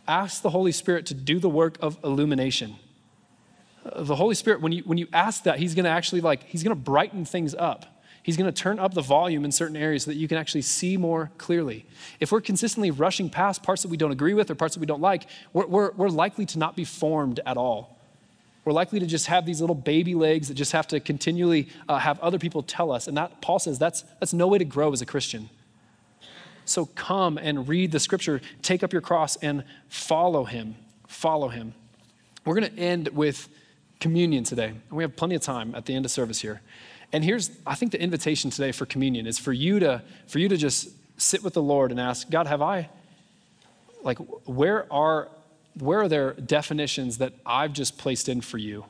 Ask 0.06 0.42
the 0.42 0.50
Holy 0.50 0.72
Spirit 0.72 1.06
to 1.06 1.14
do 1.14 1.38
the 1.38 1.48
work 1.48 1.78
of 1.80 1.98
illumination. 2.04 2.76
Uh, 3.84 4.02
the 4.02 4.16
Holy 4.16 4.34
Spirit, 4.34 4.60
when 4.60 4.72
you, 4.72 4.82
when 4.82 4.98
you 4.98 5.08
ask 5.12 5.44
that, 5.44 5.58
He's 5.58 5.74
gonna 5.74 5.88
actually 5.88 6.20
like, 6.20 6.44
He's 6.44 6.62
gonna 6.62 6.74
brighten 6.74 7.24
things 7.24 7.54
up. 7.54 7.97
He's 8.28 8.36
going 8.36 8.52
to 8.52 8.62
turn 8.62 8.78
up 8.78 8.92
the 8.92 9.00
volume 9.00 9.46
in 9.46 9.52
certain 9.52 9.74
areas 9.74 10.02
so 10.02 10.10
that 10.10 10.18
you 10.18 10.28
can 10.28 10.36
actually 10.36 10.60
see 10.60 10.98
more 10.98 11.30
clearly. 11.38 11.86
If 12.20 12.30
we're 12.30 12.42
consistently 12.42 12.90
rushing 12.90 13.30
past 13.30 13.62
parts 13.62 13.80
that 13.80 13.88
we 13.88 13.96
don't 13.96 14.12
agree 14.12 14.34
with 14.34 14.50
or 14.50 14.54
parts 14.54 14.74
that 14.74 14.80
we 14.80 14.86
don't 14.86 15.00
like, 15.00 15.26
we're, 15.54 15.64
we're, 15.64 15.92
we're 15.92 16.10
likely 16.10 16.44
to 16.44 16.58
not 16.58 16.76
be 16.76 16.84
formed 16.84 17.40
at 17.46 17.56
all. 17.56 17.98
We're 18.66 18.74
likely 18.74 19.00
to 19.00 19.06
just 19.06 19.28
have 19.28 19.46
these 19.46 19.62
little 19.62 19.74
baby 19.74 20.14
legs 20.14 20.48
that 20.48 20.54
just 20.56 20.72
have 20.72 20.86
to 20.88 21.00
continually 21.00 21.70
uh, 21.88 21.96
have 21.96 22.20
other 22.20 22.38
people 22.38 22.62
tell 22.62 22.92
us. 22.92 23.08
And 23.08 23.16
that, 23.16 23.40
Paul 23.40 23.58
says, 23.60 23.78
that's, 23.78 24.02
that's 24.20 24.34
no 24.34 24.46
way 24.46 24.58
to 24.58 24.64
grow 24.66 24.92
as 24.92 25.00
a 25.00 25.06
Christian. 25.06 25.48
So 26.66 26.84
come 26.84 27.38
and 27.38 27.66
read 27.66 27.92
the 27.92 27.98
scripture, 27.98 28.42
take 28.60 28.82
up 28.82 28.92
your 28.92 29.00
cross 29.00 29.36
and 29.36 29.64
follow 29.88 30.44
him. 30.44 30.74
Follow 31.06 31.48
him. 31.48 31.72
We're 32.44 32.60
going 32.60 32.74
to 32.74 32.78
end 32.78 33.08
with 33.08 33.48
communion 34.00 34.44
today. 34.44 34.66
And 34.66 34.82
we 34.90 35.02
have 35.02 35.16
plenty 35.16 35.34
of 35.34 35.40
time 35.40 35.74
at 35.74 35.86
the 35.86 35.94
end 35.94 36.04
of 36.04 36.10
service 36.10 36.42
here. 36.42 36.60
And 37.12 37.24
here's, 37.24 37.50
I 37.66 37.74
think 37.74 37.92
the 37.92 38.00
invitation 38.00 38.50
today 38.50 38.72
for 38.72 38.84
communion 38.84 39.26
is 39.26 39.38
for 39.38 39.52
you 39.52 39.80
to, 39.80 40.02
for 40.26 40.38
you 40.38 40.48
to 40.48 40.56
just 40.56 40.88
sit 41.16 41.42
with 41.42 41.54
the 41.54 41.62
Lord 41.62 41.90
and 41.90 41.98
ask, 41.98 42.28
God, 42.30 42.46
have 42.46 42.60
I, 42.60 42.90
like, 44.02 44.18
where 44.46 44.92
are, 44.92 45.28
where 45.78 46.00
are 46.00 46.08
there 46.08 46.32
definitions 46.34 47.18
that 47.18 47.32
I've 47.46 47.72
just 47.72 47.98
placed 47.98 48.28
in 48.28 48.40
for 48.40 48.58
you? 48.58 48.84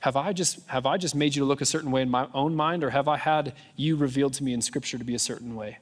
Have 0.00 0.14
I 0.14 0.32
just, 0.32 0.64
have 0.68 0.86
I 0.86 0.98
just 0.98 1.14
made 1.14 1.34
you 1.34 1.40
to 1.40 1.46
look 1.46 1.60
a 1.60 1.66
certain 1.66 1.90
way 1.90 2.00
in 2.02 2.10
my 2.10 2.28
own 2.32 2.54
mind, 2.54 2.84
or 2.84 2.90
have 2.90 3.08
I 3.08 3.16
had 3.16 3.54
you 3.74 3.96
revealed 3.96 4.34
to 4.34 4.44
me 4.44 4.52
in 4.52 4.62
Scripture 4.62 4.98
to 4.98 5.04
be 5.04 5.16
a 5.16 5.18
certain 5.18 5.56
way? 5.56 5.78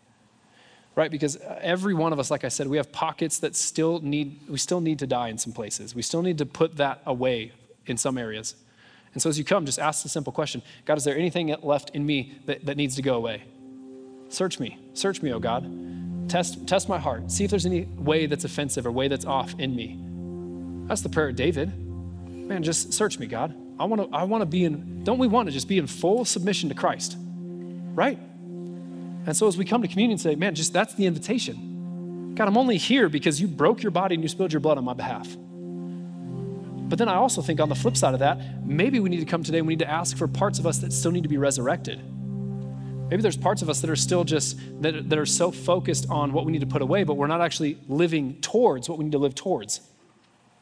Right? 0.95 1.11
Because 1.11 1.37
every 1.61 1.93
one 1.93 2.13
of 2.13 2.19
us, 2.19 2.31
like 2.31 2.45
I 2.45 2.49
said, 2.49 2.69
we 2.69 2.79
have 2.79 2.91
pockets 2.91 3.39
that 3.41 3.55
still 3.55 4.01
need, 4.01 4.41
we 4.49 4.57
still 4.57 4.81
need 4.81 5.01
to 5.01 5.07
die 5.07 5.29
in 5.29 5.37
some 5.37 5.53
places. 5.53 5.95
We 5.95 6.03
still 6.03 6.23
need 6.23 6.39
to 6.39 6.47
put 6.47 6.77
that 6.77 7.03
away 7.05 7.53
in 7.87 7.99
some 7.99 8.17
areas. 8.17 8.55
And 9.15 9.23
so 9.23 9.31
as 9.31 9.39
you 9.39 9.45
come, 9.45 9.65
just 9.65 9.79
ask 9.79 10.03
the 10.03 10.09
simple 10.09 10.33
question 10.33 10.63
God, 10.85 10.99
is 10.99 11.05
there 11.05 11.17
anything 11.17 11.55
left 11.63 11.91
in 11.91 12.05
me 12.05 12.35
that, 12.47 12.67
that 12.67 12.77
needs 12.77 12.97
to 12.97 13.03
go 13.03 13.15
away? 13.15 13.45
Search 14.29 14.59
me. 14.59 14.79
Search 14.93 15.23
me, 15.23 15.33
oh 15.33 15.39
God. 15.39 16.29
Test, 16.29 16.67
test 16.67 16.89
my 16.89 16.99
heart. 16.99 17.31
See 17.31 17.45
if 17.45 17.51
there's 17.51 17.67
any 17.67 17.85
way 17.85 18.27
that's 18.27 18.45
offensive 18.45 18.87
or 18.87 18.91
way 18.91 19.09
that's 19.09 19.25
off 19.25 19.55
in 19.59 19.77
me. 19.77 19.99
That's 20.89 21.03
the 21.03 21.09
prayer 21.09 21.29
of 21.29 21.37
David. 21.37 21.73
Man, 21.79 22.63
just 22.63 22.93
search 22.93 23.19
me, 23.19 23.27
God. 23.27 23.55
I 23.79 23.85
want 23.85 24.11
to 24.11 24.17
I 24.17 24.25
want 24.25 24.43
to 24.43 24.47
be 24.47 24.65
in, 24.65 25.03
don't 25.05 25.19
we 25.19 25.27
want 25.27 25.49
to 25.49 25.53
just 25.53 25.69
be 25.69 25.79
in 25.79 25.87
full 25.87 26.25
submission 26.25 26.69
to 26.69 26.75
Christ? 26.75 27.17
Right? 27.19 28.19
And 29.27 29.37
so 29.37 29.47
as 29.47 29.57
we 29.57 29.65
come 29.65 29.83
to 29.83 29.89
communion 29.89 30.19
say, 30.19 30.35
man, 30.35 30.55
just 30.55 30.73
that's 30.73 30.95
the 30.95 31.07
invitation. 31.07 32.35
God, 32.35 32.49
I'm 32.49 32.57
only 32.57 32.77
here 32.77 33.09
because 33.09 33.41
you 33.41 33.47
broke 33.47 33.83
your 33.83 33.91
body 33.91 34.15
and 34.15 34.23
you 34.23 34.29
spilled 34.29 34.53
your 34.53 34.61
blood 34.61 34.79
on 34.79 34.85
my 34.85 34.93
behalf. 34.93 35.29
But 36.95 36.99
then 37.01 37.09
I 37.09 37.17
also 37.17 37.43
think 37.43 37.59
on 37.59 37.69
the 37.69 37.75
flip 37.75 37.97
side 37.97 38.15
of 38.15 38.21
that, 38.21 38.65
maybe 38.65 39.01
we 39.01 39.09
need 39.09 39.19
to 39.19 39.27
come 39.27 39.43
today 39.43 39.59
and 39.59 39.67
we 39.67 39.73
need 39.73 39.81
to 39.81 39.91
ask 39.91 40.17
for 40.17 40.29
parts 40.29 40.61
of 40.61 40.65
us 40.65 40.79
that 40.79 40.93
still 40.93 41.11
need 41.11 41.25
to 41.25 41.29
be 41.29 41.39
resurrected. 41.39 42.01
Maybe 43.11 43.21
there's 43.21 43.37
parts 43.37 43.63
of 43.63 43.69
us 43.69 43.81
that 43.81 43.91
are 43.91 43.97
still 43.97 44.23
just, 44.23 44.61
that, 44.81 45.11
that 45.11 45.19
are 45.19 45.27
so 45.27 45.51
focused 45.51 46.09
on 46.09 46.33
what 46.33 46.47
we 46.47 46.53
need 46.53 46.61
to 46.61 46.69
put 46.69 46.83
away, 46.83 47.03
but 47.03 47.15
we're 47.15 47.27
not 47.27 47.41
actually 47.41 47.79
living 47.89 48.41
towards 48.43 48.89
what 48.89 48.97
we 48.97 49.07
need 49.07 49.11
to 49.11 49.19
live 49.19 49.35
towards. 49.35 49.81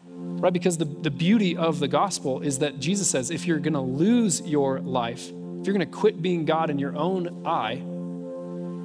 Right? 0.06 0.54
Because 0.54 0.78
the, 0.78 0.86
the 0.86 1.10
beauty 1.10 1.54
of 1.54 1.80
the 1.80 1.88
gospel 1.88 2.40
is 2.40 2.60
that 2.60 2.80
Jesus 2.80 3.10
says 3.10 3.30
if 3.30 3.44
you're 3.44 3.58
going 3.58 3.74
to 3.74 3.80
lose 3.80 4.40
your 4.40 4.80
life, 4.80 5.28
if 5.28 5.66
you're 5.66 5.74
going 5.74 5.80
to 5.80 5.84
quit 5.84 6.22
being 6.22 6.46
God 6.46 6.70
in 6.70 6.78
your 6.78 6.96
own 6.96 7.46
eye, 7.46 7.74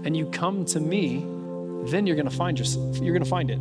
and 0.06 0.18
you 0.18 0.26
come 0.32 0.66
to 0.66 0.82
me, 0.82 1.26
then 1.90 2.08
you're 2.08 2.18
going 2.18 2.30
to 2.30 2.36
find 2.36 2.60
yourself, 2.60 2.98
you're 2.98 3.14
going 3.14 3.24
to 3.24 3.30
find 3.30 3.50
it. 3.50 3.60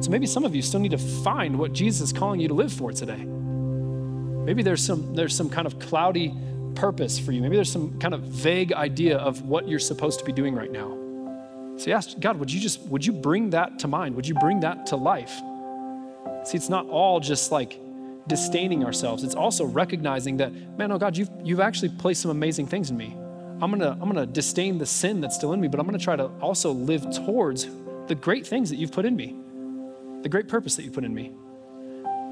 So 0.00 0.10
maybe 0.10 0.26
some 0.26 0.44
of 0.44 0.54
you 0.54 0.62
still 0.62 0.80
need 0.80 0.90
to 0.90 0.98
find 0.98 1.58
what 1.58 1.72
Jesus 1.72 2.02
is 2.08 2.12
calling 2.12 2.38
you 2.38 2.48
to 2.48 2.54
live 2.54 2.72
for 2.72 2.92
today. 2.92 3.24
Maybe 3.24 4.62
there's 4.62 4.84
some, 4.84 5.14
there's 5.14 5.34
some 5.34 5.48
kind 5.48 5.66
of 5.66 5.78
cloudy 5.78 6.34
purpose 6.74 7.18
for 7.18 7.32
you. 7.32 7.40
Maybe 7.40 7.56
there's 7.56 7.72
some 7.72 7.98
kind 7.98 8.14
of 8.14 8.20
vague 8.20 8.72
idea 8.72 9.16
of 9.16 9.42
what 9.42 9.66
you're 9.66 9.78
supposed 9.78 10.18
to 10.18 10.24
be 10.24 10.32
doing 10.32 10.54
right 10.54 10.70
now. 10.70 10.96
So 11.78 11.90
ask 11.90 12.20
God, 12.20 12.38
would 12.38 12.52
you 12.52 12.60
just, 12.60 12.80
would 12.82 13.04
you 13.04 13.12
bring 13.12 13.50
that 13.50 13.78
to 13.80 13.88
mind? 13.88 14.14
Would 14.16 14.28
you 14.28 14.34
bring 14.34 14.60
that 14.60 14.86
to 14.86 14.96
life? 14.96 15.34
See, 16.44 16.56
it's 16.56 16.68
not 16.68 16.86
all 16.88 17.18
just 17.18 17.50
like 17.50 17.80
disdaining 18.28 18.84
ourselves. 18.84 19.24
It's 19.24 19.34
also 19.34 19.64
recognizing 19.64 20.36
that, 20.36 20.52
man, 20.78 20.92
oh 20.92 20.98
God, 20.98 21.16
you've, 21.16 21.30
you've 21.42 21.60
actually 21.60 21.88
placed 21.88 22.22
some 22.22 22.30
amazing 22.30 22.66
things 22.66 22.90
in 22.90 22.96
me. 22.96 23.16
I'm 23.62 23.70
gonna, 23.70 23.92
I'm 23.92 24.08
gonna 24.08 24.26
disdain 24.26 24.76
the 24.78 24.86
sin 24.86 25.20
that's 25.22 25.34
still 25.34 25.54
in 25.54 25.60
me, 25.60 25.68
but 25.68 25.80
I'm 25.80 25.86
gonna 25.86 25.98
try 25.98 26.16
to 26.16 26.26
also 26.40 26.70
live 26.70 27.10
towards 27.10 27.68
the 28.08 28.14
great 28.14 28.46
things 28.46 28.70
that 28.70 28.76
you've 28.76 28.92
put 28.92 29.06
in 29.06 29.16
me 29.16 29.36
the 30.22 30.28
great 30.28 30.48
purpose 30.48 30.76
that 30.76 30.84
you 30.84 30.90
put 30.90 31.04
in 31.04 31.14
me. 31.14 31.32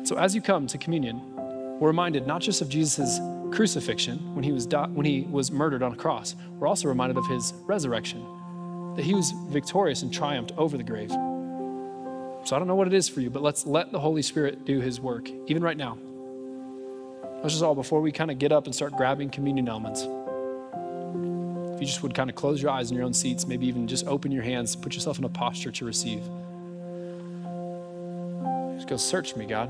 So 0.05 0.16
as 0.16 0.35
you 0.35 0.42
come 0.42 0.66
to 0.66 0.79
communion, 0.79 1.20
we're 1.81 1.88
reminded 1.88 2.27
not 2.27 2.40
just 2.42 2.61
of 2.61 2.68
Jesus' 2.68 3.18
crucifixion 3.53 4.35
when 4.35 4.44
he 4.44 4.53
was 4.53 4.66
di- 4.66 4.88
when 4.88 5.07
he 5.07 5.23
was 5.23 5.51
murdered 5.51 5.83
on 5.83 5.92
a 5.92 5.97
cross. 5.97 6.35
We're 6.59 6.66
also 6.66 6.88
reminded 6.88 7.16
of 7.16 7.27
his 7.27 7.55
resurrection, 7.66 8.25
that 8.97 9.05
he 9.05 9.14
was 9.14 9.33
victorious 9.49 10.03
and 10.03 10.12
triumphed 10.12 10.53
over 10.57 10.77
the 10.77 10.83
grave. 10.83 11.11
So 12.44 12.55
I 12.55 12.59
don't 12.59 12.68
know 12.68 12.75
what 12.75 12.87
it 12.87 12.92
is 12.92 13.09
for 13.09 13.20
you, 13.20 13.31
but 13.31 13.42
let's 13.42 13.64
let 13.66 13.90
the 13.92 13.99
Holy 13.99 14.23
Spirit 14.23 14.64
do 14.64 14.81
his 14.81 15.01
work, 15.01 15.31
even 15.47 15.62
right 15.62 15.77
now. 15.77 15.97
Let's 17.42 17.55
just 17.55 17.62
all, 17.64 17.75
before 17.75 18.01
we 18.01 18.12
kind 18.12 18.31
of 18.31 18.38
get 18.38 18.53
up 18.53 18.66
and 18.66 18.75
start 18.75 18.92
grabbing 18.97 19.31
communion 19.31 19.68
elements, 19.68 20.03
if 21.75 21.81
you 21.81 21.87
just 21.87 22.03
would 22.03 22.14
kind 22.14 22.31
of 22.31 22.37
close 22.37 22.62
your 22.62 22.70
eyes 22.70 22.90
in 22.90 22.97
your 22.97 23.05
own 23.05 23.14
seats, 23.14 23.47
maybe 23.47 23.66
even 23.66 23.88
just 23.88 24.07
open 24.07 24.31
your 24.31 24.42
hands, 24.42 24.77
put 24.77 24.94
yourself 24.94 25.18
in 25.18 25.25
a 25.25 25.29
posture 25.29 25.70
to 25.73 25.85
receive. 25.85 26.23
Just 28.85 28.90
go, 28.90 28.97
search 28.99 29.35
me, 29.35 29.47
God. 29.47 29.68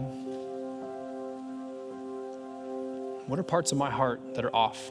What 3.29 3.39
are 3.39 3.45
parts 3.45 3.71
of 3.71 3.79
my 3.79 3.89
heart 3.89 4.35
that 4.35 4.45
are 4.45 4.53
off 4.53 4.91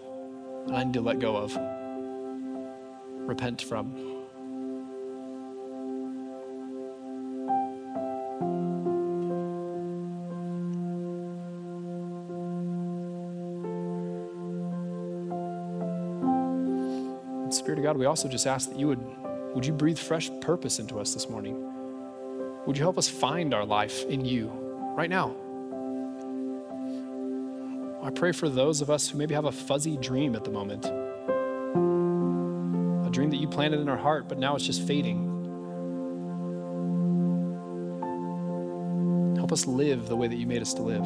that 0.67 0.75
I 0.75 0.85
need 0.85 0.93
to 0.93 1.01
let 1.01 1.19
go 1.19 1.35
of, 1.35 1.53
repent 3.27 3.61
from? 3.61 3.91
Spirit 17.51 17.79
of 17.79 17.83
God, 17.83 17.97
we 17.97 18.05
also 18.05 18.29
just 18.29 18.47
ask 18.47 18.69
that 18.69 18.79
you 18.79 18.87
would, 18.87 19.05
would 19.53 19.65
you 19.65 19.73
breathe 19.73 19.97
fresh 19.97 20.31
purpose 20.39 20.79
into 20.79 20.97
us 20.97 21.13
this 21.13 21.29
morning? 21.29 21.72
Would 22.65 22.77
you 22.77 22.83
help 22.83 22.97
us 22.97 23.09
find 23.09 23.53
our 23.53 23.65
life 23.65 24.05
in 24.05 24.23
you 24.23 24.47
right 24.95 25.09
now? 25.09 25.35
I 28.01 28.09
pray 28.09 28.31
for 28.31 28.47
those 28.47 28.79
of 28.81 28.89
us 28.89 29.09
who 29.09 29.17
maybe 29.17 29.33
have 29.33 29.45
a 29.45 29.51
fuzzy 29.51 29.97
dream 29.97 30.35
at 30.35 30.45
the 30.45 30.51
moment, 30.51 30.85
a 30.85 30.89
dream 33.11 33.29
that 33.31 33.37
you 33.37 33.47
planted 33.47 33.81
in 33.81 33.89
our 33.89 33.97
heart, 33.97 34.29
but 34.29 34.37
now 34.37 34.55
it's 34.55 34.65
just 34.65 34.87
fading. 34.87 35.31
Help 39.35 39.51
us 39.51 39.67
live 39.67 40.07
the 40.07 40.15
way 40.15 40.29
that 40.29 40.37
you 40.37 40.47
made 40.47 40.61
us 40.61 40.73
to 40.75 40.81
live. 40.81 41.03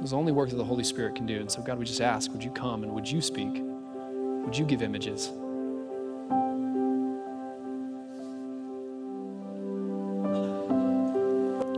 It's 0.00 0.10
the 0.10 0.16
only 0.16 0.32
work 0.32 0.48
that 0.50 0.56
the 0.56 0.64
Holy 0.64 0.84
Spirit 0.84 1.14
can 1.14 1.26
do. 1.26 1.38
And 1.38 1.50
so, 1.50 1.62
God, 1.62 1.78
we 1.78 1.84
just 1.84 2.00
ask, 2.00 2.32
would 2.32 2.42
you 2.42 2.50
come 2.50 2.82
and 2.82 2.92
would 2.92 3.10
you 3.10 3.20
speak? 3.20 3.52
Would 3.54 4.56
you 4.56 4.64
give 4.64 4.82
images? 4.82 5.30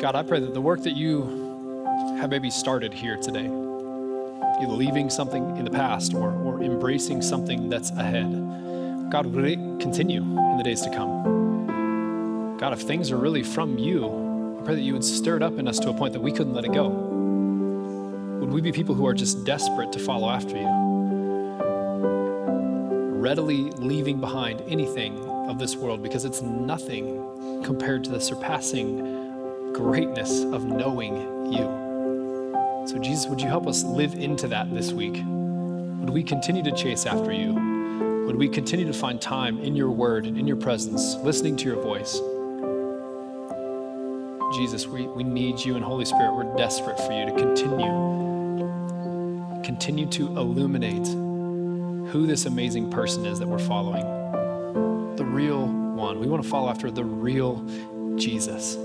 God, 0.04 0.16
I 0.16 0.22
pray 0.22 0.38
that 0.38 0.52
the 0.52 0.60
work 0.60 0.82
that 0.82 0.98
you 0.98 1.22
have 2.18 2.28
maybe 2.28 2.50
started 2.50 2.92
here 2.92 3.16
today, 3.16 3.46
either 3.46 4.72
leaving 4.72 5.08
something 5.08 5.56
in 5.56 5.64
the 5.64 5.70
past 5.70 6.12
or, 6.12 6.30
or 6.30 6.62
embracing 6.62 7.22
something 7.22 7.70
that's 7.70 7.90
ahead. 7.92 8.30
God, 9.10 9.24
would 9.24 9.46
it 9.46 9.56
continue 9.80 10.20
in 10.20 10.58
the 10.58 10.62
days 10.62 10.82
to 10.82 10.90
come? 10.90 12.58
God, 12.58 12.74
if 12.74 12.82
things 12.82 13.10
are 13.10 13.16
really 13.16 13.42
from 13.42 13.78
you, 13.78 14.58
I 14.60 14.64
pray 14.66 14.74
that 14.74 14.82
you 14.82 14.92
would 14.92 15.04
stir 15.04 15.36
it 15.38 15.42
up 15.42 15.58
in 15.58 15.66
us 15.66 15.78
to 15.78 15.88
a 15.88 15.94
point 15.94 16.12
that 16.12 16.20
we 16.20 16.32
couldn't 16.32 16.52
let 16.52 16.66
it 16.66 16.74
go. 16.74 16.88
Would 18.40 18.50
we 18.50 18.60
be 18.60 18.72
people 18.72 18.94
who 18.94 19.06
are 19.06 19.14
just 19.14 19.46
desperate 19.46 19.90
to 19.92 19.98
follow 19.98 20.28
after 20.28 20.54
you? 20.54 20.68
Readily 23.22 23.70
leaving 23.78 24.20
behind 24.20 24.60
anything 24.68 25.18
of 25.48 25.58
this 25.58 25.76
world 25.76 26.02
because 26.02 26.26
it's 26.26 26.42
nothing 26.42 27.62
compared 27.64 28.04
to 28.04 28.10
the 28.10 28.20
surpassing 28.20 29.13
greatness 29.74 30.44
of 30.44 30.64
knowing 30.64 31.52
you. 31.52 32.86
So, 32.86 32.98
Jesus, 32.98 33.26
would 33.26 33.40
you 33.40 33.48
help 33.48 33.66
us 33.66 33.82
live 33.82 34.14
into 34.14 34.46
that 34.48 34.72
this 34.72 34.92
week? 34.92 35.14
Would 35.14 36.10
we 36.10 36.22
continue 36.22 36.62
to 36.62 36.72
chase 36.72 37.06
after 37.06 37.32
you? 37.32 37.54
Would 38.26 38.36
we 38.36 38.48
continue 38.48 38.86
to 38.86 38.92
find 38.92 39.20
time 39.20 39.58
in 39.58 39.74
your 39.74 39.90
word 39.90 40.26
and 40.26 40.38
in 40.38 40.46
your 40.46 40.56
presence, 40.56 41.16
listening 41.16 41.56
to 41.56 41.64
your 41.64 41.82
voice? 41.82 42.20
Jesus, 44.56 44.86
we, 44.86 45.06
we 45.08 45.24
need 45.24 45.58
you 45.58 45.74
and 45.74 45.84
Holy 45.84 46.04
Spirit. 46.04 46.32
We're 46.32 46.56
desperate 46.56 46.98
for 46.98 47.12
you 47.12 47.26
to 47.26 47.32
continue, 47.32 47.90
continue 49.64 50.06
to 50.06 50.28
illuminate 50.38 51.06
who 52.12 52.26
this 52.26 52.46
amazing 52.46 52.90
person 52.90 53.26
is 53.26 53.40
that 53.40 53.48
we're 53.48 53.58
following. 53.58 54.04
The 55.16 55.24
real 55.24 55.66
one. 55.66 56.20
We 56.20 56.28
want 56.28 56.42
to 56.44 56.48
follow 56.48 56.68
after 56.68 56.90
the 56.90 57.04
real 57.04 57.64
Jesus. 58.16 58.76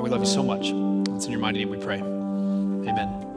God, 0.00 0.04
we 0.04 0.10
love 0.12 0.20
you 0.20 0.26
so 0.26 0.42
much. 0.42 0.68
It's 1.14 1.26
in 1.26 1.30
your 1.30 1.40
mighty 1.40 1.58
name 1.58 1.68
we 1.68 1.76
pray. 1.76 1.98
Amen. 1.98 3.29